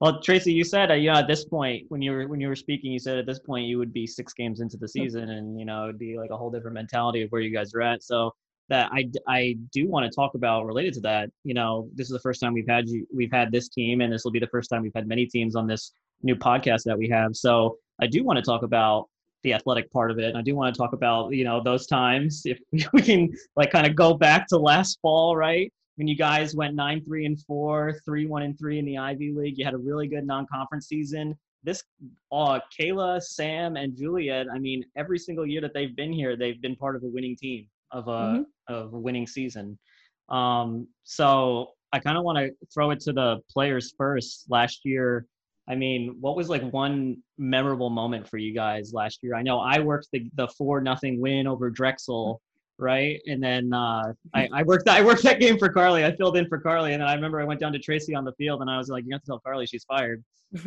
Well, 0.00 0.20
Tracy, 0.20 0.52
you 0.52 0.64
said 0.64 0.90
uh, 0.90 0.94
you 0.94 1.10
know 1.10 1.18
at 1.18 1.28
this 1.28 1.44
point 1.44 1.84
when 1.88 2.02
you 2.02 2.12
were 2.12 2.28
when 2.28 2.40
you 2.40 2.48
were 2.48 2.56
speaking, 2.56 2.92
you 2.92 2.98
said 2.98 3.18
at 3.18 3.26
this 3.26 3.38
point 3.38 3.66
you 3.66 3.78
would 3.78 3.92
be 3.92 4.06
six 4.06 4.32
games 4.32 4.60
into 4.60 4.76
the 4.76 4.88
season, 4.88 5.30
and 5.30 5.58
you 5.58 5.64
know 5.64 5.84
it'd 5.84 5.98
be 5.98 6.18
like 6.18 6.30
a 6.30 6.36
whole 6.36 6.50
different 6.50 6.74
mentality 6.74 7.22
of 7.22 7.30
where 7.30 7.40
you 7.40 7.54
guys 7.54 7.72
are 7.74 7.82
at. 7.82 8.02
So 8.02 8.32
that 8.68 8.90
I 8.92 9.10
I 9.28 9.56
do 9.72 9.88
want 9.88 10.10
to 10.10 10.14
talk 10.14 10.34
about 10.34 10.66
related 10.66 10.94
to 10.94 11.00
that. 11.02 11.30
You 11.44 11.54
know, 11.54 11.88
this 11.94 12.06
is 12.06 12.12
the 12.12 12.20
first 12.20 12.40
time 12.40 12.54
we've 12.54 12.68
had 12.68 12.88
you 12.88 13.06
we've 13.14 13.32
had 13.32 13.52
this 13.52 13.68
team, 13.68 14.00
and 14.00 14.12
this 14.12 14.24
will 14.24 14.32
be 14.32 14.40
the 14.40 14.48
first 14.48 14.68
time 14.70 14.82
we've 14.82 14.94
had 14.94 15.06
many 15.06 15.26
teams 15.26 15.54
on 15.54 15.66
this 15.66 15.92
new 16.22 16.34
podcast 16.34 16.82
that 16.84 16.98
we 16.98 17.08
have. 17.08 17.36
So 17.36 17.78
I 18.00 18.06
do 18.06 18.24
want 18.24 18.38
to 18.38 18.42
talk 18.42 18.62
about 18.62 19.08
the 19.42 19.52
athletic 19.52 19.92
part 19.92 20.10
of 20.10 20.18
it. 20.18 20.30
And 20.30 20.38
I 20.38 20.42
do 20.42 20.56
want 20.56 20.74
to 20.74 20.78
talk 20.78 20.92
about 20.92 21.32
you 21.32 21.44
know 21.44 21.62
those 21.62 21.86
times 21.86 22.42
if 22.44 22.58
we 22.92 23.02
can 23.02 23.32
like 23.56 23.70
kind 23.70 23.86
of 23.86 23.94
go 23.94 24.14
back 24.14 24.48
to 24.48 24.58
last 24.58 24.98
fall, 25.02 25.36
right? 25.36 25.72
When 25.96 26.08
you 26.08 26.16
guys 26.16 26.54
went 26.54 26.74
nine 26.74 27.02
three 27.04 27.26
and 27.26 27.40
four, 27.42 28.00
three 28.04 28.26
one 28.26 28.42
and 28.42 28.58
three 28.58 28.78
in 28.78 28.84
the 28.84 28.98
Ivy 28.98 29.32
League. 29.32 29.58
You 29.58 29.64
had 29.64 29.74
a 29.74 29.78
really 29.78 30.08
good 30.08 30.26
non-conference 30.26 30.86
season. 30.88 31.36
This, 31.62 31.82
uh, 32.30 32.60
Kayla, 32.78 33.22
Sam, 33.22 33.76
and 33.76 33.96
Juliet. 33.96 34.46
I 34.52 34.58
mean, 34.58 34.84
every 34.96 35.18
single 35.18 35.46
year 35.46 35.60
that 35.62 35.72
they've 35.72 35.96
been 35.96 36.12
here, 36.12 36.36
they've 36.36 36.60
been 36.60 36.76
part 36.76 36.96
of 36.96 37.02
a 37.04 37.06
winning 37.06 37.36
team 37.36 37.66
of 37.90 38.08
a 38.08 38.10
Mhm. 38.10 38.46
of 38.68 38.92
a 38.94 38.98
winning 38.98 39.26
season. 39.26 39.78
Um, 40.28 40.88
so 41.04 41.72
I 41.92 42.00
kind 42.00 42.18
of 42.18 42.24
want 42.24 42.38
to 42.38 42.52
throw 42.72 42.90
it 42.90 43.00
to 43.00 43.12
the 43.12 43.40
players 43.48 43.94
first. 43.96 44.50
Last 44.50 44.84
year, 44.84 45.26
I 45.68 45.74
mean, 45.76 46.16
what 46.20 46.36
was 46.36 46.48
like 46.48 46.62
one 46.72 47.22
memorable 47.38 47.88
moment 47.88 48.28
for 48.28 48.36
you 48.36 48.52
guys 48.52 48.92
last 48.92 49.22
year? 49.22 49.34
I 49.34 49.42
know 49.42 49.60
I 49.60 49.78
worked 49.78 50.08
the 50.12 50.28
the 50.34 50.48
four 50.48 50.80
nothing 50.80 51.20
win 51.20 51.46
over 51.46 51.70
Drexel 51.70 52.42
right? 52.78 53.20
And 53.26 53.42
then 53.42 53.72
uh, 53.72 54.12
I, 54.34 54.48
I 54.52 54.62
worked 54.62 54.88
I 54.96 55.02
worked 55.02 55.22
that 55.22 55.40
game 55.40 55.58
for 55.58 55.68
Carly. 55.68 56.04
I 56.04 56.14
filled 56.16 56.36
in 56.36 56.48
for 56.48 56.58
Carly, 56.58 56.92
and 56.92 57.00
then 57.00 57.08
I 57.08 57.14
remember 57.14 57.40
I 57.40 57.44
went 57.44 57.60
down 57.60 57.72
to 57.72 57.78
Tracy 57.78 58.14
on 58.14 58.24
the 58.24 58.32
field, 58.32 58.60
and 58.60 58.70
I 58.70 58.78
was 58.78 58.88
like, 58.88 59.04
"You 59.06 59.12
have 59.12 59.22
to 59.22 59.26
tell 59.26 59.38
Carly 59.40 59.66
she's 59.66 59.84
fired." 59.84 60.22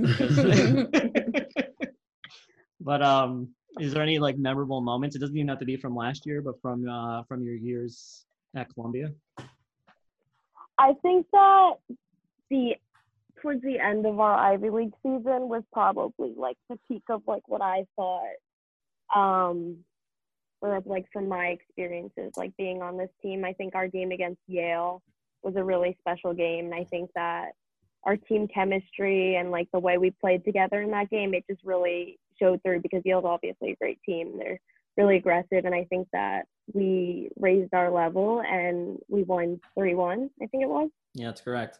but 2.81 3.01
um, 3.01 3.49
is 3.79 3.93
there 3.93 4.03
any 4.03 4.19
like 4.19 4.37
memorable 4.37 4.81
moments? 4.81 5.15
It 5.15 5.19
doesn't 5.19 5.35
even 5.35 5.47
have 5.49 5.59
to 5.59 5.65
be 5.65 5.77
from 5.77 5.95
last 5.95 6.25
year, 6.25 6.41
but 6.41 6.61
from 6.61 6.87
uh, 6.89 7.23
from 7.23 7.43
your 7.43 7.55
years 7.55 8.25
at 8.55 8.73
Columbia. 8.73 9.11
I 10.79 10.93
think 11.01 11.25
that 11.31 11.73
the 12.49 12.75
towards 13.41 13.61
the 13.61 13.79
end 13.79 14.05
of 14.05 14.19
our 14.19 14.35
Ivy 14.35 14.69
League 14.69 14.93
season 15.03 15.47
was 15.47 15.63
probably 15.71 16.33
like 16.35 16.57
the 16.69 16.79
peak 16.87 17.03
of 17.09 17.21
like 17.27 17.47
what 17.47 17.61
I 17.61 17.85
thought 17.95 18.35
um 19.15 19.77
or 20.61 20.81
like 20.85 21.05
from 21.11 21.27
my 21.27 21.47
experiences 21.47 22.33
like 22.35 22.55
being 22.57 22.81
on 22.81 22.97
this 22.97 23.09
team. 23.21 23.45
I 23.45 23.53
think 23.53 23.75
our 23.75 23.87
game 23.87 24.11
against 24.11 24.41
Yale 24.47 25.01
was 25.43 25.55
a 25.55 25.63
really 25.63 25.95
special 25.99 26.33
game 26.33 26.65
and 26.65 26.75
I 26.75 26.83
think 26.83 27.09
that 27.15 27.51
our 28.03 28.17
team 28.17 28.47
chemistry 28.47 29.35
and 29.35 29.51
like 29.51 29.67
the 29.71 29.79
way 29.79 29.97
we 29.97 30.11
played 30.11 30.43
together 30.45 30.81
in 30.81 30.91
that 30.91 31.09
game 31.09 31.33
it 31.33 31.43
just 31.49 31.63
really 31.63 32.19
showed 32.39 32.61
through 32.63 32.81
because 32.81 33.01
Yale's 33.05 33.25
obviously 33.25 33.71
a 33.71 33.75
great 33.75 33.99
team. 34.03 34.37
They're 34.37 34.59
really 34.97 35.17
aggressive 35.17 35.65
and 35.65 35.75
I 35.75 35.85
think 35.85 36.07
that 36.13 36.45
we 36.73 37.29
raised 37.39 37.73
our 37.73 37.91
level 37.91 38.41
and 38.41 38.97
we 39.09 39.23
won 39.23 39.59
3-1 39.77 40.29
I 40.41 40.47
think 40.47 40.63
it 40.63 40.69
was. 40.69 40.89
Yeah, 41.13 41.27
that's 41.27 41.41
correct. 41.41 41.79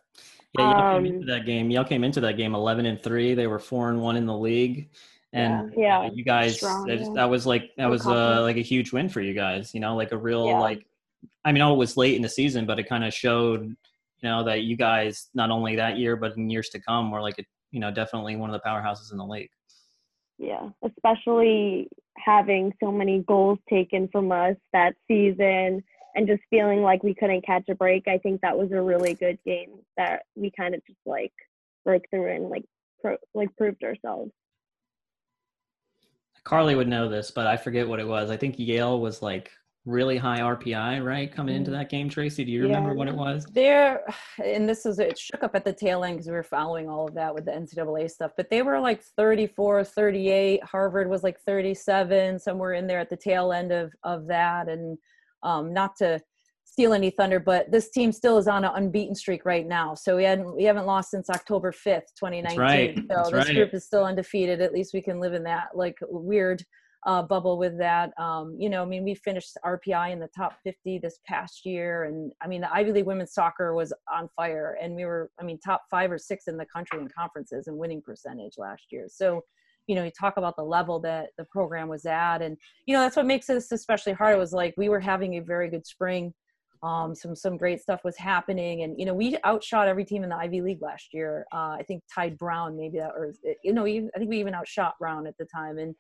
Yeah, 0.58 0.70
Yale 0.70 0.98
came 0.98 1.06
into 1.06 1.20
Um, 1.20 1.26
that 1.28 1.46
game. 1.46 1.70
Yale 1.72 1.84
came 1.86 2.04
into 2.04 2.22
that 2.22 2.38
game 2.38 2.56
eleven 2.56 2.86
and 2.88 3.00
three. 3.02 3.36
They 3.36 3.46
were 3.48 3.60
four 3.60 3.90
and 3.90 4.02
one 4.02 4.16
in 4.16 4.26
the 4.26 4.36
league, 4.38 4.90
and 5.34 5.74
Yeah. 5.76 6.00
uh, 6.00 6.10
you 6.14 6.24
guys 6.24 6.58
Strong, 6.58 6.88
that, 6.88 7.00
yeah. 7.00 7.10
that 7.16 7.30
was 7.30 7.46
like 7.46 7.72
that 7.78 7.90
was 7.90 8.06
uh, 8.08 8.42
like 8.42 8.58
a 8.58 8.62
huge 8.62 8.92
win 8.94 9.10
for 9.10 9.22
you 9.22 9.34
guys. 9.34 9.74
You 9.74 9.80
know, 9.80 9.96
like 9.96 10.12
a 10.12 10.18
real 10.18 10.48
Yeah. 10.48 10.60
like. 10.60 10.86
I 11.44 11.52
mean, 11.52 11.64
it 11.64 11.76
was 11.76 11.98
late 11.98 12.16
in 12.16 12.22
the 12.22 12.30
season, 12.30 12.66
but 12.66 12.78
it 12.80 12.88
kind 12.88 13.04
of 13.04 13.12
showed, 13.14 13.64
you 13.64 13.76
know, 14.30 14.44
that 14.44 14.64
you 14.64 14.76
guys 14.78 15.30
not 15.34 15.50
only 15.50 15.76
that 15.78 15.98
year 15.98 16.16
but 16.16 16.38
in 16.38 16.50
years 16.50 16.70
to 16.70 16.80
come 16.80 17.12
were 17.12 17.22
like 17.22 17.40
a, 17.40 17.44
you 17.72 17.80
know 17.80 17.92
definitely 17.92 18.36
one 18.36 18.50
of 18.54 18.62
the 18.62 18.68
powerhouses 18.68 19.12
in 19.12 19.18
the 19.18 19.26
league. 19.26 19.50
Yeah, 20.38 20.70
especially 20.84 21.90
having 22.18 22.72
so 22.84 22.92
many 22.92 23.20
goals 23.28 23.60
taken 23.70 24.08
from 24.10 24.32
us 24.32 24.56
that 24.74 24.94
season 25.08 25.84
and 26.16 26.28
just 26.28 26.42
feeling 26.50 26.82
like 26.82 27.04
we 27.04 27.14
couldn't 27.16 27.46
catch 27.46 27.64
a 27.70 27.76
break. 27.76 28.08
I 28.08 28.18
think 28.20 28.42
that 28.42 28.58
was 28.58 28.72
a 28.72 28.82
really 28.82 29.14
good 29.16 29.38
game 29.46 29.80
that 29.98 30.24
we 30.36 30.52
kind 30.58 30.74
of 30.76 30.82
just 30.86 31.00
like 31.06 31.34
broke 31.86 32.04
through 32.10 32.32
and 32.36 32.50
like 32.50 32.66
pro- 33.02 33.18
like 33.34 33.56
proved 33.58 33.84
ourselves. 33.84 34.32
Carly 36.48 36.76
would 36.76 36.88
know 36.88 37.10
this, 37.10 37.30
but 37.30 37.46
I 37.46 37.58
forget 37.58 37.86
what 37.86 38.00
it 38.00 38.08
was. 38.08 38.32
I 38.32 38.38
think 38.38 38.58
Yale 38.58 39.02
was 39.02 39.22
like 39.22 39.52
really 39.84 40.16
high 40.16 40.40
RPI, 40.40 41.04
right? 41.04 41.30
Coming 41.30 41.58
into 41.58 41.72
Mm. 41.72 41.74
that 41.74 41.90
game, 41.90 42.08
Tracy, 42.08 42.46
do 42.46 42.52
you 42.54 42.64
remember 42.64 42.92
Yeah. 42.92 42.96
what 42.96 43.10
it 43.10 43.16
was? 43.16 43.44
There, 43.48 44.06
and 44.42 44.68
this 44.68 44.86
is 44.86 44.98
it 45.00 45.18
shook 45.20 45.44
up 45.44 45.56
at 45.56 45.66
the 45.66 45.74
tail 45.74 46.06
end 46.06 46.16
because 46.16 46.28
we 46.28 46.34
were 46.34 46.44
following 46.44 46.88
all 46.90 47.06
of 47.06 47.14
that 47.16 47.36
with 47.36 47.44
the 47.44 47.52
NCAA 47.54 48.08
stuff. 48.08 48.32
But 48.38 48.50
they 48.50 48.62
were 48.62 48.80
like 48.80 49.02
34, 49.02 49.84
38. 49.84 50.64
Harvard 50.64 51.10
was 51.10 51.22
like 51.22 51.38
37, 51.42 52.40
somewhere 52.40 52.74
in 52.74 52.88
there 52.88 53.00
at 53.00 53.10
the 53.10 53.18
tail 53.18 53.52
end 53.52 53.74
of 53.74 53.94
of 54.04 54.28
that. 54.28 54.70
And 54.70 54.98
um, 55.44 55.74
not 55.74 55.98
to 55.98 56.22
steal 56.78 56.94
any 56.94 57.10
thunder, 57.10 57.40
but 57.40 57.72
this 57.72 57.90
team 57.90 58.12
still 58.12 58.38
is 58.38 58.48
on 58.48 58.64
an 58.64 58.70
unbeaten 58.76 59.16
streak 59.16 59.46
right 59.46 59.66
now. 59.66 59.96
So 59.96 60.16
we 60.16 60.24
hadn't 60.26 60.56
we 60.56 60.64
haven't 60.64 60.86
lost 60.86 61.10
since 61.10 61.28
October 61.28 61.72
5th, 61.72 62.14
2019. 62.20 62.60
right. 62.60 62.96
So 62.96 63.04
That's 63.10 63.32
this 63.32 63.48
right. 63.48 63.56
group 63.56 63.74
is 63.74 63.84
still 63.84 64.06
undefeated. 64.06 64.62
At 64.62 64.74
least 64.74 64.94
we 64.94 65.02
can 65.02 65.20
live 65.20 65.34
in 65.34 65.42
that 65.46 65.70
like 65.74 65.98
weird 66.08 66.64
uh, 67.08 67.24
bubble 67.24 67.58
with 67.58 67.80
that. 67.80 68.12
Um, 68.20 68.56
you 68.60 68.70
know, 68.70 68.84
I 68.84 68.86
mean, 68.86 69.04
we 69.04 69.16
finished 69.16 69.58
RPI 69.66 70.12
in 70.12 70.20
the 70.20 70.30
top 70.38 70.54
50 70.64 71.00
this 71.00 71.18
past 71.26 71.66
year, 71.66 72.04
and 72.04 72.32
I 72.44 72.48
mean, 72.48 72.62
the 72.62 72.72
Ivy 72.72 72.92
League 72.92 73.08
women's 73.08 73.34
soccer 73.34 73.74
was 73.74 73.92
on 74.14 74.30
fire, 74.36 74.78
and 74.80 74.94
we 74.94 75.06
were, 75.06 75.32
I 75.40 75.44
mean, 75.44 75.58
top 75.60 75.82
five 75.90 76.12
or 76.12 76.20
six 76.20 76.48
in 76.48 76.58
the 76.58 76.66
country 76.66 77.00
in 77.00 77.10
conferences 77.10 77.66
and 77.66 77.76
winning 77.76 78.04
percentage 78.04 78.54
last 78.60 78.84
year. 78.92 79.08
So, 79.08 79.42
you 79.88 79.96
know, 79.96 80.04
you 80.04 80.12
talk 80.12 80.38
about 80.38 80.56
the 80.56 80.64
level 80.64 81.00
that 81.00 81.30
the 81.40 81.46
program 81.46 81.88
was 81.88 82.06
at, 82.06 82.44
and 82.44 82.56
you 82.86 82.94
know, 82.94 83.02
that's 83.02 83.16
what 83.16 83.26
makes 83.26 83.48
this 83.48 83.72
especially 83.72 84.14
hard. 84.14 84.36
It 84.36 84.40
was 84.40 84.54
like 84.54 84.76
we 84.78 84.90
were 84.90 85.00
having 85.00 85.38
a 85.38 85.42
very 85.42 85.72
good 85.72 85.88
spring. 85.88 86.36
Um, 86.84 87.16
some 87.16 87.36
some 87.36 87.58
great 87.58 87.82
stuff 87.82 88.02
was 88.04 88.18
happening, 88.18 88.84
and 88.84 89.00
you 89.00 89.06
know, 89.06 89.14
we 89.14 89.38
outshot 89.46 89.88
every 89.88 90.06
team 90.06 90.24
in 90.24 90.30
the 90.30 90.36
Ivy 90.36 90.62
League 90.62 90.82
last 90.82 91.14
year. 91.14 91.46
Uh, 91.54 91.76
I 91.80 91.84
think 91.88 92.04
tied 92.14 92.38
Brown 92.38 92.78
maybe 92.78 93.00
that, 93.00 93.12
or 93.12 93.34
you 93.64 93.74
know, 93.74 93.88
even, 93.88 94.10
I 94.16 94.20
think 94.20 94.30
we 94.30 94.40
even 94.40 94.54
outshot 94.54 94.96
Brown 95.00 95.26
at 95.28 95.38
the 95.38 95.46
time, 95.46 95.78
and 95.80 95.96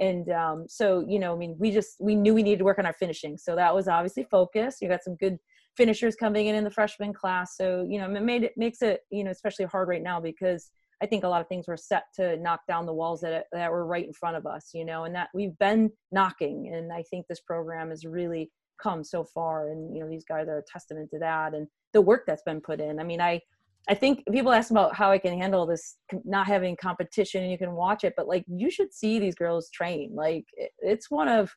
and 0.00 0.30
um, 0.30 0.66
so 0.68 1.04
you 1.06 1.18
know 1.18 1.34
i 1.34 1.36
mean 1.36 1.56
we 1.58 1.70
just 1.70 1.96
we 2.00 2.14
knew 2.14 2.34
we 2.34 2.42
needed 2.42 2.58
to 2.58 2.64
work 2.64 2.78
on 2.78 2.86
our 2.86 2.92
finishing. 2.92 3.36
So 3.36 3.56
that 3.56 3.74
was 3.74 3.88
obviously 3.88 4.26
focused 4.30 4.80
you 4.80 4.88
got 4.88 5.02
some 5.02 5.16
good 5.16 5.38
finishers 5.76 6.16
coming 6.16 6.46
in 6.46 6.54
in 6.54 6.64
the 6.64 6.70
freshman 6.70 7.12
class. 7.12 7.56
So 7.56 7.86
you 7.88 7.98
know 7.98 8.12
it 8.12 8.22
made 8.22 8.44
it 8.44 8.52
makes 8.56 8.82
it 8.82 9.00
you 9.10 9.24
know 9.24 9.30
especially 9.30 9.66
hard 9.66 9.88
right 9.88 10.02
now 10.02 10.20
because 10.20 10.70
i 11.02 11.06
think 11.06 11.24
a 11.24 11.28
lot 11.28 11.40
of 11.40 11.48
things 11.48 11.68
were 11.68 11.76
set 11.76 12.04
to 12.16 12.36
knock 12.38 12.60
down 12.66 12.86
the 12.86 12.92
walls 12.92 13.20
that 13.20 13.44
that 13.52 13.70
were 13.70 13.86
right 13.86 14.06
in 14.06 14.12
front 14.12 14.36
of 14.36 14.46
us 14.46 14.70
you 14.74 14.84
know 14.84 15.04
and 15.04 15.14
that 15.14 15.28
we've 15.34 15.56
been 15.58 15.90
knocking. 16.12 16.72
And 16.72 16.92
i 16.92 17.02
think 17.02 17.26
this 17.26 17.40
program 17.40 17.90
is 17.90 18.04
really 18.04 18.50
come 18.82 19.04
so 19.04 19.24
far 19.24 19.70
and 19.70 19.94
you 19.94 20.02
know 20.02 20.08
these 20.08 20.24
guys 20.24 20.48
are 20.48 20.58
a 20.58 20.62
testament 20.62 21.08
to 21.10 21.18
that 21.18 21.54
and 21.54 21.66
the 21.92 22.00
work 22.00 22.24
that's 22.26 22.42
been 22.42 22.60
put 22.60 22.80
in 22.80 22.98
i 23.00 23.04
mean 23.04 23.20
i 23.20 23.40
I 23.88 23.94
think 23.94 24.22
people 24.30 24.52
ask 24.52 24.70
about 24.70 24.94
how 24.94 25.10
I 25.10 25.18
can 25.18 25.38
handle 25.38 25.64
this 25.66 25.96
not 26.24 26.46
having 26.46 26.76
competition 26.76 27.42
and 27.42 27.50
you 27.50 27.56
can 27.56 27.72
watch 27.72 28.04
it, 28.04 28.12
but 28.16 28.28
like 28.28 28.44
you 28.46 28.70
should 28.70 28.92
see 28.92 29.18
these 29.18 29.34
girls 29.34 29.70
train. 29.70 30.10
Like 30.14 30.44
it's 30.80 31.10
one 31.10 31.26
of 31.26 31.50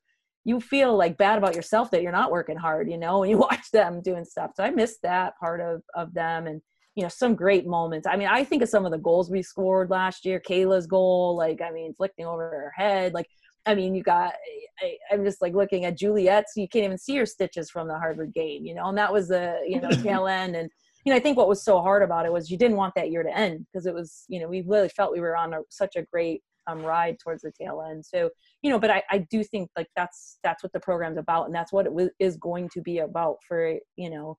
you 0.45 0.59
feel 0.61 0.95
like 0.95 1.17
bad 1.17 1.37
about 1.37 1.55
yourself 1.55 1.91
that 1.91 2.01
you're 2.01 2.11
not 2.11 2.31
working 2.31 2.55
hard, 2.55 2.89
you 2.89 2.97
know, 2.97 3.23
and 3.23 3.29
you 3.29 3.37
watch 3.51 3.69
them 3.71 4.01
doing 4.01 4.23
stuff. 4.23 4.51
So 4.55 4.63
I 4.63 4.71
missed 4.71 5.01
that 5.03 5.37
part 5.39 5.59
of 5.59 5.81
of 5.93 6.13
them 6.13 6.47
and 6.47 6.61
you 6.95 7.03
know 7.03 7.09
some 7.09 7.35
great 7.35 7.67
moments. 7.67 8.07
I 8.07 8.15
mean, 8.15 8.29
I 8.29 8.45
think 8.45 8.63
of 8.63 8.69
some 8.69 8.85
of 8.85 8.91
the 8.91 8.97
goals 8.97 9.29
we 9.29 9.41
scored 9.41 9.89
last 9.89 10.25
year. 10.25 10.39
Kayla's 10.39 10.87
goal, 10.87 11.35
like 11.35 11.61
I 11.61 11.71
mean, 11.71 11.93
flicking 11.95 12.25
over 12.25 12.43
her 12.43 12.73
head, 12.75 13.13
like 13.13 13.27
I 13.65 13.75
mean, 13.75 13.95
you 13.95 14.03
got. 14.03 14.33
I, 14.81 14.97
I'm 15.11 15.23
just 15.23 15.41
like 15.41 15.53
looking 15.53 15.85
at 15.85 15.97
Juliet's. 15.97 16.53
You 16.55 16.67
can't 16.67 16.85
even 16.85 16.97
see 16.97 17.15
her 17.17 17.25
stitches 17.25 17.69
from 17.69 17.87
the 17.87 17.97
Harvard 17.97 18.33
game, 18.33 18.65
you 18.65 18.73
know, 18.73 18.87
and 18.87 18.97
that 18.97 19.13
was 19.13 19.27
the 19.27 19.59
you 19.67 19.79
know 19.79 19.89
tail 20.03 20.27
end 20.27 20.55
and 20.55 20.69
you 21.05 21.11
know, 21.11 21.17
I 21.17 21.19
think 21.19 21.37
what 21.37 21.47
was 21.47 21.63
so 21.63 21.81
hard 21.81 22.03
about 22.03 22.25
it 22.25 22.31
was 22.31 22.51
you 22.51 22.57
didn't 22.57 22.77
want 22.77 22.93
that 22.95 23.11
year 23.11 23.23
to 23.23 23.35
end 23.35 23.65
because 23.65 23.85
it 23.85 23.93
was, 23.93 24.23
you 24.27 24.39
know, 24.39 24.47
we 24.47 24.61
really 24.61 24.89
felt 24.89 25.11
we 25.11 25.19
were 25.19 25.35
on 25.35 25.53
a, 25.53 25.59
such 25.69 25.95
a 25.95 26.03
great 26.03 26.41
um, 26.67 26.83
ride 26.83 27.17
towards 27.19 27.41
the 27.41 27.51
tail 27.51 27.83
end. 27.89 28.05
So, 28.05 28.29
you 28.61 28.69
know, 28.69 28.79
but 28.79 28.91
I, 28.91 29.03
I 29.09 29.19
do 29.29 29.43
think 29.43 29.69
like 29.75 29.87
that's 29.95 30.37
that's 30.43 30.63
what 30.63 30.73
the 30.73 30.79
program's 30.79 31.17
about, 31.17 31.45
and 31.45 31.55
that's 31.55 31.73
what 31.73 31.85
it 31.85 31.89
w- 31.89 32.11
is 32.19 32.37
going 32.37 32.69
to 32.73 32.81
be 32.81 32.99
about 32.99 33.37
for 33.47 33.77
you 33.95 34.09
know, 34.09 34.37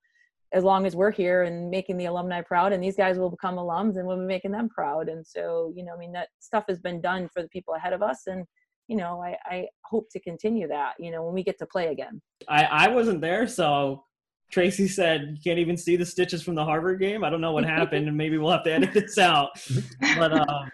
as 0.53 0.63
long 0.63 0.87
as 0.87 0.95
we're 0.95 1.11
here 1.11 1.43
and 1.43 1.69
making 1.69 1.97
the 1.97 2.05
alumni 2.05 2.41
proud, 2.43 2.73
and 2.73 2.83
these 2.83 2.97
guys 2.97 3.19
will 3.19 3.31
become 3.31 3.57
alums, 3.57 3.97
and 3.97 4.07
we'll 4.07 4.17
be 4.17 4.23
making 4.23 4.53
them 4.53 4.69
proud. 4.69 5.09
And 5.09 5.27
so, 5.27 5.73
you 5.77 5.85
know, 5.85 5.95
I 5.95 5.99
mean, 5.99 6.13
that 6.13 6.29
stuff 6.39 6.65
has 6.69 6.79
been 6.79 7.01
done 7.01 7.29
for 7.33 7.43
the 7.43 7.49
people 7.49 7.75
ahead 7.75 7.93
of 7.93 8.03
us, 8.03 8.23
and 8.27 8.45
you 8.89 8.97
know, 8.97 9.23
I, 9.23 9.37
I 9.45 9.67
hope 9.85 10.11
to 10.11 10.21
continue 10.21 10.69
that, 10.69 10.95
you 10.99 11.11
know, 11.11 11.25
when 11.25 11.35
we 11.35 11.43
get 11.43 11.59
to 11.59 11.67
play 11.67 11.89
again. 11.89 12.21
I, 12.49 12.65
I 12.65 12.89
wasn't 12.89 13.21
there, 13.21 13.47
so 13.47 14.05
Tracy 14.51 14.87
said 14.87 15.35
you 15.35 15.39
can't 15.43 15.59
even 15.59 15.77
see 15.77 15.97
the 15.97 16.05
stitches 16.05 16.43
from 16.43 16.55
the 16.55 16.65
Harvard 16.65 17.01
game. 17.01 17.25
I 17.25 17.31
don't 17.31 17.41
know 17.41 17.53
what 17.53 17.65
happened, 17.65 18.07
and 18.07 18.17
maybe 18.17 18.37
we'll 18.37 18.53
have 18.53 18.65
to 18.65 18.73
edit 18.73 18.93
this 18.93 19.19
out. 19.19 19.51
But 20.19 20.33
um, 20.33 20.71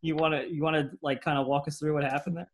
you 0.00 0.14
want 0.14 0.34
to 0.34 0.48
you 0.48 0.62
want 0.62 0.76
to 0.76 0.90
like 1.02 1.22
kind 1.22 1.38
of 1.38 1.46
walk 1.46 1.66
us 1.66 1.78
through 1.78 1.94
what 1.94 2.04
happened 2.04 2.36
there? 2.36 2.50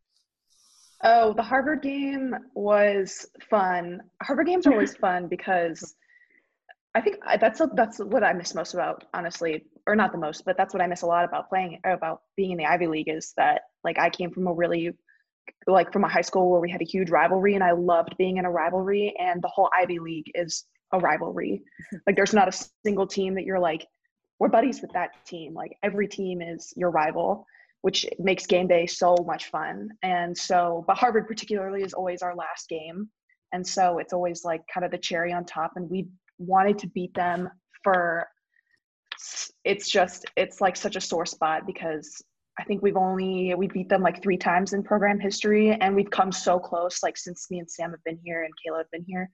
Oh, 1.04 1.34
the 1.34 1.42
Harvard 1.42 1.82
game 1.82 2.34
was 2.54 3.26
fun. 3.50 4.00
Harvard 4.22 4.46
games 4.46 4.66
are 4.66 4.72
always 4.72 4.96
fun 4.96 5.26
because 5.26 5.94
I 6.94 7.00
think 7.00 7.16
that's 7.40 7.60
a, 7.60 7.68
that's 7.74 7.98
what 7.98 8.22
I 8.22 8.32
miss 8.32 8.54
most 8.54 8.72
about 8.74 9.04
honestly, 9.12 9.66
or 9.86 9.96
not 9.96 10.12
the 10.12 10.18
most, 10.18 10.44
but 10.44 10.56
that's 10.56 10.72
what 10.72 10.82
I 10.82 10.86
miss 10.86 11.02
a 11.02 11.06
lot 11.06 11.24
about 11.24 11.48
playing 11.48 11.80
about 11.84 12.22
being 12.36 12.52
in 12.52 12.58
the 12.58 12.66
Ivy 12.66 12.86
League 12.86 13.08
is 13.08 13.32
that 13.36 13.62
like 13.84 13.98
I 13.98 14.10
came 14.10 14.30
from 14.30 14.46
a 14.46 14.52
really 14.52 14.92
like 15.66 15.92
from 15.92 16.04
a 16.04 16.08
high 16.08 16.20
school 16.20 16.50
where 16.50 16.60
we 16.60 16.70
had 16.70 16.80
a 16.80 16.84
huge 16.84 17.10
rivalry 17.10 17.54
and 17.54 17.64
I 17.64 17.72
loved 17.72 18.16
being 18.16 18.36
in 18.36 18.44
a 18.44 18.50
rivalry 18.50 19.14
and 19.18 19.42
the 19.42 19.48
whole 19.48 19.68
Ivy 19.76 19.98
League 19.98 20.30
is 20.34 20.64
a 20.92 20.98
rivalry. 20.98 21.62
like 22.06 22.16
there's 22.16 22.34
not 22.34 22.48
a 22.48 22.66
single 22.84 23.06
team 23.06 23.34
that 23.34 23.44
you're 23.44 23.60
like 23.60 23.86
we're 24.38 24.48
buddies 24.48 24.80
with 24.80 24.92
that 24.92 25.10
team. 25.24 25.54
Like 25.54 25.76
every 25.82 26.08
team 26.08 26.42
is 26.42 26.72
your 26.76 26.90
rival 26.90 27.46
which 27.82 28.06
makes 28.18 28.46
game 28.46 28.66
day 28.66 28.86
so 28.86 29.16
much 29.26 29.50
fun. 29.50 29.90
And 30.02 30.36
so, 30.36 30.84
but 30.86 30.96
Harvard 30.96 31.26
particularly 31.26 31.82
is 31.82 31.92
always 31.92 32.22
our 32.22 32.34
last 32.34 32.68
game. 32.68 33.08
And 33.52 33.66
so 33.66 33.98
it's 33.98 34.12
always 34.12 34.44
like 34.44 34.62
kind 34.72 34.84
of 34.84 34.90
the 34.90 34.98
cherry 34.98 35.32
on 35.32 35.44
top. 35.44 35.72
And 35.76 35.90
we 35.90 36.08
wanted 36.38 36.78
to 36.78 36.86
beat 36.86 37.12
them 37.14 37.50
for, 37.82 38.26
it's 39.64 39.90
just, 39.90 40.24
it's 40.36 40.60
like 40.60 40.76
such 40.76 40.96
a 40.96 41.00
sore 41.00 41.26
spot 41.26 41.66
because 41.66 42.22
I 42.58 42.64
think 42.64 42.82
we've 42.82 42.96
only, 42.96 43.54
we 43.54 43.68
beat 43.68 43.88
them 43.88 44.02
like 44.02 44.22
three 44.22 44.36
times 44.36 44.72
in 44.72 44.82
program 44.82 45.18
history 45.18 45.72
and 45.72 45.94
we've 45.94 46.10
come 46.10 46.32
so 46.32 46.58
close, 46.58 47.02
like 47.02 47.16
since 47.16 47.50
me 47.50 47.58
and 47.58 47.70
Sam 47.70 47.90
have 47.90 48.04
been 48.04 48.18
here 48.24 48.44
and 48.44 48.52
Kayla 48.54 48.78
have 48.78 48.90
been 48.90 49.04
here. 49.06 49.30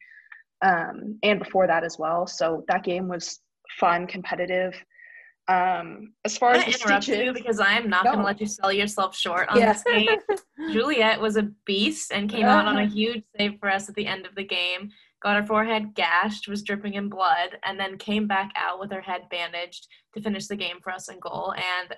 Um, 0.63 1.19
and 1.23 1.39
before 1.39 1.67
that 1.67 1.85
as 1.85 1.99
well. 1.99 2.27
So 2.27 2.65
that 2.69 2.85
game 2.85 3.09
was 3.09 3.41
fun, 3.79 4.07
competitive 4.07 4.75
um, 5.49 6.13
as 6.27 6.37
far 6.37 6.53
as 6.53 6.65
interrupt 6.65 7.05
stitches, 7.05 7.25
you 7.25 7.33
because 7.33 7.59
I 7.59 7.73
am 7.73 7.89
not 7.89 8.05
no. 8.05 8.13
going 8.13 8.21
to 8.21 8.27
let 8.27 8.41
you 8.41 8.47
sell 8.47 8.71
yourself 8.71 9.17
short 9.17 9.49
on 9.49 9.59
yeah. 9.59 9.73
this 9.73 9.83
game. 9.83 10.19
Juliet 10.73 11.19
was 11.21 11.39
a 11.39 11.51
beast 11.65 12.13
and 12.13 12.29
came 12.29 12.45
out 12.45 12.67
on 12.67 12.77
a 12.77 12.87
huge 12.87 13.25
save 13.37 13.59
for 13.59 13.71
us 13.71 13.89
at 13.89 13.95
the 13.95 14.07
end 14.07 14.27
of 14.27 14.35
the 14.35 14.45
game. 14.45 14.91
Got 15.21 15.41
her 15.41 15.47
forehead 15.47 15.95
gashed, 15.95 16.49
was 16.49 16.63
dripping 16.63 16.95
in 16.95 17.09
blood, 17.09 17.59
and 17.65 17.79
then 17.79 17.99
came 17.99 18.27
back 18.27 18.53
out 18.57 18.79
with 18.79 18.93
her 18.93 19.01
head 19.01 19.23
bandaged 19.31 19.89
to 20.15 20.23
finish 20.23 20.47
the 20.47 20.57
game 20.57 20.77
for 20.83 20.93
us 20.93 21.09
in 21.09 21.19
goal. 21.19 21.55
And 21.55 21.97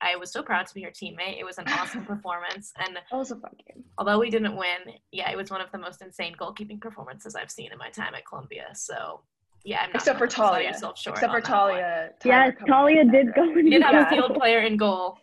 I 0.00 0.16
was 0.16 0.30
so 0.30 0.42
proud 0.42 0.66
to 0.66 0.74
be 0.74 0.82
her 0.82 0.90
teammate. 0.90 1.38
It 1.38 1.44
was 1.44 1.58
an 1.58 1.68
awesome 1.68 2.04
performance, 2.06 2.72
and 2.78 2.96
that 2.96 3.04
was 3.10 3.30
a 3.30 3.36
fun 3.36 3.52
game. 3.66 3.84
Although 3.96 4.18
we 4.18 4.30
didn't 4.30 4.56
win, 4.56 4.94
yeah, 5.12 5.30
it 5.30 5.36
was 5.36 5.50
one 5.50 5.60
of 5.60 5.72
the 5.72 5.78
most 5.78 6.02
insane 6.02 6.34
goalkeeping 6.38 6.80
performances 6.80 7.34
I've 7.34 7.50
seen 7.50 7.72
in 7.72 7.78
my 7.78 7.90
time 7.90 8.14
at 8.14 8.26
Columbia. 8.26 8.68
So 8.74 9.22
yeah, 9.64 9.80
I'm 9.82 9.90
except 9.94 10.18
for 10.18 10.26
Talia. 10.26 10.70
Except 10.70 11.18
for 11.30 11.40
Talia. 11.40 12.10
Yeah, 12.24 12.50
Talia 12.66 13.04
did 13.04 13.34
go. 13.34 13.50
We 13.50 13.68
did 13.68 13.82
have 13.82 13.94
yeah. 13.94 14.06
a 14.06 14.10
field 14.10 14.34
player 14.34 14.60
in 14.60 14.76
goal. 14.76 15.18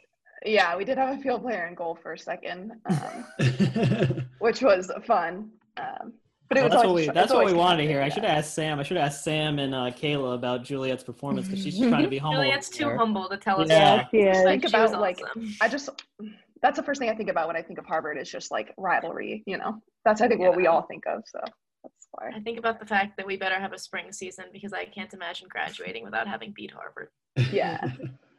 Yeah, 0.45 0.75
we 0.77 0.85
did 0.85 0.97
have 0.97 1.17
a 1.17 1.21
field 1.21 1.41
player 1.41 1.65
in 1.67 1.73
goal 1.73 1.97
for 2.01 2.13
a 2.13 2.19
second, 2.19 2.73
um, 2.85 4.25
which 4.39 4.61
was 4.61 4.91
fun. 5.07 5.49
Um, 5.77 6.13
but 6.47 6.57
it 6.57 6.63
was 6.63 6.71
that's 6.71 6.83
always, 6.83 7.07
what 7.07 7.15
we, 7.15 7.19
that's 7.19 7.33
what 7.33 7.45
we 7.45 7.53
wanted 7.53 7.83
to 7.83 7.87
hear. 7.87 7.99
Yeah. 7.99 8.05
I 8.05 8.09
should 8.09 8.23
have 8.23 8.37
asked 8.37 8.53
Sam. 8.53 8.79
I 8.79 8.83
should 8.83 8.97
have 8.97 9.07
asked 9.07 9.23
Sam 9.23 9.59
and 9.59 9.73
uh, 9.73 9.91
Kayla 9.91 10.35
about 10.35 10.63
Juliet's 10.63 11.03
performance 11.03 11.47
because 11.47 11.63
she's 11.63 11.77
trying 11.79 12.03
to 12.03 12.09
be 12.09 12.17
humble. 12.19 12.41
Juliet's 12.41 12.69
too 12.69 12.85
there. 12.85 12.97
humble 12.97 13.27
to 13.29 13.37
tell 13.37 13.61
us. 13.61 13.69
Yeah, 13.69 14.05
yeah. 14.13 14.43
Think 14.43 14.65
about 14.65 14.89
awesome. 14.89 15.01
like 15.01 15.21
I 15.61 15.67
just 15.67 15.89
that's 16.61 16.77
the 16.77 16.83
first 16.83 16.99
thing 16.99 17.09
I 17.09 17.15
think 17.15 17.29
about 17.29 17.47
when 17.47 17.55
I 17.55 17.61
think 17.61 17.79
of 17.79 17.85
Harvard 17.85 18.17
is 18.17 18.29
just 18.29 18.51
like 18.51 18.73
rivalry. 18.77 19.43
You 19.45 19.57
know, 19.57 19.81
that's 20.03 20.21
I 20.21 20.27
think 20.27 20.41
yeah. 20.41 20.49
what 20.49 20.57
we 20.57 20.67
all 20.67 20.83
think 20.83 21.03
of. 21.07 21.23
So 21.25 21.39
for. 22.15 22.31
I 22.33 22.39
think 22.39 22.59
about 22.59 22.79
the 22.79 22.85
fact 22.85 23.17
that 23.17 23.25
we 23.25 23.37
better 23.37 23.55
have 23.55 23.73
a 23.73 23.79
spring 23.79 24.11
season 24.11 24.45
because 24.51 24.73
I 24.73 24.85
can't 24.85 25.13
imagine 25.13 25.47
graduating 25.49 26.03
without 26.03 26.27
having 26.27 26.53
beat 26.55 26.71
Harvard. 26.71 27.09
Yeah. 27.51 27.91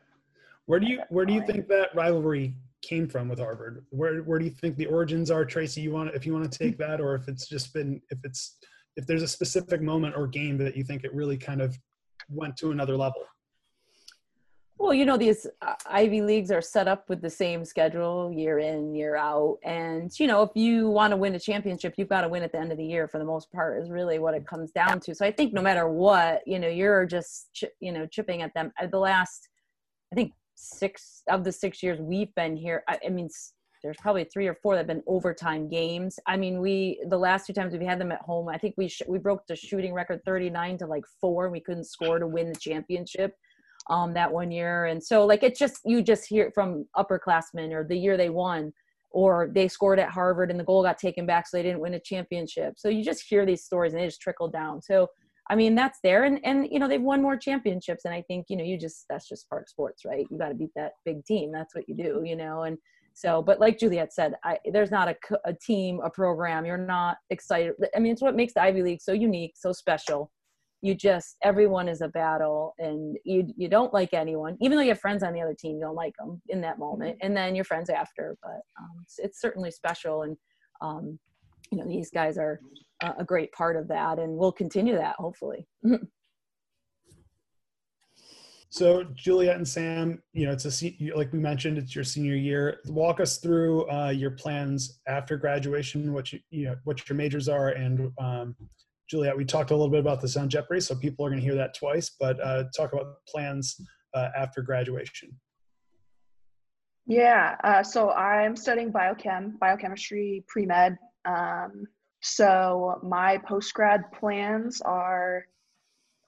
where 0.67 0.81
do 0.81 0.87
you 0.87 1.01
where 1.11 1.25
do 1.25 1.33
you 1.33 1.45
think 1.47 1.69
that 1.69 1.95
rivalry 1.95 2.55
came 2.83 3.09
from 3.09 3.29
with 3.29 3.39
Harvard? 3.39 3.85
Where 3.91 4.19
where 4.23 4.39
do 4.39 4.45
you 4.45 4.51
think 4.51 4.77
the 4.77 4.87
origins 4.87 5.31
are, 5.31 5.45
Tracy? 5.45 5.81
You 5.81 5.93
want 5.93 6.15
if 6.15 6.27
you 6.27 6.33
want 6.33 6.51
to 6.51 6.59
take 6.59 6.79
that, 6.79 7.01
or 7.01 7.15
if 7.15 7.29
it's 7.29 7.49
just 7.49 7.73
been 7.73 8.01
if 8.11 8.19
it's 8.25 8.59
if 8.97 9.07
there's 9.07 9.23
a 9.23 9.29
specific 9.29 9.83
moment 9.83 10.15
or 10.17 10.27
game 10.27 10.57
that 10.59 10.77
you 10.77 10.85
think 10.85 11.05
it 11.05 11.15
really 11.15 11.37
kind 11.37 11.61
of 11.61 11.79
went 12.29 12.57
to 12.59 12.71
another 12.71 12.97
level. 12.97 13.23
Well, 14.79 14.93
you 14.93 15.07
know, 15.07 15.17
these 15.17 15.47
uh, 15.63 15.75
Ivy 15.87 16.21
Leagues 16.21 16.51
are 16.51 16.61
set 16.61 16.87
up 16.87 17.09
with 17.09 17.23
the 17.23 17.31
same 17.31 17.65
schedule 17.65 18.31
year 18.31 18.59
in, 18.59 18.95
year 18.95 19.17
out. 19.17 19.59
And, 19.65 20.13
you 20.21 20.27
know, 20.27 20.43
if 20.43 20.51
you 20.55 20.91
want 20.91 21.13
to 21.13 21.17
win 21.17 21.35
a 21.35 21.41
championship, 21.41 21.95
you've 21.97 22.11
got 22.11 22.21
to 22.21 22.29
win 22.29 22.43
at 22.43 22.53
the 22.53 22.59
end 22.59 22.73
of 22.73 22.79
the 22.79 22.85
year 22.85 23.09
for 23.09 23.19
the 23.19 23.25
most 23.25 23.51
part, 23.51 23.83
is 23.83 23.91
really 23.91 24.19
what 24.19 24.35
it 24.35 24.47
comes 24.47 24.73
down 24.73 25.01
to. 25.01 25.15
So 25.15 25.25
I 25.25 25.33
think 25.33 25.55
no 25.55 25.63
matter 25.63 25.89
what, 25.89 26.43
you 26.47 26.59
know, 26.59 26.69
you're 26.69 27.07
just, 27.07 27.65
you 27.81 27.91
know, 27.91 28.07
chipping 28.07 28.43
at 28.43 28.53
them. 28.53 28.71
at 28.79 28.91
the 28.91 28.99
last, 28.99 29.49
I 30.13 30.15
think, 30.15 30.33
six 30.57 31.23
of 31.31 31.45
the 31.45 31.53
six 31.53 31.83
years 31.83 32.01
we've 32.01 32.35
been 32.35 32.57
here, 32.57 32.83
I, 32.89 32.99
I 33.07 33.09
mean, 33.11 33.29
there's 33.83 33.97
probably 33.99 34.25
three 34.25 34.49
or 34.49 34.55
four 34.55 34.75
that 34.75 34.81
have 34.81 34.87
been 34.89 35.03
overtime 35.07 35.69
games. 35.69 36.19
I 36.27 36.37
mean, 36.37 36.61
we 36.61 37.01
the 37.09 37.19
last 37.19 37.47
two 37.47 37.53
times 37.53 37.73
we've 37.73 37.83
had 37.83 38.01
them 38.01 38.11
at 38.11 38.21
home, 38.23 38.49
I 38.49 38.59
think 38.59 38.75
we 38.77 38.89
sh- 38.89 39.03
we 39.07 39.19
broke 39.19 39.47
the 39.47 39.55
shooting 39.55 39.93
record 39.93 40.21
39 40.25 40.79
to 40.79 40.87
like 40.87 41.05
four, 41.21 41.45
and 41.45 41.53
we 41.53 41.61
couldn't 41.61 41.85
score 41.85 42.19
to 42.19 42.27
win 42.27 42.53
the 42.53 42.59
championship 42.59 43.35
um, 43.89 44.15
that 44.15 44.33
one 44.33 44.51
year. 44.51 44.87
And 44.87 45.03
so 45.03 45.25
like 45.25 45.43
it's 45.43 45.59
just 45.59 45.81
you 45.85 46.03
just 46.03 46.27
hear 46.27 46.51
from 46.55 46.87
upperclassmen 46.97 47.73
or 47.73 47.85
the 47.85 47.97
year 47.97 48.17
they 48.17 48.31
won 48.31 48.73
or 49.11 49.51
they 49.55 49.69
scored 49.69 49.99
at 49.99 50.11
Harvard 50.11 50.51
and 50.51 50.59
the 50.59 50.65
goal 50.65 50.83
got 50.83 50.99
taken 50.99 51.27
back 51.27 51.47
so 51.47 51.57
they 51.57 51.63
didn't 51.63 51.81
win 51.81 51.95
a 51.95 52.01
championship. 52.01 52.75
So 52.77 52.89
you 52.89 53.05
just 53.05 53.25
hear 53.29 53.47
these 53.47 53.65
stories 53.65 53.93
and 53.93 54.03
they 54.03 54.07
just 54.07 54.21
trickle 54.21 54.49
down. 54.49 54.83
So 54.83 55.09
I 55.49 55.55
mean 55.55 55.75
that's 55.75 55.99
there 56.03 56.25
and 56.25 56.41
and 56.45 56.69
you 56.71 56.79
know 56.79 56.89
they've 56.89 57.01
won 57.01 57.23
more 57.23 57.37
championships 57.37 58.05
and 58.05 58.13
I 58.13 58.23
think 58.23 58.47
you 58.49 58.57
know 58.57 58.65
you 58.65 58.79
just 58.79 59.05
that's 59.09 59.29
just 59.29 59.49
part 59.49 59.63
of 59.63 59.69
sports, 59.69 60.05
right? 60.05 60.27
You 60.31 60.39
got 60.39 60.49
to 60.49 60.55
beat 60.55 60.73
that 60.77 60.93
big 61.05 61.25
team. 61.25 61.53
That's 61.53 61.75
what 61.75 61.89
you 61.89 61.95
do, 61.95 62.23
you 62.25 62.37
know. 62.37 62.63
And 62.63 62.79
so, 63.15 63.41
but 63.41 63.61
like 63.61 63.79
Juliet 63.79 64.13
said, 64.13 64.35
I, 64.45 64.59
there's 64.71 64.91
not 64.91 65.09
a, 65.09 65.17
a 65.47 65.55
team, 65.55 66.01
a 66.05 66.11
program. 66.11 66.67
You're 66.67 66.77
not 66.77 67.17
excited. 67.31 67.73
I 67.97 67.99
mean, 67.99 68.13
it's 68.13 68.21
what 68.21 68.37
makes 68.37 68.53
the 68.53 68.61
Ivy 68.61 68.83
League 68.83 69.01
so 69.01 69.13
unique, 69.13 69.55
so 69.57 69.73
special 69.73 70.31
you 70.83 70.95
just 70.95 71.37
everyone 71.43 71.89
is 71.89 72.01
a 72.01 72.09
battle 72.09 72.75
and 72.79 73.17
you 73.25 73.49
you 73.57 73.69
don't 73.69 73.93
like 73.95 74.13
anyone 74.13 74.57
even 74.61 74.77
though 74.77 74.83
you 74.83 74.91
have 74.91 75.01
friends 75.01 75.23
on 75.23 75.33
the 75.33 75.41
other 75.41 75.55
team 75.59 75.77
you 75.77 75.83
don't 75.83 75.95
like 75.95 76.13
them 76.19 76.41
in 76.49 76.61
that 76.61 76.79
moment 76.79 77.17
and 77.23 77.37
then 77.37 77.55
you're 77.55 77.65
friends 77.65 77.89
after 77.89 78.37
but 78.43 78.61
um, 78.79 78.91
it's, 79.03 79.19
it's, 79.19 79.41
certainly 79.41 79.71
special 79.71 80.23
and 80.23 80.37
um, 80.83 81.19
you 81.71 81.79
know 81.79 81.87
these 81.87 82.11
guys 82.11 82.39
are 82.39 82.61
a 83.19 83.25
great 83.25 83.53
part 83.53 83.77
of 83.77 83.89
that 83.89 84.19
and 84.19 84.37
we'll 84.37 84.53
continue 84.53 84.97
that 84.97 85.15
hopefully 85.17 85.67
so 88.71 89.05
juliet 89.15 89.57
and 89.57 89.69
sam 89.69 90.23
you 90.33 90.47
know 90.47 90.53
it's 90.53 90.65
a 90.65 90.95
like 91.15 91.33
we 91.33 91.39
mentioned 91.39 91.79
it's 91.79 91.95
your 91.95 92.05
senior 92.05 92.35
year 92.35 92.81
walk 92.87 93.21
us 93.21 93.39
through 93.39 93.89
uh, 93.91 94.09
your 94.11 94.31
plans 94.31 95.01
after 95.07 95.37
graduation 95.37 96.13
what 96.13 96.33
you 96.33 96.41
you 96.51 96.67
know 96.67 96.77
what 96.85 97.09
your 97.09 97.17
majors 97.17 97.49
are 97.49 97.69
and 97.71 98.11
um, 98.19 98.57
Juliet, 99.09 99.37
we 99.37 99.45
talked 99.45 99.71
a 99.71 99.75
little 99.75 99.91
bit 99.91 100.01
about 100.01 100.21
this 100.21 100.37
on 100.37 100.49
Jeopardy, 100.49 100.81
so 100.81 100.95
people 100.95 101.25
are 101.25 101.31
going 101.31 101.41
to 101.41 101.45
hear 101.45 101.55
that 101.55 101.75
twice, 101.75 102.11
but 102.19 102.41
uh, 102.41 102.65
talk 102.77 102.93
about 102.93 103.25
plans 103.29 103.81
uh, 104.15 104.31
after 104.37 104.63
graduation. 104.63 105.31
Yeah, 107.07 107.57
uh, 107.63 107.85
so 107.85 108.11
I'm 108.11 108.57
studying 108.57 108.93
biochem, 108.93 109.59
biochemistry, 109.61 110.45
pre-med. 110.49 110.99
Um, 111.27 111.87
so 112.23 113.01
my 113.03 113.39
post-grad 113.39 114.11
plans 114.13 114.81
are, 114.81 115.45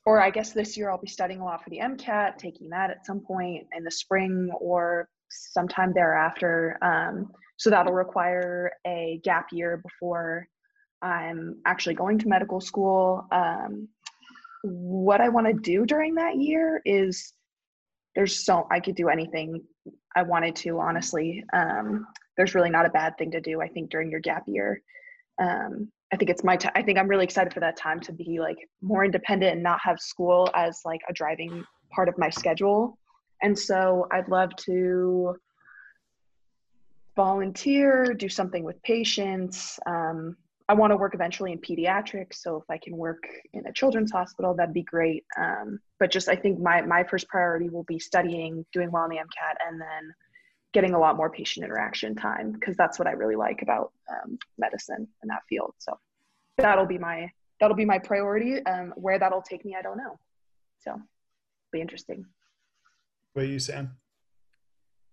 or 0.05 0.21
I 0.21 0.31
guess 0.31 0.53
this 0.53 0.77
year 0.77 0.91
I'll 0.91 0.99
be 0.99 1.09
studying 1.09 1.41
a 1.41 1.45
lot 1.45 1.63
for 1.63 1.71
the 1.71 1.79
MCAT, 1.79 2.37
taking 2.37 2.69
that 2.71 2.91
at 2.91 3.07
some 3.07 3.21
point 3.21 3.67
in 3.77 3.85
the 3.85 3.91
spring 3.91 4.51
or 4.61 5.09
sometime 5.31 5.93
thereafter. 5.93 6.79
Um, 6.83 7.31
so 7.57 7.71
that'll 7.71 7.93
require 7.93 8.71
a 8.87 9.21
gap 9.25 9.49
year 9.53 9.79
before 9.79 10.47
I'm 11.03 11.61
actually 11.67 11.95
going 11.95 12.19
to 12.19 12.29
medical 12.29 12.61
school. 12.61 13.27
Um, 13.33 13.89
what 14.63 15.21
I 15.21 15.29
want 15.29 15.47
to 15.47 15.53
do 15.53 15.87
during 15.87 16.15
that 16.17 16.37
year 16.37 16.83
is 16.85 17.33
there's 18.19 18.45
so 18.45 18.67
I 18.69 18.81
could 18.81 18.97
do 18.97 19.09
anything 19.09 19.63
I 20.17 20.23
wanted 20.23 20.57
to, 20.57 20.81
honestly. 20.81 21.45
Um, 21.53 22.05
there's 22.37 22.53
really 22.53 22.69
not 22.69 22.85
a 22.85 22.91
bad 22.91 23.17
thing 23.17 23.31
to 23.31 23.41
do, 23.41 23.63
I 23.63 23.69
think, 23.69 23.91
during 23.91 24.11
your 24.11 24.19
gap 24.19 24.43
year. 24.49 24.83
Um, 25.41 25.93
I 26.13 26.17
think 26.17 26.29
it's 26.29 26.43
my 26.43 26.57
time. 26.57 26.73
I 26.75 26.83
think 26.83 26.99
I'm 26.99 27.07
really 27.07 27.23
excited 27.23 27.55
for 27.55 27.61
that 27.61 27.77
time 27.77 28.01
to 28.01 28.13
be 28.13 28.41
like 28.41 28.57
more 28.83 29.05
independent 29.05 29.53
and 29.53 29.63
not 29.63 29.79
have 29.85 30.01
school 30.01 30.51
as 30.57 30.81
like 30.85 31.01
a 31.09 31.13
driving 31.13 31.65
part 31.93 32.09
of 32.09 32.19
my 32.19 32.29
schedule. 32.29 32.99
And 33.41 33.57
so 33.57 34.09
I'd 34.11 34.29
love 34.29 34.51
to 34.65 35.37
volunteer, 37.15 38.15
do 38.15 38.29
something 38.29 38.65
with 38.65 38.83
patients, 38.83 39.79
um, 39.87 40.37
I 40.71 40.75
want 40.75 40.91
to 40.91 40.97
work 40.97 41.15
eventually 41.15 41.53
in 41.53 41.59
pediatrics. 41.59 42.35
So 42.35 42.57
if 42.57 42.65
I 42.69 42.77
can 42.77 42.97
work 42.97 43.25
in 43.55 43.67
a 43.67 43.73
children's 43.73 44.13
hospital, 44.13 44.55
that'd 44.55 44.75
be 44.75 44.83
great. 44.83 45.25
Um, 45.39 45.81
but 45.99 46.11
just 46.11 46.29
I 46.29 46.37
think 46.37 46.61
my 46.61 46.83
my 46.83 47.05
first 47.05 47.27
priority 47.29 47.71
will 47.71 47.85
be 47.85 47.99
studying, 47.99 48.67
doing 48.73 48.91
well 48.91 49.05
in 49.05 49.11
the 49.11 49.17
MCAT, 49.17 49.57
and 49.67 49.81
then 49.81 50.15
getting 50.75 50.93
a 50.93 50.99
lot 50.99 51.17
more 51.17 51.31
patient 51.31 51.65
interaction 51.65 52.15
time 52.15 52.53
because 52.53 52.77
that's 52.77 52.99
what 52.99 53.09
I 53.09 53.13
really 53.13 53.37
like 53.37 53.63
about 53.63 53.93
um, 54.11 54.39
medicine 54.59 55.09
in 55.23 55.29
that 55.29 55.41
field. 55.49 55.73
So 55.79 55.99
that'll 56.59 56.87
be 56.87 56.99
my 56.99 57.31
that'll 57.61 57.77
be 57.77 57.87
my 57.87 57.99
priority. 57.99 58.65
Um, 58.67 58.93
where 58.97 59.19
that'll 59.19 59.43
take 59.43 59.65
me, 59.65 59.75
I 59.79 59.83
don't 59.83 59.97
know. 59.97 60.19
So 60.81 61.01
be 61.73 61.81
interesting. 61.81 62.27
What 63.33 63.47
are 63.47 63.49
you, 63.49 63.59
Sam? 63.59 63.97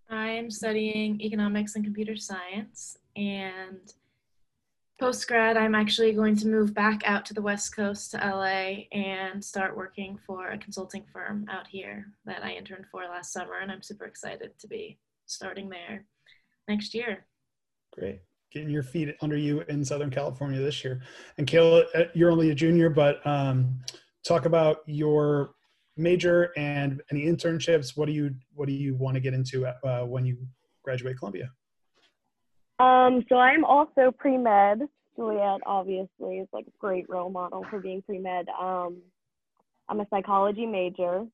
I'm 0.09 0.51
studying 0.51 1.19
economics 1.21 1.75
and 1.75 1.83
computer 1.83 2.15
science, 2.15 2.97
and 3.15 3.93
post 4.99 5.27
grad, 5.27 5.57
I'm 5.57 5.75
actually 5.75 6.13
going 6.13 6.35
to 6.37 6.47
move 6.47 6.73
back 6.73 7.01
out 7.05 7.25
to 7.25 7.33
the 7.33 7.41
West 7.41 7.75
Coast 7.75 8.11
to 8.11 8.17
LA 8.17 8.85
and 8.97 9.43
start 9.43 9.75
working 9.75 10.17
for 10.25 10.49
a 10.49 10.57
consulting 10.57 11.03
firm 11.11 11.45
out 11.49 11.67
here 11.67 12.07
that 12.25 12.43
I 12.43 12.51
interned 12.51 12.85
for 12.91 13.03
last 13.03 13.33
summer, 13.33 13.59
and 13.61 13.71
I'm 13.71 13.81
super 13.81 14.05
excited 14.05 14.51
to 14.57 14.67
be 14.67 14.97
starting 15.25 15.69
there 15.69 16.05
next 16.67 16.93
year. 16.93 17.25
Great. 17.93 18.21
Getting 18.51 18.69
your 18.69 18.83
feet 18.83 19.15
under 19.21 19.35
you 19.35 19.61
in 19.67 19.83
Southern 19.83 20.09
California 20.09 20.61
this 20.61 20.83
year. 20.83 21.01
And 21.37 21.45
Kayla, 21.45 21.85
uh, 21.93 22.03
you're 22.13 22.31
only 22.31 22.51
a 22.51 22.55
junior, 22.55 22.89
but 22.89 23.25
um, 23.27 23.79
talk 24.25 24.45
about 24.45 24.77
your 24.85 25.55
major 25.97 26.51
and 26.55 27.01
any 27.11 27.25
internships. 27.25 27.97
What 27.97 28.05
do 28.05 28.13
you 28.13 28.33
What 28.53 28.67
do 28.67 28.73
you 28.73 28.95
want 28.95 29.15
to 29.15 29.21
get 29.21 29.33
into 29.33 29.65
uh, 29.65 30.05
when 30.05 30.25
you 30.25 30.37
graduate 30.83 31.17
Columbia? 31.17 31.51
Um, 32.79 33.25
so 33.29 33.35
I'm 33.35 33.63
also 33.63 34.11
pre 34.17 34.37
med. 34.37 34.81
Juliet 35.15 35.61
obviously 35.65 36.39
is 36.39 36.47
like 36.51 36.65
a 36.67 36.77
great 36.77 37.09
role 37.09 37.29
model 37.29 37.65
for 37.69 37.79
being 37.79 38.01
pre 38.01 38.19
med. 38.19 38.47
Um, 38.49 38.97
I'm 39.87 39.99
a 40.01 40.07
psychology 40.09 40.65
major, 40.65 41.25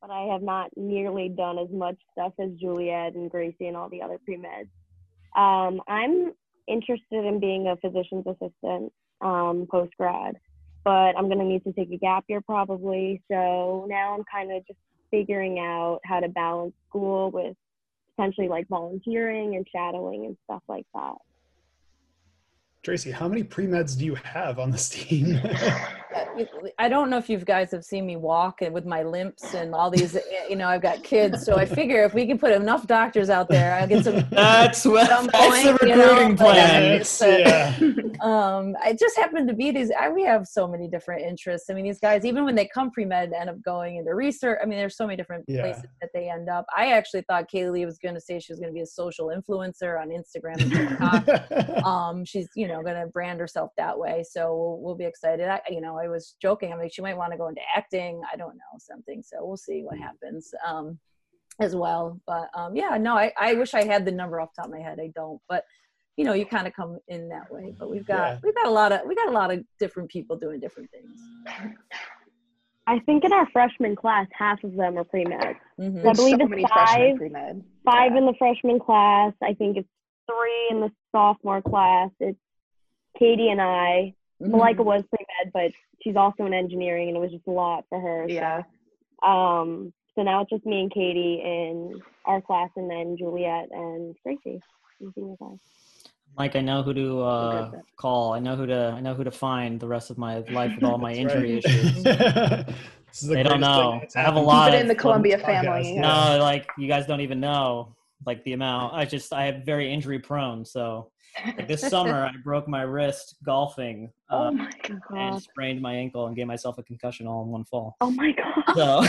but 0.00 0.10
I 0.10 0.32
have 0.32 0.42
not 0.42 0.70
nearly 0.76 1.28
done 1.28 1.58
as 1.58 1.68
much 1.70 1.96
stuff 2.12 2.32
as 2.38 2.50
Juliet 2.60 3.14
and 3.14 3.30
Gracie 3.30 3.66
and 3.66 3.76
all 3.76 3.88
the 3.88 4.02
other 4.02 4.18
pre 4.24 4.36
meds. 4.36 4.68
Um, 5.36 5.82
I'm 5.88 6.32
interested 6.66 7.24
in 7.24 7.40
being 7.40 7.68
a 7.68 7.76
physician's 7.76 8.26
assistant 8.26 8.92
um, 9.20 9.66
post 9.70 9.92
grad, 9.98 10.36
but 10.84 11.16
I'm 11.16 11.26
going 11.26 11.38
to 11.38 11.44
need 11.44 11.64
to 11.64 11.72
take 11.72 11.90
a 11.92 11.98
gap 11.98 12.24
year 12.28 12.40
probably. 12.40 13.22
So 13.30 13.86
now 13.88 14.14
I'm 14.14 14.24
kind 14.30 14.52
of 14.52 14.66
just 14.66 14.78
figuring 15.10 15.58
out 15.58 16.00
how 16.04 16.20
to 16.20 16.28
balance 16.28 16.74
school 16.88 17.30
with 17.30 17.56
potentially 18.18 18.48
like 18.48 18.68
volunteering 18.68 19.54
and 19.56 19.66
shadowing 19.70 20.26
and 20.26 20.36
stuff 20.44 20.62
like 20.68 20.86
that. 20.94 21.14
Tracy, 22.82 23.10
how 23.10 23.28
many 23.28 23.42
pre 23.42 23.66
meds 23.66 23.98
do 23.98 24.04
you 24.04 24.14
have 24.14 24.58
on 24.58 24.70
this 24.70 24.88
team? 24.88 25.40
I 26.78 26.88
don't 26.88 27.10
know 27.10 27.18
if 27.18 27.28
you 27.28 27.38
guys 27.38 27.70
have 27.72 27.84
seen 27.84 28.06
me 28.06 28.16
walk 28.16 28.62
and 28.62 28.72
with 28.72 28.86
my 28.86 29.02
limps 29.02 29.54
and 29.54 29.74
all 29.74 29.90
these, 29.90 30.16
you 30.48 30.56
know, 30.56 30.68
I've 30.68 30.82
got 30.82 31.02
kids. 31.02 31.44
So 31.44 31.56
I 31.56 31.64
figure 31.64 32.04
if 32.04 32.14
we 32.14 32.26
can 32.26 32.38
put 32.38 32.52
enough 32.52 32.86
doctors 32.86 33.30
out 33.30 33.48
there, 33.48 33.74
I'll 33.74 33.86
get 33.86 34.04
some. 34.04 34.24
That's 34.30 34.84
what 34.84 35.08
some 35.08 35.26
that's 35.26 35.62
the 35.64 35.70
point, 35.70 35.82
you 35.82 35.96
know, 35.96 36.08
recruiting 36.10 36.32
uh, 36.34 36.36
plan. 36.36 36.82
it's, 36.92 37.20
uh, 37.22 37.26
yeah. 37.40 37.76
um, 38.20 38.76
I 38.82 38.92
just 38.98 39.16
happened 39.16 39.48
to 39.48 39.54
be 39.54 39.70
these. 39.70 39.90
I, 39.98 40.08
we 40.08 40.22
have 40.22 40.46
so 40.46 40.68
many 40.68 40.88
different 40.88 41.22
interests. 41.22 41.68
I 41.70 41.74
mean, 41.74 41.84
these 41.84 41.98
guys, 41.98 42.24
even 42.24 42.44
when 42.44 42.54
they 42.54 42.66
come 42.66 42.90
pre 42.90 43.04
med, 43.04 43.32
end 43.32 43.50
up 43.50 43.60
going 43.62 43.96
into 43.96 44.14
research. 44.14 44.58
I 44.62 44.66
mean, 44.66 44.78
there's 44.78 44.96
so 44.96 45.06
many 45.06 45.16
different 45.16 45.44
Yeah. 45.48 45.62
places 45.62 45.84
that 46.00 46.10
they 46.14 46.30
end 46.30 46.48
up. 46.48 46.66
I 46.76 46.92
actually 46.92 47.22
thought 47.22 47.50
Kaylee 47.50 47.84
was 47.84 47.98
going 47.98 48.14
to 48.14 48.20
say 48.20 48.38
she 48.38 48.52
was 48.52 48.60
going 48.60 48.70
to 48.72 48.74
be 48.74 48.82
a 48.82 48.86
social 48.86 49.26
influencer 49.26 50.00
on 50.00 50.08
Instagram 50.10 50.62
and 50.62 50.72
TikTok. 50.72 51.84
um, 51.84 52.24
she's 52.24 52.48
you 52.54 52.67
know 52.67 52.67
going 52.82 53.00
to 53.00 53.06
brand 53.06 53.40
herself 53.40 53.70
that 53.76 53.98
way. 53.98 54.24
So 54.28 54.54
we'll, 54.54 54.78
we'll 54.80 54.94
be 54.94 55.04
excited. 55.04 55.48
I, 55.48 55.60
you 55.70 55.80
know, 55.80 55.98
I 55.98 56.08
was 56.08 56.36
joking. 56.40 56.72
I'm 56.72 56.78
like, 56.78 56.92
she 56.92 57.02
might 57.02 57.16
want 57.16 57.32
to 57.32 57.38
go 57.38 57.48
into 57.48 57.60
acting. 57.74 58.20
I 58.32 58.36
don't 58.36 58.56
know 58.56 58.78
something. 58.78 59.22
So 59.22 59.44
we'll 59.44 59.56
see 59.56 59.82
what 59.82 59.98
happens. 59.98 60.52
Um, 60.66 60.98
as 61.60 61.74
well. 61.74 62.20
But 62.24 62.50
um, 62.54 62.76
yeah, 62.76 62.96
no, 62.98 63.16
I, 63.16 63.32
I 63.36 63.54
wish 63.54 63.74
I 63.74 63.82
had 63.84 64.04
the 64.04 64.12
number 64.12 64.40
off 64.40 64.50
the 64.54 64.62
top 64.62 64.66
of 64.70 64.72
my 64.78 64.80
head. 64.80 65.00
I 65.02 65.08
don't, 65.14 65.40
but 65.48 65.64
you 66.16 66.24
know, 66.24 66.32
you 66.32 66.46
kind 66.46 66.68
of 66.68 66.72
come 66.72 66.98
in 67.08 67.28
that 67.30 67.50
way. 67.50 67.74
But 67.76 67.90
we've 67.90 68.06
got 68.06 68.16
Yeah. 68.34 68.38
we've 68.44 68.54
got 68.54 68.66
a 68.66 68.70
lot 68.70 68.92
of 68.92 69.00
we 69.08 69.16
got 69.16 69.28
a 69.28 69.32
lot 69.32 69.50
of 69.52 69.64
different 69.80 70.08
people 70.08 70.36
doing 70.36 70.60
different 70.60 70.88
things. 70.92 71.20
I 72.86 73.00
think 73.00 73.24
in 73.24 73.32
our 73.32 73.48
freshman 73.50 73.96
class, 73.96 74.26
half 74.32 74.62
of 74.64 74.74
them 74.74 74.96
are 74.98 75.04
pre 75.04 75.24
med. 75.24 75.56
Mhm. 75.78 76.06
I 76.06 76.12
believe 76.12 76.36
so 76.38 76.42
it's 76.42 76.50
many 76.50 76.64
five. 76.68 77.16
pre 77.16 77.28
med. 77.28 77.62
Five 77.84 78.14
in 78.16 78.24
the 78.26 78.34
freshman 78.38 78.78
class. 78.78 79.32
I 79.42 79.54
think 79.54 79.76
it's 79.76 79.88
three 80.30 80.68
in 80.70 80.80
the 80.80 80.90
sophomore 81.14 81.60
class. 81.62 82.10
It's 82.20 82.38
Katie 83.18 83.50
and 83.50 83.60
I. 83.60 84.14
Mhm. 84.42 84.50
Malika 84.50 84.82
was 84.82 85.02
pre 85.10 85.24
med, 85.44 85.52
but 85.52 85.72
she's 86.02 86.16
also 86.16 86.46
in 86.46 86.54
engineering, 86.54 87.08
and 87.08 87.16
it 87.16 87.20
was 87.20 87.32
just 87.32 87.46
a 87.46 87.50
lot 87.50 87.84
for 87.88 88.00
her. 88.00 88.26
Yeah. 88.28 88.62
So, 89.22 89.28
um, 89.28 89.92
so 90.14 90.22
now 90.22 90.42
it's 90.42 90.50
just 90.50 90.64
me 90.64 90.80
and 90.82 90.90
Katie 90.92 91.40
in 91.44 92.00
our 92.24 92.40
class, 92.40 92.70
and 92.76 92.88
then 92.90 93.16
Juliet 93.16 93.68
and 93.72 94.14
Gracie 94.22 94.60
in 95.00 95.12
senior 95.14 95.36
class. 95.36 95.58
Mike, 96.36 96.54
I 96.54 96.60
know 96.60 96.82
who 96.84 96.94
to 96.94 97.20
uh, 97.22 97.70
call. 97.96 98.32
I 98.32 98.38
know 98.38 98.54
who 98.54 98.66
to. 98.66 98.94
I 98.96 99.00
know 99.00 99.14
who 99.14 99.24
to 99.24 99.30
find 99.32 99.80
the 99.80 99.88
rest 99.88 100.10
of 100.10 100.18
my 100.18 100.38
life 100.50 100.72
with 100.76 100.84
all 100.84 100.98
my 100.98 101.12
injury 101.22 101.54
right. 101.54 101.64
issues. 101.64 102.04
This 103.10 103.22
is 103.22 103.28
the 103.30 103.36
They 103.36 103.42
don't 103.42 103.60
know. 103.60 104.02
I 104.14 104.20
have 104.20 104.34
a 104.36 104.38
lot 104.40 104.66
Keep 104.66 104.74
it 104.74 104.76
of- 104.76 104.80
in 104.82 104.88
the 104.88 104.94
Columbia 104.94 105.38
family. 105.38 105.94
Yeah. 105.94 106.02
No, 106.02 106.38
like 106.44 106.68
you 106.76 106.86
guys 106.88 107.06
don't 107.06 107.22
even 107.22 107.40
know 107.40 107.94
like 108.26 108.42
the 108.44 108.52
amount. 108.52 108.94
I 108.94 109.04
just 109.04 109.32
I 109.32 109.46
am 109.46 109.64
very 109.64 109.92
injury 109.92 110.18
prone. 110.18 110.64
So 110.64 111.10
like, 111.56 111.68
this 111.68 111.88
summer 111.88 112.24
I 112.24 112.32
broke 112.44 112.68
my 112.68 112.82
wrist 112.82 113.36
golfing 113.44 114.10
Oh 114.30 114.48
uh, 114.48 114.50
my 114.50 114.70
and 115.16 115.40
sprained 115.40 115.80
my 115.80 115.94
ankle 115.94 116.26
and 116.26 116.36
gave 116.36 116.46
myself 116.46 116.78
a 116.78 116.82
concussion 116.82 117.26
all 117.26 117.42
in 117.44 117.48
one 117.48 117.64
fall. 117.64 117.96
Oh 118.00 118.10
my 118.10 118.32
god! 118.32 118.64
So 118.74 119.04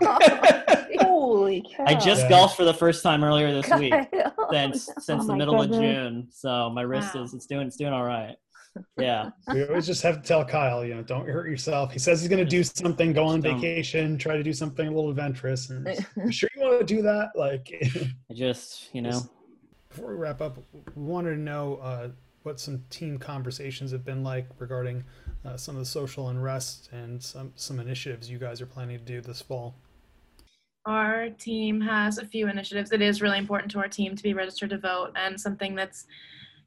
Holy 0.98 1.62
cow. 1.62 1.84
I 1.86 1.94
just 1.94 2.22
Yeah. 2.22 2.28
golfed 2.28 2.56
for 2.56 2.64
the 2.64 2.74
first 2.74 3.02
time 3.02 3.22
earlier 3.24 3.52
this 3.52 3.70
week 3.78 3.92
Kyle. 3.92 4.32
since 4.50 4.88
since 4.98 5.26
the 5.26 5.32
my 5.32 5.38
middle 5.38 5.60
of. 5.60 5.70
June. 5.70 6.28
So 6.30 6.70
my 6.70 6.82
wrist 6.82 7.14
Wow. 7.14 7.24
is 7.24 7.34
it's 7.34 7.46
doing 7.46 7.66
it's 7.66 7.76
doing 7.76 7.92
all 7.92 8.04
right. 8.04 8.36
Yeah. 8.96 9.30
we 9.52 9.64
always 9.64 9.86
just 9.86 10.02
have 10.02 10.22
to 10.22 10.26
tell 10.26 10.44
Kyle, 10.44 10.84
you 10.84 10.94
know, 10.94 11.02
don't 11.02 11.26
hurt 11.28 11.48
yourself. 11.48 11.92
He 11.92 11.98
says 11.98 12.20
he's 12.20 12.28
going 12.28 12.44
to 12.44 12.50
do 12.50 12.62
something, 12.62 13.12
go 13.12 13.24
on 13.24 13.40
don't. 13.40 13.60
vacation, 13.60 14.18
try 14.18 14.36
to 14.36 14.42
do 14.42 14.52
something 14.52 14.86
a 14.86 14.90
little 14.90 15.10
adventurous. 15.10 15.70
And 15.70 15.86
you 16.16 16.32
sure 16.32 16.48
you 16.56 16.62
want 16.62 16.80
to 16.80 16.86
do 16.86 17.02
that? 17.02 17.30
Like, 17.34 17.68
I 18.30 18.34
just 18.34 18.94
you 18.94 19.02
know 19.02 19.22
before 19.88 20.10
we 20.10 20.16
wrap 20.16 20.40
up, 20.40 20.58
we 20.94 21.02
wanted 21.02 21.30
to 21.30 21.40
know 21.40 21.76
uh, 21.76 22.08
what 22.42 22.60
some 22.60 22.84
team 22.90 23.18
conversations 23.18 23.90
have 23.90 24.04
been 24.04 24.22
like 24.22 24.46
regarding 24.58 25.04
uh, 25.44 25.56
some 25.56 25.74
of 25.74 25.80
the 25.80 25.86
social 25.86 26.28
unrest 26.28 26.90
and 26.92 27.22
some 27.22 27.52
some 27.56 27.80
initiatives 27.80 28.30
you 28.30 28.38
guys 28.38 28.60
are 28.60 28.66
planning 28.66 28.98
to 28.98 29.04
do 29.04 29.20
this 29.20 29.40
fall. 29.40 29.74
Our 30.86 31.30
team 31.30 31.80
has 31.80 32.18
a 32.18 32.26
few 32.26 32.48
initiatives. 32.48 32.92
It 32.92 33.02
is 33.02 33.20
really 33.20 33.38
important 33.38 33.70
to 33.72 33.78
our 33.78 33.88
team 33.88 34.16
to 34.16 34.22
be 34.22 34.32
registered 34.34 34.70
to 34.70 34.78
vote, 34.78 35.12
and 35.16 35.38
something 35.38 35.74
that's 35.74 36.06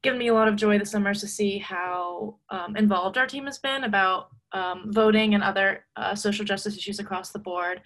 given 0.04 0.20
me 0.20 0.30
a 0.30 0.34
lot 0.34 0.48
of 0.48 0.56
joy 0.56 0.80
this 0.80 0.92
summer 0.92 1.14
to 1.14 1.28
see 1.28 1.60
how 1.60 2.38
um, 2.50 2.76
involved 2.76 3.18
our 3.18 3.28
team 3.28 3.46
has 3.46 3.60
been 3.60 3.84
about 3.84 4.30
um, 4.54 4.92
voting 4.92 5.36
and 5.36 5.44
other 5.44 5.86
uh, 5.96 6.16
social 6.16 6.44
justice 6.44 6.76
issues 6.78 7.00
across 7.00 7.32
the 7.32 7.40
board. 7.40 7.82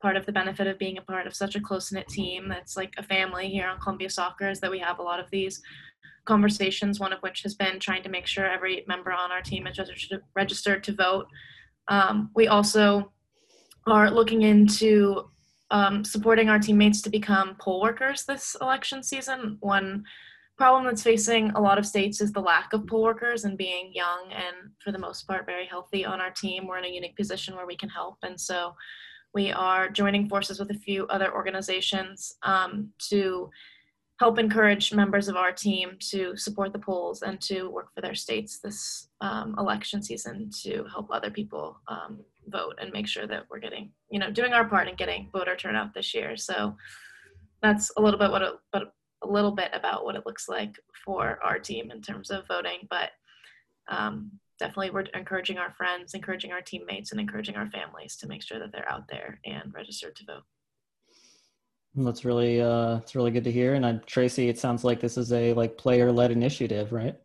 Part 0.00 0.16
of 0.16 0.24
the 0.24 0.32
benefit 0.32 0.66
of 0.66 0.78
being 0.78 0.96
a 0.96 1.02
part 1.02 1.26
of 1.26 1.34
such 1.34 1.56
a 1.56 1.60
close 1.60 1.92
knit 1.92 2.08
team 2.08 2.48
that's 2.48 2.76
like 2.76 2.94
a 2.96 3.02
family 3.02 3.48
here 3.48 3.68
on 3.68 3.78
Columbia 3.78 4.08
Soccer 4.08 4.48
is 4.48 4.60
that 4.60 4.70
we 4.70 4.78
have 4.78 4.98
a 4.98 5.02
lot 5.02 5.20
of 5.20 5.30
these 5.30 5.60
conversations, 6.24 6.98
one 6.98 7.12
of 7.12 7.20
which 7.20 7.42
has 7.42 7.54
been 7.54 7.78
trying 7.78 8.02
to 8.02 8.08
make 8.08 8.26
sure 8.26 8.46
every 8.46 8.84
member 8.88 9.12
on 9.12 9.30
our 9.30 9.42
team 9.42 9.66
is 9.66 9.78
registered, 9.78 10.22
registered 10.34 10.84
to 10.84 10.92
vote. 10.92 11.26
Um, 11.88 12.30
we 12.34 12.48
also 12.48 13.12
are 13.86 14.10
looking 14.10 14.42
into 14.42 15.28
um, 15.70 16.04
supporting 16.04 16.48
our 16.48 16.58
teammates 16.58 17.02
to 17.02 17.10
become 17.10 17.56
poll 17.60 17.80
workers 17.80 18.24
this 18.24 18.56
election 18.60 19.02
season. 19.02 19.58
One 19.60 20.04
problem 20.60 20.84
that's 20.84 21.02
facing 21.02 21.48
a 21.52 21.60
lot 21.60 21.78
of 21.78 21.86
states 21.86 22.20
is 22.20 22.32
the 22.32 22.40
lack 22.40 22.74
of 22.74 22.86
poll 22.86 23.02
workers 23.02 23.44
and 23.44 23.56
being 23.56 23.90
young 23.94 24.30
and 24.30 24.70
for 24.78 24.92
the 24.92 24.98
most 24.98 25.26
part 25.26 25.46
very 25.46 25.64
healthy 25.64 26.04
on 26.04 26.20
our 26.20 26.30
team. 26.30 26.66
We're 26.66 26.76
in 26.76 26.84
a 26.84 26.88
unique 26.88 27.16
position 27.16 27.56
where 27.56 27.64
we 27.66 27.78
can 27.78 27.88
help. 27.88 28.18
And 28.22 28.38
so 28.38 28.74
we 29.32 29.52
are 29.52 29.88
joining 29.88 30.28
forces 30.28 30.60
with 30.60 30.70
a 30.70 30.74
few 30.74 31.06
other 31.06 31.32
organizations 31.32 32.34
um, 32.42 32.90
to 33.08 33.48
help 34.18 34.38
encourage 34.38 34.92
members 34.92 35.28
of 35.28 35.36
our 35.36 35.50
team 35.50 35.96
to 36.10 36.36
support 36.36 36.74
the 36.74 36.78
polls 36.78 37.22
and 37.22 37.40
to 37.40 37.70
work 37.70 37.88
for 37.94 38.02
their 38.02 38.14
states 38.14 38.58
this 38.58 39.08
um, 39.22 39.54
election 39.56 40.02
season 40.02 40.50
to 40.64 40.84
help 40.92 41.08
other 41.10 41.30
people 41.30 41.80
um, 41.88 42.20
vote 42.48 42.74
and 42.82 42.92
make 42.92 43.08
sure 43.08 43.26
that 43.26 43.44
we're 43.50 43.60
getting, 43.60 43.90
you 44.10 44.18
know, 44.18 44.30
doing 44.30 44.52
our 44.52 44.66
part 44.66 44.88
in 44.88 44.94
getting 44.94 45.30
voter 45.32 45.56
turnout 45.56 45.94
this 45.94 46.12
year. 46.12 46.36
So 46.36 46.76
that's 47.62 47.90
a 47.96 48.02
little 48.02 48.18
bit 48.18 48.30
what 48.30 48.42
it, 48.42 48.52
but 48.72 48.92
a 49.22 49.26
little 49.26 49.52
bit 49.52 49.70
about 49.72 50.04
what 50.04 50.16
it 50.16 50.26
looks 50.26 50.48
like 50.48 50.76
for 51.04 51.38
our 51.44 51.58
team 51.58 51.90
in 51.90 52.00
terms 52.00 52.30
of 52.30 52.46
voting. 52.46 52.86
But 52.88 53.10
um, 53.88 54.30
definitely, 54.58 54.90
we're 54.90 55.06
encouraging 55.14 55.58
our 55.58 55.72
friends, 55.72 56.14
encouraging 56.14 56.52
our 56.52 56.62
teammates, 56.62 57.12
and 57.12 57.20
encouraging 57.20 57.56
our 57.56 57.68
families 57.70 58.16
to 58.16 58.28
make 58.28 58.42
sure 58.42 58.58
that 58.58 58.72
they're 58.72 58.90
out 58.90 59.08
there 59.08 59.40
and 59.44 59.72
registered 59.74 60.16
to 60.16 60.24
vote. 60.24 60.44
that's 61.96 62.24
really 62.24 62.60
uh 62.60 62.98
it's 62.98 63.14
really 63.14 63.30
good 63.30 63.44
to 63.44 63.52
hear. 63.52 63.74
And 63.74 63.84
uh, 63.84 63.94
Tracy, 64.06 64.48
it 64.48 64.58
sounds 64.58 64.84
like 64.84 65.00
this 65.00 65.18
is 65.18 65.32
a 65.32 65.52
like 65.54 65.76
player 65.76 66.12
led 66.12 66.30
initiative, 66.30 66.92
right? 66.92 67.16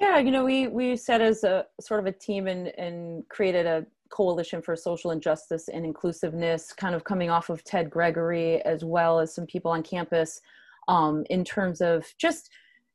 Yeah, 0.00 0.18
you 0.18 0.30
know, 0.30 0.44
we 0.44 0.68
we 0.68 0.96
set 0.96 1.20
as 1.20 1.42
a 1.42 1.66
sort 1.80 2.00
of 2.00 2.06
a 2.06 2.12
team 2.12 2.46
and 2.46 2.68
and 2.78 3.28
created 3.28 3.66
a 3.66 3.86
coalition 4.10 4.62
for 4.62 4.76
social 4.76 5.10
injustice 5.10 5.68
and 5.68 5.84
inclusiveness, 5.84 6.72
kind 6.72 6.94
of 6.94 7.04
coming 7.04 7.30
off 7.30 7.50
of 7.50 7.64
Ted 7.64 7.90
Gregory 7.90 8.62
as 8.62 8.84
well 8.84 9.18
as 9.18 9.34
some 9.34 9.46
people 9.46 9.70
on 9.70 9.82
campus. 9.82 10.40
Um, 10.88 11.24
in 11.30 11.44
terms 11.44 11.80
of 11.80 12.04
just 12.18 12.50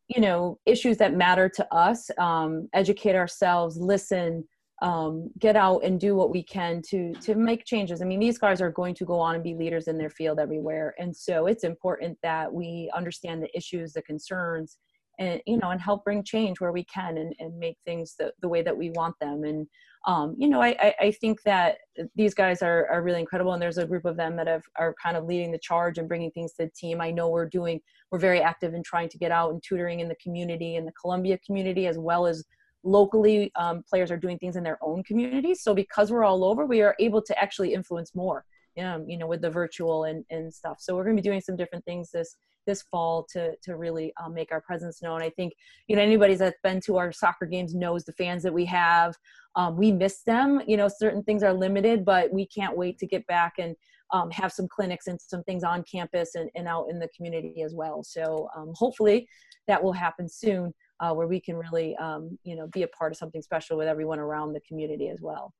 you 0.07 0.21
know 0.21 0.59
issues 0.65 0.97
that 0.97 1.15
matter 1.15 1.49
to 1.49 1.73
us 1.73 2.09
um, 2.17 2.67
educate 2.73 3.15
ourselves 3.15 3.77
listen 3.77 4.43
um, 4.81 5.29
get 5.37 5.55
out 5.55 5.83
and 5.83 5.99
do 5.99 6.15
what 6.15 6.31
we 6.31 6.43
can 6.43 6.81
to 6.89 7.13
to 7.21 7.35
make 7.35 7.65
changes. 7.65 8.01
I 8.01 8.05
mean 8.05 8.19
these 8.19 8.39
guys 8.39 8.61
are 8.61 8.71
going 8.71 8.95
to 8.95 9.05
go 9.05 9.19
on 9.19 9.35
and 9.35 9.43
be 9.43 9.53
leaders 9.53 9.87
in 9.87 9.97
their 9.97 10.09
field 10.09 10.39
everywhere. 10.39 10.95
And 10.99 11.15
so 11.15 11.45
it's 11.45 11.63
important 11.63 12.17
that 12.23 12.51
we 12.51 12.91
understand 12.95 13.43
the 13.43 13.55
issues 13.55 13.93
the 13.93 14.01
concerns 14.01 14.77
and 15.19 15.39
you 15.45 15.57
know 15.57 15.69
and 15.69 15.79
help 15.79 16.03
bring 16.03 16.23
change 16.23 16.59
where 16.59 16.71
we 16.71 16.83
can 16.85 17.17
and, 17.17 17.35
and 17.39 17.57
make 17.57 17.77
things 17.85 18.15
the, 18.17 18.33
the 18.41 18.49
way 18.49 18.63
that 18.63 18.75
we 18.75 18.89
want 18.91 19.15
them. 19.21 19.43
And 19.43 19.67
um, 20.05 20.35
you 20.37 20.47
know 20.47 20.61
I, 20.61 20.93
I 20.99 21.11
think 21.11 21.41
that 21.43 21.77
these 22.15 22.33
guys 22.33 22.61
are, 22.61 22.87
are 22.87 23.01
really 23.03 23.19
incredible 23.19 23.53
and 23.53 23.61
there's 23.61 23.77
a 23.77 23.85
group 23.85 24.05
of 24.05 24.17
them 24.17 24.35
that 24.37 24.47
have, 24.47 24.63
are 24.77 24.95
kind 25.01 25.15
of 25.15 25.25
leading 25.25 25.51
the 25.51 25.59
charge 25.59 25.97
and 25.97 26.07
bringing 26.07 26.31
things 26.31 26.53
to 26.53 26.65
the 26.65 26.71
team. 26.75 27.01
I 27.01 27.11
know 27.11 27.29
we're 27.29 27.49
doing 27.49 27.79
we're 28.11 28.19
very 28.19 28.41
active 28.41 28.73
in 28.73 28.83
trying 28.83 29.09
to 29.09 29.17
get 29.17 29.31
out 29.31 29.51
and 29.51 29.61
tutoring 29.61 29.99
in 29.99 30.07
the 30.07 30.15
community 30.15 30.75
in 30.75 30.85
the 30.85 30.91
columbia 30.93 31.37
community 31.45 31.87
as 31.87 31.97
well 31.97 32.25
as 32.25 32.43
locally 32.83 33.51
um, 33.55 33.83
players 33.87 34.09
are 34.09 34.17
doing 34.17 34.39
things 34.39 34.55
in 34.55 34.63
their 34.63 34.79
own 34.81 35.03
communities 35.03 35.61
so 35.61 35.73
because 35.75 36.11
we're 36.11 36.23
all 36.23 36.43
over 36.43 36.65
we 36.65 36.81
are 36.81 36.95
able 36.99 37.21
to 37.21 37.39
actually 37.39 37.75
influence 37.75 38.15
more 38.15 38.43
um, 38.79 39.07
you 39.07 39.17
know 39.17 39.27
with 39.27 39.41
the 39.41 39.49
virtual 39.49 40.05
and, 40.05 40.23
and 40.29 40.53
stuff. 40.53 40.77
So 40.79 40.95
we're 40.95 41.03
going 41.03 41.17
to 41.17 41.21
be 41.21 41.27
doing 41.27 41.41
some 41.41 41.55
different 41.55 41.85
things 41.85 42.11
this 42.11 42.37
this 42.65 42.83
fall 42.83 43.25
to 43.31 43.55
to 43.63 43.75
really 43.75 44.13
um, 44.23 44.33
make 44.33 44.51
our 44.51 44.61
presence 44.61 45.01
known. 45.01 45.21
I 45.21 45.29
think 45.29 45.53
you 45.87 45.95
know 45.95 46.01
anybody 46.01 46.35
that's 46.35 46.59
been 46.63 46.81
to 46.81 46.97
our 46.97 47.11
soccer 47.11 47.45
games 47.45 47.73
knows 47.73 48.03
the 48.03 48.13
fans 48.13 48.43
that 48.43 48.53
we 48.53 48.65
have. 48.65 49.15
Um, 49.55 49.77
we 49.77 49.91
miss 49.91 50.23
them. 50.23 50.61
You 50.67 50.77
know, 50.77 50.87
certain 50.87 51.23
things 51.23 51.43
are 51.43 51.53
limited, 51.53 52.05
but 52.05 52.31
we 52.31 52.45
can't 52.45 52.77
wait 52.77 52.97
to 52.99 53.07
get 53.07 53.25
back 53.27 53.53
and 53.59 53.75
um, 54.11 54.29
have 54.31 54.51
some 54.51 54.67
clinics 54.67 55.07
and 55.07 55.19
some 55.19 55.43
things 55.43 55.63
on 55.63 55.83
campus 55.83 56.35
and, 56.35 56.49
and 56.55 56.67
out 56.67 56.87
in 56.89 56.99
the 56.99 57.09
community 57.15 57.61
as 57.61 57.73
well. 57.73 58.03
So 58.03 58.49
um, 58.55 58.73
hopefully 58.75 59.27
that 59.67 59.81
will 59.81 59.93
happen 59.93 60.27
soon, 60.27 60.73
uh, 60.99 61.13
where 61.13 61.27
we 61.27 61.39
can 61.39 61.55
really 61.55 61.95
um, 61.97 62.37
you 62.43 62.55
know 62.55 62.67
be 62.67 62.83
a 62.83 62.87
part 62.87 63.11
of 63.11 63.17
something 63.17 63.41
special 63.41 63.77
with 63.77 63.87
everyone 63.87 64.19
around 64.19 64.53
the 64.53 64.61
community 64.61 65.09
as 65.09 65.21
well. 65.21 65.53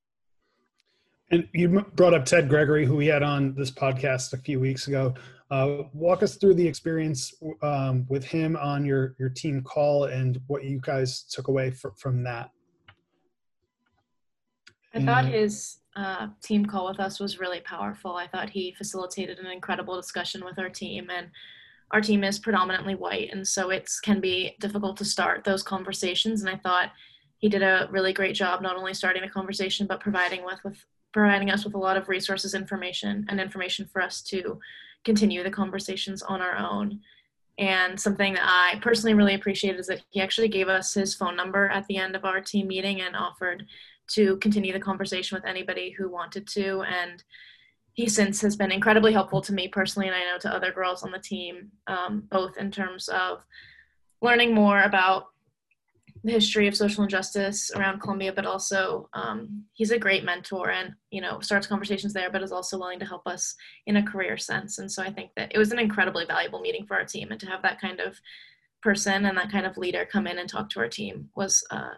And 1.32 1.48
you 1.54 1.86
brought 1.96 2.14
up 2.14 2.26
Ted 2.26 2.50
Gregory, 2.50 2.86
who 2.86 2.98
we 2.98 3.08
had 3.08 3.24
on 3.24 3.56
this 3.56 3.72
podcast 3.72 4.34
a 4.34 4.38
few 4.38 4.60
weeks 4.60 4.88
ago. 4.88 5.14
Uh, 5.50 5.84
walk 5.94 6.24
us 6.24 6.36
through 6.36 6.54
the 6.54 6.68
experience 6.68 7.34
um, 7.62 8.06
with 8.10 8.24
him 8.24 8.58
on 8.58 8.86
your 8.86 9.16
your 9.18 9.30
team 9.30 9.62
call 9.62 10.06
and 10.06 10.40
what 10.48 10.64
you 10.64 10.80
guys 10.82 11.24
took 11.24 11.48
away 11.48 11.72
for, 11.72 11.92
from 11.98 12.24
that. 12.24 12.52
I 14.94 15.04
thought 15.04 15.26
his 15.26 15.78
uh, 15.96 16.28
team 16.42 16.66
call 16.66 16.88
with 16.88 17.00
us 17.00 17.20
was 17.20 17.40
really 17.40 17.62
powerful. 17.62 18.16
I 18.16 18.28
thought 18.28 18.50
he 18.50 18.74
facilitated 18.78 19.40
an 19.40 19.48
incredible 19.48 19.96
discussion 19.96 20.44
with 20.44 20.60
our 20.60 20.70
team, 20.70 21.10
and 21.10 21.28
our 21.92 22.02
team 22.02 22.26
is 22.26 22.40
predominantly 22.40 22.96
white, 22.96 23.30
and 23.32 23.48
so 23.48 23.70
it 23.70 23.90
can 24.04 24.20
be 24.20 24.56
difficult 24.60 24.98
to 24.98 25.06
start 25.06 25.46
those 25.46 25.64
conversations. 25.64 26.42
And 26.42 26.50
I 26.50 26.58
thought 26.58 26.92
he 27.38 27.48
did 27.48 27.62
a 27.62 27.88
really 27.90 28.12
great 28.12 28.36
job, 28.36 28.62
not 28.62 28.76
only 28.76 28.94
starting 28.94 29.22
the 29.22 29.30
conversation, 29.30 29.88
but 29.88 30.02
providing 30.02 30.46
with 30.46 30.60
with 30.64 30.86
providing 31.12 31.52
us 31.52 31.66
with 31.66 31.74
a 31.74 31.80
lot 31.80 31.98
of 31.98 32.10
resources, 32.10 32.54
information, 32.54 33.26
and 33.30 33.40
information 33.40 33.86
for 33.86 34.02
us 34.02 34.22
to 34.22 34.60
continue 35.04 35.44
the 35.44 35.52
conversations 35.52 36.22
on 36.22 36.42
our 36.42 36.58
own. 36.58 37.00
And 37.58 38.00
something 38.00 38.34
that 38.34 38.44
I 38.46 38.80
personally 38.80 39.14
really 39.14 39.36
appreciate 39.36 39.78
is 39.78 39.88
that 39.88 40.02
he 40.10 40.22
actually 40.22 40.48
gave 40.48 40.68
us 40.68 40.94
his 40.94 41.14
phone 41.14 41.36
number 41.36 41.68
at 41.68 41.86
the 41.88 41.98
end 41.98 42.16
of 42.16 42.26
our 42.26 42.42
team 42.42 42.68
meeting 42.68 43.02
and 43.02 43.16
offered 43.16 43.66
to 44.14 44.38
continue 44.38 44.74
the 44.74 44.80
conversation 44.80 45.36
with 45.36 45.46
anybody 45.46 45.92
who 45.92 46.10
wanted 46.10 46.48
to. 46.48 46.82
And 46.82 47.24
he 47.94 48.08
since 48.08 48.42
has 48.42 48.56
been 48.56 48.72
incredibly 48.72 49.14
helpful 49.14 49.42
to 49.42 49.54
me 49.54 49.68
personally, 49.68 50.08
and 50.08 50.16
I 50.16 50.22
know 50.22 50.38
to 50.40 50.54
other 50.54 50.72
girls 50.72 51.04
on 51.04 51.12
the 51.12 51.20
team, 51.20 51.72
um, 51.88 52.24
both 52.32 52.58
in 52.58 52.72
terms 52.72 53.10
of 53.10 53.46
learning 54.22 54.54
more 54.54 54.82
about 54.84 55.28
the 56.24 56.32
history 56.32 56.68
of 56.68 56.76
social 56.76 57.04
injustice 57.04 57.72
around 57.76 58.00
Columbia, 58.00 58.32
but 58.32 58.46
also 58.46 59.10
um, 59.14 59.64
he's 59.74 59.92
a 59.92 59.98
great 59.98 60.24
mentor 60.24 60.70
and 60.70 60.94
you 61.10 61.22
know 61.22 61.40
starts 61.40 61.68
conversations 61.68 62.14
there, 62.14 62.30
but 62.30 62.44
is 62.44 62.52
also 62.52 62.78
willing 62.78 63.00
to 63.00 63.06
help 63.06 63.28
us 63.28 63.56
in 63.88 63.98
a 63.98 64.04
career 64.04 64.38
sense. 64.38 64.78
And 64.78 64.92
so 64.92 65.02
I 65.02 65.12
think 65.12 65.32
that 65.36 65.52
it 65.54 65.58
was 65.58 65.72
an 65.72 65.80
incredibly 65.80 66.26
valuable 66.26 66.60
meeting 66.60 66.86
for 66.86 66.96
our 66.96 67.06
team, 67.06 67.32
and 67.32 67.40
to 67.40 67.48
have 67.48 67.64
that 67.64 67.82
kind 67.82 68.00
of 68.00 68.20
person 68.82 69.26
and 69.26 69.38
that 69.38 69.52
kind 69.52 69.66
of 69.66 69.78
leader 69.78 70.08
come 70.12 70.28
in 70.28 70.40
and 70.40 70.50
talk 70.50 70.70
to 70.72 70.80
our 70.80 70.88
team 70.88 71.30
was 71.36 71.64
uh, 71.72 71.92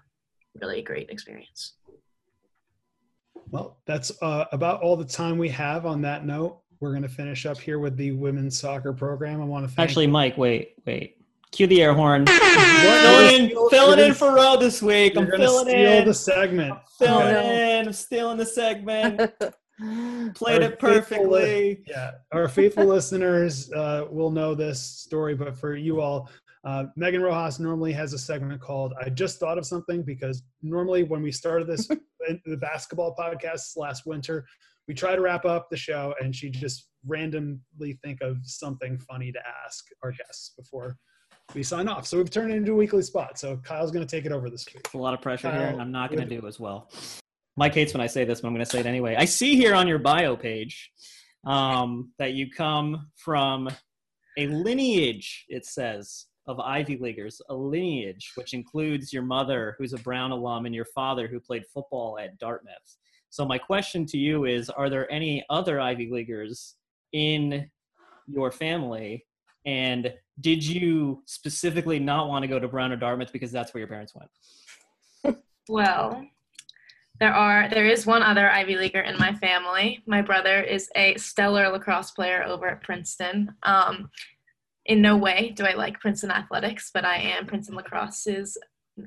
really 0.62 0.80
a 0.80 0.84
great 0.84 1.10
experience. 1.10 1.74
Well, 3.50 3.78
that's 3.86 4.12
uh, 4.22 4.46
about 4.52 4.82
all 4.82 4.96
the 4.96 5.06
time 5.06 5.38
we 5.38 5.50
have 5.50 5.86
on 5.86 6.02
that 6.02 6.26
note. 6.26 6.60
We're 6.80 6.92
going 6.92 7.04
to 7.04 7.10
finish 7.10 7.46
up 7.46 7.58
here 7.58 7.80
with 7.80 7.96
the 7.96 8.12
women's 8.12 8.60
soccer 8.60 8.92
program. 8.92 9.42
I 9.42 9.46
want 9.46 9.68
to 9.68 9.74
thank 9.74 9.90
actually, 9.90 10.08
Mike. 10.08 10.38
Wait, 10.38 10.74
wait. 10.86 11.23
Cue 11.54 11.68
the 11.68 11.84
air 11.84 11.94
horn. 11.94 12.26
filling 12.26 13.52
in, 13.52 13.70
filling 13.70 14.00
in 14.00 14.14
for 14.16 14.34
Ro 14.34 14.58
this 14.58 14.82
week. 14.82 15.16
I'm 15.16 15.28
filling 15.28 15.68
steal 15.68 15.92
in. 15.92 16.08
the 16.08 16.14
segment. 16.14 16.72
I'm 16.72 16.80
filling 16.98 17.36
okay. 17.36 17.80
in. 17.80 17.88
I'm 17.88 17.94
stealing 17.94 18.38
the 18.38 18.46
segment. 18.46 19.20
Played 20.36 20.64
Our 20.64 20.70
it 20.72 20.80
perfectly. 20.80 21.76
Faithful, 21.76 21.84
yeah, 21.88 22.12
our 22.32 22.48
faithful 22.48 22.86
listeners 22.86 23.72
uh, 23.72 24.06
will 24.10 24.32
know 24.32 24.56
this 24.56 24.82
story, 24.82 25.36
but 25.36 25.56
for 25.56 25.76
you 25.76 26.02
all, 26.02 26.28
uh, 26.64 26.86
Megan 26.96 27.22
Rojas 27.22 27.60
normally 27.60 27.92
has 27.94 28.14
a 28.14 28.18
segment 28.18 28.60
called 28.60 28.94
"I 29.00 29.10
Just 29.10 29.40
Thought 29.40 29.60
of 29.60 29.66
Something" 29.66 30.02
because 30.02 30.42
normally 30.64 31.04
when 31.04 31.22
we 31.22 31.32
started 31.32 31.68
this 31.68 31.88
the 32.46 32.58
basketball 32.58 33.16
podcast 33.16 33.78
last 33.78 34.08
winter, 34.08 34.44
we 34.88 34.96
try 34.96 35.16
to 35.16 35.22
wrap 35.22 35.46
up 35.46 35.70
the 35.70 35.78
show, 35.78 36.16
and 36.20 36.36
she 36.36 36.50
just 36.50 36.88
randomly 37.06 38.00
think 38.04 38.22
of 38.22 38.38
something 38.44 38.98
funny 38.98 39.32
to 39.32 39.40
ask 39.66 39.86
our 40.02 40.12
guests 40.12 40.54
before 40.58 40.98
we 41.54 41.64
sign 41.64 41.88
off. 41.88 42.06
So 42.06 42.18
we've 42.18 42.30
turned 42.30 42.52
it 42.52 42.56
into 42.56 42.74
a 42.74 42.76
weekly 42.76 43.02
spot. 43.02 43.38
So 43.38 43.58
Kyle's 43.58 43.92
going 43.92 44.06
to 44.06 44.16
take 44.16 44.26
it 44.26 44.32
over 44.32 44.50
this 44.50 44.66
week. 44.74 44.88
A 44.94 44.98
lot 44.98 45.14
of 45.14 45.22
pressure 45.22 45.50
Kyle, 45.50 45.60
here, 45.60 45.70
and 45.70 45.82
I'm 45.82 45.92
not 45.92 46.10
going 46.10 46.28
to 46.28 46.40
do 46.40 46.48
as 46.48 46.60
well. 46.60 46.90
Mike 47.56 47.76
hates 47.76 47.94
when 47.94 48.02
I 48.02 48.08
say 48.08 48.26
this, 48.26 48.42
but 48.42 48.48
I'm 48.48 48.54
going 48.54 48.66
to 48.66 48.70
say 48.70 48.80
it 48.80 48.86
anyway. 48.86 49.16
I 49.18 49.26
see 49.26 49.56
here 49.56 49.76
on 49.76 49.88
your 49.88 50.00
bio 50.00 50.36
page 50.36 50.92
um, 51.46 52.12
that 52.18 52.34
you 52.34 52.50
come 52.50 53.08
from 53.16 53.70
a 54.38 54.48
lineage, 54.48 55.46
it 55.50 55.66
says, 55.66 56.26
of 56.48 56.60
Ivy 56.60 56.98
Leaguers, 56.98 57.42
a 57.50 57.54
lineage 57.54 58.32
which 58.36 58.54
includes 58.54 59.14
your 59.14 59.24
mother, 59.24 59.76
who's 59.78 59.94
a 59.94 59.98
Brown 59.98 60.32
alum, 60.32 60.66
and 60.66 60.76
your 60.76 60.86
father, 60.86 61.28
who 61.28 61.40
played 61.40 61.64
football 61.74 62.18
at 62.20 62.38
Dartmouth. 62.38 62.98
So 63.30 63.46
my 63.46 63.58
question 63.58 64.06
to 64.08 64.18
you 64.18 64.46
is: 64.46 64.70
Are 64.70 64.90
there 64.90 65.12
any 65.12 65.46
other 65.50 65.80
Ivy 65.80 66.10
Leaguers 66.12 66.76
in 67.14 67.70
your 68.28 68.52
family? 68.52 69.26
And 69.66 70.14
did 70.40 70.66
you 70.66 71.22
specifically 71.26 72.00
not 72.00 72.28
want 72.28 72.44
to 72.44 72.48
go 72.48 72.60
to 72.60 72.68
Brown 72.68 72.92
or 72.92 72.98
Dartmouth 72.98 73.32
because 73.32 73.52
that's 73.52 73.74
where 73.74 73.80
your 73.80 73.88
parents 73.88 74.14
went? 74.16 75.38
Well, 75.70 76.26
there 77.20 77.34
are 77.34 77.70
there 77.70 77.86
is 77.86 78.06
one 78.06 78.24
other 78.24 78.50
Ivy 78.50 78.76
Leaguer 78.76 79.02
in 79.02 79.18
my 79.18 79.34
family. 79.36 80.04
My 80.06 80.22
brother 80.22 80.62
is 80.62 80.90
a 80.96 81.16
stellar 81.16 81.70
lacrosse 81.70 82.12
player 82.12 82.44
over 82.44 82.68
at 82.68 82.84
Princeton. 82.84 83.56
Um, 83.64 84.10
in 84.86 85.02
no 85.02 85.16
way 85.16 85.54
do 85.56 85.66
I 85.66 85.74
like 85.74 86.02
Princeton 86.02 86.32
athletics, 86.32 86.92
but 86.94 87.06
I 87.06 87.18
am 87.18 87.46
Princeton 87.46 87.78
lacrosse's 87.78 88.58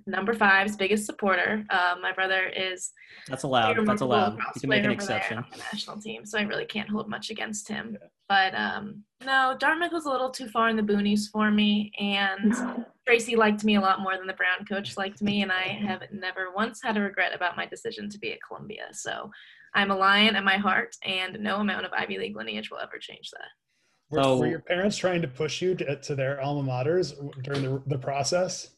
number 0.07 0.35
five's 0.35 0.77
biggest 0.77 1.07
supporter. 1.07 1.65
Uh, 1.71 1.95
my 2.01 2.13
brother 2.13 2.49
is 2.49 2.93
that's 3.29 3.45
allowed. 3.45 3.77
That's 3.87 4.01
allowed. 4.01 4.39
You 4.55 4.61
can 4.61 4.71
make 4.71 4.85
an 4.85 4.91
exception. 4.91 5.45
the 5.53 5.59
national 5.73 6.01
team, 6.01 6.25
so 6.25 6.39
I 6.39 6.43
really 6.43 6.65
can't 6.65 6.89
hold 6.89 7.09
much 7.09 7.31
against 7.31 7.69
him. 7.69 7.97
Yeah. 8.01 8.09
But 8.29 8.55
um, 8.55 9.05
no, 9.25 9.57
Dartmouth 9.59 9.93
was 9.93 10.07
a 10.07 10.11
little 10.11 10.31
too 10.31 10.49
far 10.49 10.69
in 10.69 10.77
the 10.77 10.83
boonies 10.83 11.31
for 11.31 11.51
me, 11.51 11.93
and 11.99 12.55
Tracy 13.07 13.37
liked 13.37 13.65
me 13.65 13.77
a 13.77 13.81
lot 13.81 14.01
more 14.01 14.17
than 14.17 14.27
the 14.27 14.35
Brown 14.35 14.67
coach 14.69 14.97
liked 14.97 15.23
me, 15.23 15.43
and 15.43 15.53
I 15.53 15.63
have 15.63 16.03
never 16.13 16.53
once 16.55 16.81
had 16.83 16.97
a 16.97 17.01
regret 17.01 17.35
about 17.35 17.57
my 17.57 17.67
decision 17.67 18.09
to 18.11 18.19
be 18.19 18.33
at 18.33 18.39
Columbia. 18.47 18.89
So 18.93 19.31
I'm 19.75 19.91
a 19.91 19.97
lion 19.97 20.37
at 20.37 20.45
my 20.45 20.57
heart, 20.57 20.97
and 21.05 21.39
no 21.41 21.57
amount 21.57 21.87
of 21.87 21.93
Ivy 21.93 22.19
League 22.19 22.37
lineage 22.37 22.71
will 22.71 22.79
ever 22.79 22.99
change 22.99 23.31
that. 23.31 23.49
Were, 24.11 24.23
so, 24.23 24.39
were 24.39 24.47
your 24.47 24.61
parents 24.61 24.97
trying 24.97 25.23
to 25.23 25.29
push 25.29 25.61
you 25.61 25.75
to, 25.77 25.97
to 25.97 26.15
their 26.15 26.41
alma 26.41 26.69
maters 26.69 27.13
during 27.43 27.63
the, 27.63 27.83
the 27.87 27.99
process? 27.99 28.76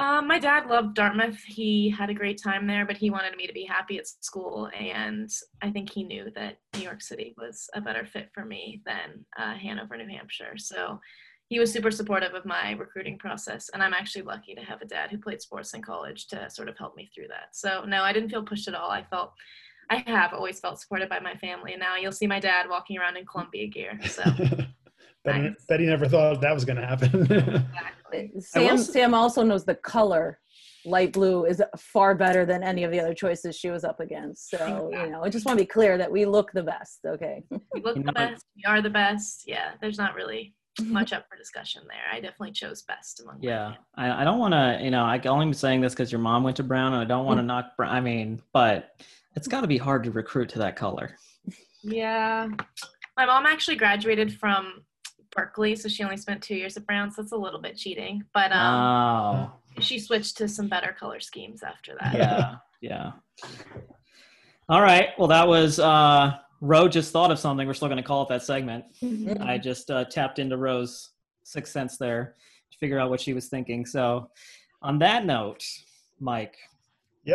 Um, 0.00 0.26
my 0.26 0.38
dad 0.38 0.66
loved 0.66 0.94
Dartmouth. 0.94 1.38
He 1.46 1.90
had 1.90 2.08
a 2.08 2.14
great 2.14 2.40
time 2.42 2.66
there, 2.66 2.86
but 2.86 2.96
he 2.96 3.10
wanted 3.10 3.36
me 3.36 3.46
to 3.46 3.52
be 3.52 3.64
happy 3.64 3.98
at 3.98 4.06
school. 4.06 4.70
And 4.74 5.30
I 5.60 5.70
think 5.70 5.90
he 5.90 6.04
knew 6.04 6.30
that 6.34 6.56
New 6.74 6.84
York 6.84 7.02
City 7.02 7.34
was 7.36 7.68
a 7.74 7.82
better 7.82 8.06
fit 8.06 8.30
for 8.32 8.46
me 8.46 8.80
than 8.86 9.26
uh, 9.38 9.52
Hanover, 9.56 9.98
New 9.98 10.08
Hampshire. 10.08 10.54
So 10.56 10.98
he 11.50 11.58
was 11.58 11.70
super 11.70 11.90
supportive 11.90 12.32
of 12.32 12.46
my 12.46 12.72
recruiting 12.72 13.18
process. 13.18 13.68
And 13.74 13.82
I'm 13.82 13.92
actually 13.92 14.22
lucky 14.22 14.54
to 14.54 14.62
have 14.62 14.80
a 14.80 14.86
dad 14.86 15.10
who 15.10 15.18
played 15.18 15.42
sports 15.42 15.74
in 15.74 15.82
college 15.82 16.28
to 16.28 16.48
sort 16.48 16.70
of 16.70 16.78
help 16.78 16.96
me 16.96 17.10
through 17.14 17.28
that. 17.28 17.48
So, 17.52 17.84
no, 17.84 18.02
I 18.02 18.14
didn't 18.14 18.30
feel 18.30 18.42
pushed 18.42 18.68
at 18.68 18.74
all. 18.74 18.90
I 18.90 19.04
felt, 19.04 19.34
I 19.90 19.96
have 20.06 20.32
always 20.32 20.60
felt 20.60 20.80
supported 20.80 21.10
by 21.10 21.20
my 21.20 21.34
family. 21.34 21.74
And 21.74 21.80
now 21.80 21.96
you'll 21.96 22.10
see 22.10 22.26
my 22.26 22.40
dad 22.40 22.70
walking 22.70 22.96
around 22.96 23.18
in 23.18 23.26
Columbia 23.26 23.66
gear. 23.66 24.00
So. 24.06 24.22
Betty, 25.24 25.40
nice. 25.40 25.64
Betty 25.68 25.84
never 25.84 26.08
thought 26.08 26.40
that 26.40 26.54
was 26.54 26.64
going 26.64 26.78
to 26.78 26.86
happen. 26.86 27.22
exactly. 27.22 27.99
Sam, 28.40 28.78
Sam 28.78 29.14
also 29.14 29.42
knows 29.42 29.64
the 29.64 29.74
color. 29.76 30.38
Light 30.86 31.12
blue 31.12 31.44
is 31.44 31.62
far 31.76 32.14
better 32.14 32.46
than 32.46 32.62
any 32.62 32.84
of 32.84 32.90
the 32.90 33.00
other 33.00 33.12
choices 33.12 33.54
she 33.54 33.70
was 33.70 33.84
up 33.84 34.00
against. 34.00 34.48
So, 34.50 34.90
you 34.90 35.10
know, 35.10 35.22
I 35.22 35.28
just 35.28 35.44
want 35.44 35.58
to 35.58 35.64
be 35.64 35.68
clear 35.68 35.98
that 35.98 36.10
we 36.10 36.24
look 36.24 36.52
the 36.52 36.62
best. 36.62 37.00
Okay. 37.06 37.42
We 37.74 37.82
look 37.82 38.02
the 38.02 38.12
best. 38.12 38.46
We 38.56 38.64
are 38.66 38.80
the 38.80 38.88
best. 38.88 39.44
Yeah. 39.46 39.72
There's 39.80 39.98
not 39.98 40.14
really. 40.14 40.54
much 40.86 41.12
up 41.12 41.26
for 41.28 41.36
discussion 41.36 41.82
there. 41.88 42.02
I 42.12 42.20
definitely 42.20 42.52
chose 42.52 42.82
best 42.82 43.20
among. 43.20 43.38
Yeah, 43.42 43.74
I, 43.96 44.22
I 44.22 44.24
don't 44.24 44.38
want 44.38 44.54
to, 44.54 44.78
you 44.82 44.90
know, 44.90 45.04
I 45.04 45.20
only 45.26 45.46
am 45.46 45.52
saying 45.52 45.80
this 45.80 45.92
because 45.92 46.12
your 46.12 46.20
mom 46.20 46.42
went 46.42 46.56
to 46.58 46.62
Brown, 46.62 46.92
and 46.92 47.02
I 47.02 47.04
don't 47.04 47.24
want 47.24 47.38
to 47.38 47.42
mm. 47.42 47.46
knock. 47.46 47.76
Brown. 47.76 47.94
I 47.94 48.00
mean, 48.00 48.40
but 48.52 48.90
it's 49.36 49.48
got 49.48 49.62
to 49.62 49.66
be 49.66 49.78
hard 49.78 50.04
to 50.04 50.10
recruit 50.10 50.48
to 50.50 50.58
that 50.60 50.76
color. 50.76 51.16
Yeah, 51.82 52.48
my 53.16 53.26
mom 53.26 53.46
actually 53.46 53.76
graduated 53.76 54.38
from 54.38 54.82
Berkeley, 55.34 55.76
so 55.76 55.88
she 55.88 56.02
only 56.02 56.16
spent 56.16 56.42
two 56.42 56.54
years 56.56 56.76
at 56.76 56.86
Brown, 56.86 57.10
so 57.10 57.22
that's 57.22 57.32
a 57.32 57.36
little 57.36 57.60
bit 57.60 57.76
cheating. 57.76 58.24
But 58.34 58.52
um, 58.52 58.74
Oh, 58.76 59.52
she 59.80 59.98
switched 59.98 60.36
to 60.38 60.48
some 60.48 60.68
better 60.68 60.94
color 60.98 61.20
schemes 61.20 61.62
after 61.62 61.96
that. 62.00 62.14
yeah, 62.14 62.54
yeah. 62.80 63.12
All 64.68 64.82
right. 64.82 65.08
Well, 65.18 65.28
that 65.28 65.46
was 65.46 65.78
uh, 65.78 66.36
Ro. 66.60 66.88
Just 66.88 67.12
thought 67.12 67.30
of 67.30 67.38
something. 67.38 67.66
We're 67.66 67.74
still 67.74 67.88
going 67.88 67.96
to 67.98 68.02
call 68.04 68.22
it 68.22 68.28
that 68.28 68.42
segment. 68.42 68.84
I 69.40 69.58
just 69.58 69.90
uh, 69.90 70.04
tapped 70.04 70.38
into 70.38 70.56
Ro's 70.56 71.10
sixth 71.44 71.72
sense 71.72 71.96
there 71.96 72.34
to 72.70 72.78
figure 72.78 72.98
out 72.98 73.10
what 73.10 73.20
she 73.20 73.32
was 73.32 73.48
thinking. 73.48 73.84
So, 73.86 74.30
on 74.82 74.98
that 75.00 75.26
note, 75.26 75.64
Mike, 76.20 76.56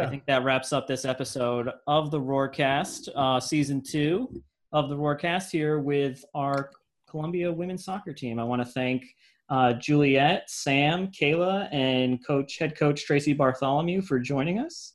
I 0.05 0.09
think 0.09 0.25
that 0.27 0.43
wraps 0.43 0.71
up 0.73 0.87
this 0.87 1.05
episode 1.05 1.69
of 1.87 2.09
the 2.11 2.19
Roarcast, 2.19 3.09
uh, 3.15 3.39
season 3.39 3.81
two 3.81 4.41
of 4.71 4.89
the 4.89 4.95
Roarcast 4.95 5.51
here 5.51 5.79
with 5.79 6.23
our 6.33 6.71
Columbia 7.15 7.49
women's 7.49 7.85
soccer 7.85 8.11
team. 8.11 8.39
I 8.39 8.43
want 8.43 8.61
to 8.61 8.69
thank 8.69 9.05
uh, 9.49 9.71
Juliet, 9.71 10.49
Sam, 10.49 11.07
Kayla, 11.07 11.73
and 11.73 12.19
coach 12.27 12.59
head 12.59 12.77
coach 12.77 13.05
Tracy 13.05 13.31
Bartholomew 13.31 14.01
for 14.01 14.19
joining 14.19 14.59
us. 14.59 14.91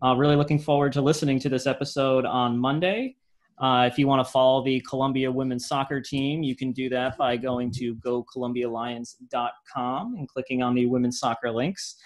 Uh, 0.00 0.14
really 0.14 0.36
looking 0.36 0.60
forward 0.60 0.92
to 0.92 1.02
listening 1.02 1.40
to 1.40 1.48
this 1.48 1.66
episode 1.66 2.26
on 2.26 2.56
Monday. 2.56 3.16
Uh, 3.58 3.88
if 3.90 3.98
you 3.98 4.06
want 4.06 4.24
to 4.24 4.32
follow 4.32 4.64
the 4.64 4.80
Columbia 4.88 5.32
women's 5.32 5.66
soccer 5.66 6.00
team, 6.00 6.44
you 6.44 6.54
can 6.54 6.70
do 6.70 6.88
that 6.90 7.18
by 7.18 7.36
going 7.36 7.72
to 7.72 7.96
gocolumbialions.com 7.96 10.14
and 10.14 10.28
clicking 10.28 10.62
on 10.62 10.76
the 10.76 10.86
women's 10.86 11.18
soccer 11.18 11.50
links. 11.50 11.96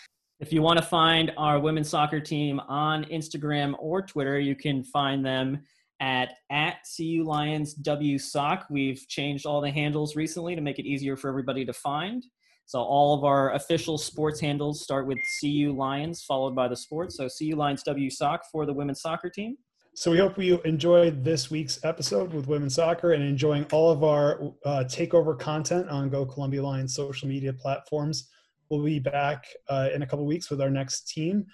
If 0.40 0.50
you 0.50 0.62
want 0.62 0.78
to 0.78 0.84
find 0.84 1.30
our 1.36 1.58
women's 1.58 1.90
soccer 1.90 2.20
team 2.20 2.58
on 2.60 3.04
Instagram 3.04 3.74
or 3.78 4.00
Twitter, 4.00 4.40
you 4.40 4.56
can 4.56 4.82
find 4.82 5.22
them 5.22 5.62
at 6.00 6.34
at 6.50 6.86
CU 6.96 7.24
Lions 7.24 7.74
WSOC. 7.74 8.64
We've 8.70 9.06
changed 9.08 9.46
all 9.46 9.60
the 9.60 9.70
handles 9.70 10.16
recently 10.16 10.54
to 10.54 10.60
make 10.60 10.78
it 10.78 10.86
easier 10.86 11.16
for 11.16 11.28
everybody 11.28 11.64
to 11.64 11.72
find. 11.72 12.24
So 12.66 12.80
all 12.80 13.14
of 13.16 13.24
our 13.24 13.54
official 13.54 13.96
sports 13.96 14.40
handles 14.40 14.82
start 14.82 15.06
with 15.06 15.18
CU 15.40 15.72
Lions, 15.72 16.22
followed 16.22 16.54
by 16.54 16.68
the 16.68 16.76
sports. 16.76 17.16
So 17.16 17.28
CU 17.28 17.56
Lions 17.56 17.82
WSOC 17.82 18.40
for 18.52 18.66
the 18.66 18.74
women's 18.74 19.00
soccer 19.00 19.30
team. 19.30 19.56
So 19.94 20.10
we 20.10 20.18
hope 20.18 20.38
you 20.38 20.60
enjoyed 20.64 21.24
this 21.24 21.50
week's 21.50 21.82
episode 21.82 22.32
with 22.32 22.46
women's 22.46 22.74
soccer 22.74 23.14
and 23.14 23.24
enjoying 23.24 23.64
all 23.72 23.90
of 23.90 24.04
our 24.04 24.52
uh, 24.64 24.84
takeover 24.84 25.36
content 25.36 25.88
on 25.88 26.08
Go 26.08 26.24
Columbia 26.24 26.62
Lions 26.62 26.94
social 26.94 27.26
media 27.26 27.52
platforms. 27.52 28.28
We'll 28.70 28.84
be 28.84 29.00
back 29.00 29.46
uh, 29.68 29.88
in 29.92 30.02
a 30.02 30.06
couple 30.06 30.26
weeks 30.26 30.50
with 30.50 30.60
our 30.60 30.70
next 30.70 31.08
team. 31.08 31.46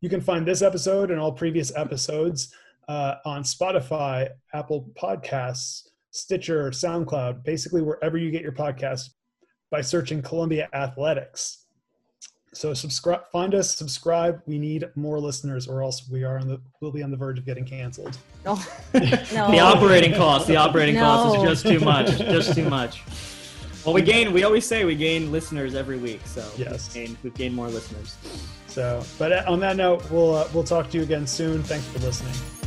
You 0.00 0.08
can 0.08 0.20
find 0.20 0.46
this 0.46 0.62
episode 0.62 1.10
and 1.10 1.20
all 1.20 1.32
previous 1.32 1.76
episodes 1.76 2.54
uh, 2.90 3.18
on 3.24 3.44
Spotify, 3.44 4.28
Apple 4.52 4.90
Podcasts, 5.00 5.86
Stitcher, 6.10 6.70
SoundCloud, 6.70 7.44
basically 7.44 7.82
wherever 7.82 8.18
you 8.18 8.32
get 8.32 8.42
your 8.42 8.50
podcasts 8.50 9.10
by 9.70 9.80
searching 9.80 10.20
Columbia 10.20 10.68
Athletics. 10.74 11.66
So 12.52 12.74
subscribe, 12.74 13.20
find 13.30 13.54
us, 13.54 13.76
subscribe. 13.76 14.42
We 14.46 14.58
need 14.58 14.84
more 14.96 15.20
listeners, 15.20 15.68
or 15.68 15.84
else 15.84 16.08
we 16.10 16.24
are 16.24 16.36
on 16.36 16.48
the 16.48 16.60
we'll 16.80 16.90
be 16.90 17.00
on 17.04 17.12
the 17.12 17.16
verge 17.16 17.38
of 17.38 17.46
getting 17.46 17.64
canceled. 17.64 18.18
No. 18.44 18.58
The 18.92 19.60
operating 19.60 20.14
cost, 20.14 20.48
the 20.48 20.56
operating 20.56 20.96
cost 20.96 21.36
is 21.36 21.42
just 21.44 21.66
too 21.66 21.78
much, 21.78 22.18
just 22.18 22.54
too 22.54 22.68
much. 22.68 23.02
Well, 23.86 23.94
we 23.94 24.02
gain. 24.02 24.34
We 24.34 24.44
always 24.44 24.66
say 24.66 24.84
we 24.84 24.94
gain 24.94 25.32
listeners 25.32 25.74
every 25.74 25.96
week, 25.96 26.20
so 26.26 26.46
Yes. 26.58 26.94
we've 26.94 27.06
gained, 27.06 27.16
we've 27.22 27.34
gained 27.34 27.54
more 27.54 27.68
listeners. 27.68 28.14
So, 28.66 29.02
but 29.18 29.46
on 29.46 29.58
that 29.60 29.76
note, 29.76 30.02
we'll 30.10 30.34
uh, 30.34 30.48
we'll 30.52 30.64
talk 30.64 30.90
to 30.90 30.98
you 30.98 31.02
again 31.02 31.26
soon. 31.26 31.62
Thanks 31.62 31.86
for 31.86 31.98
listening. 32.00 32.59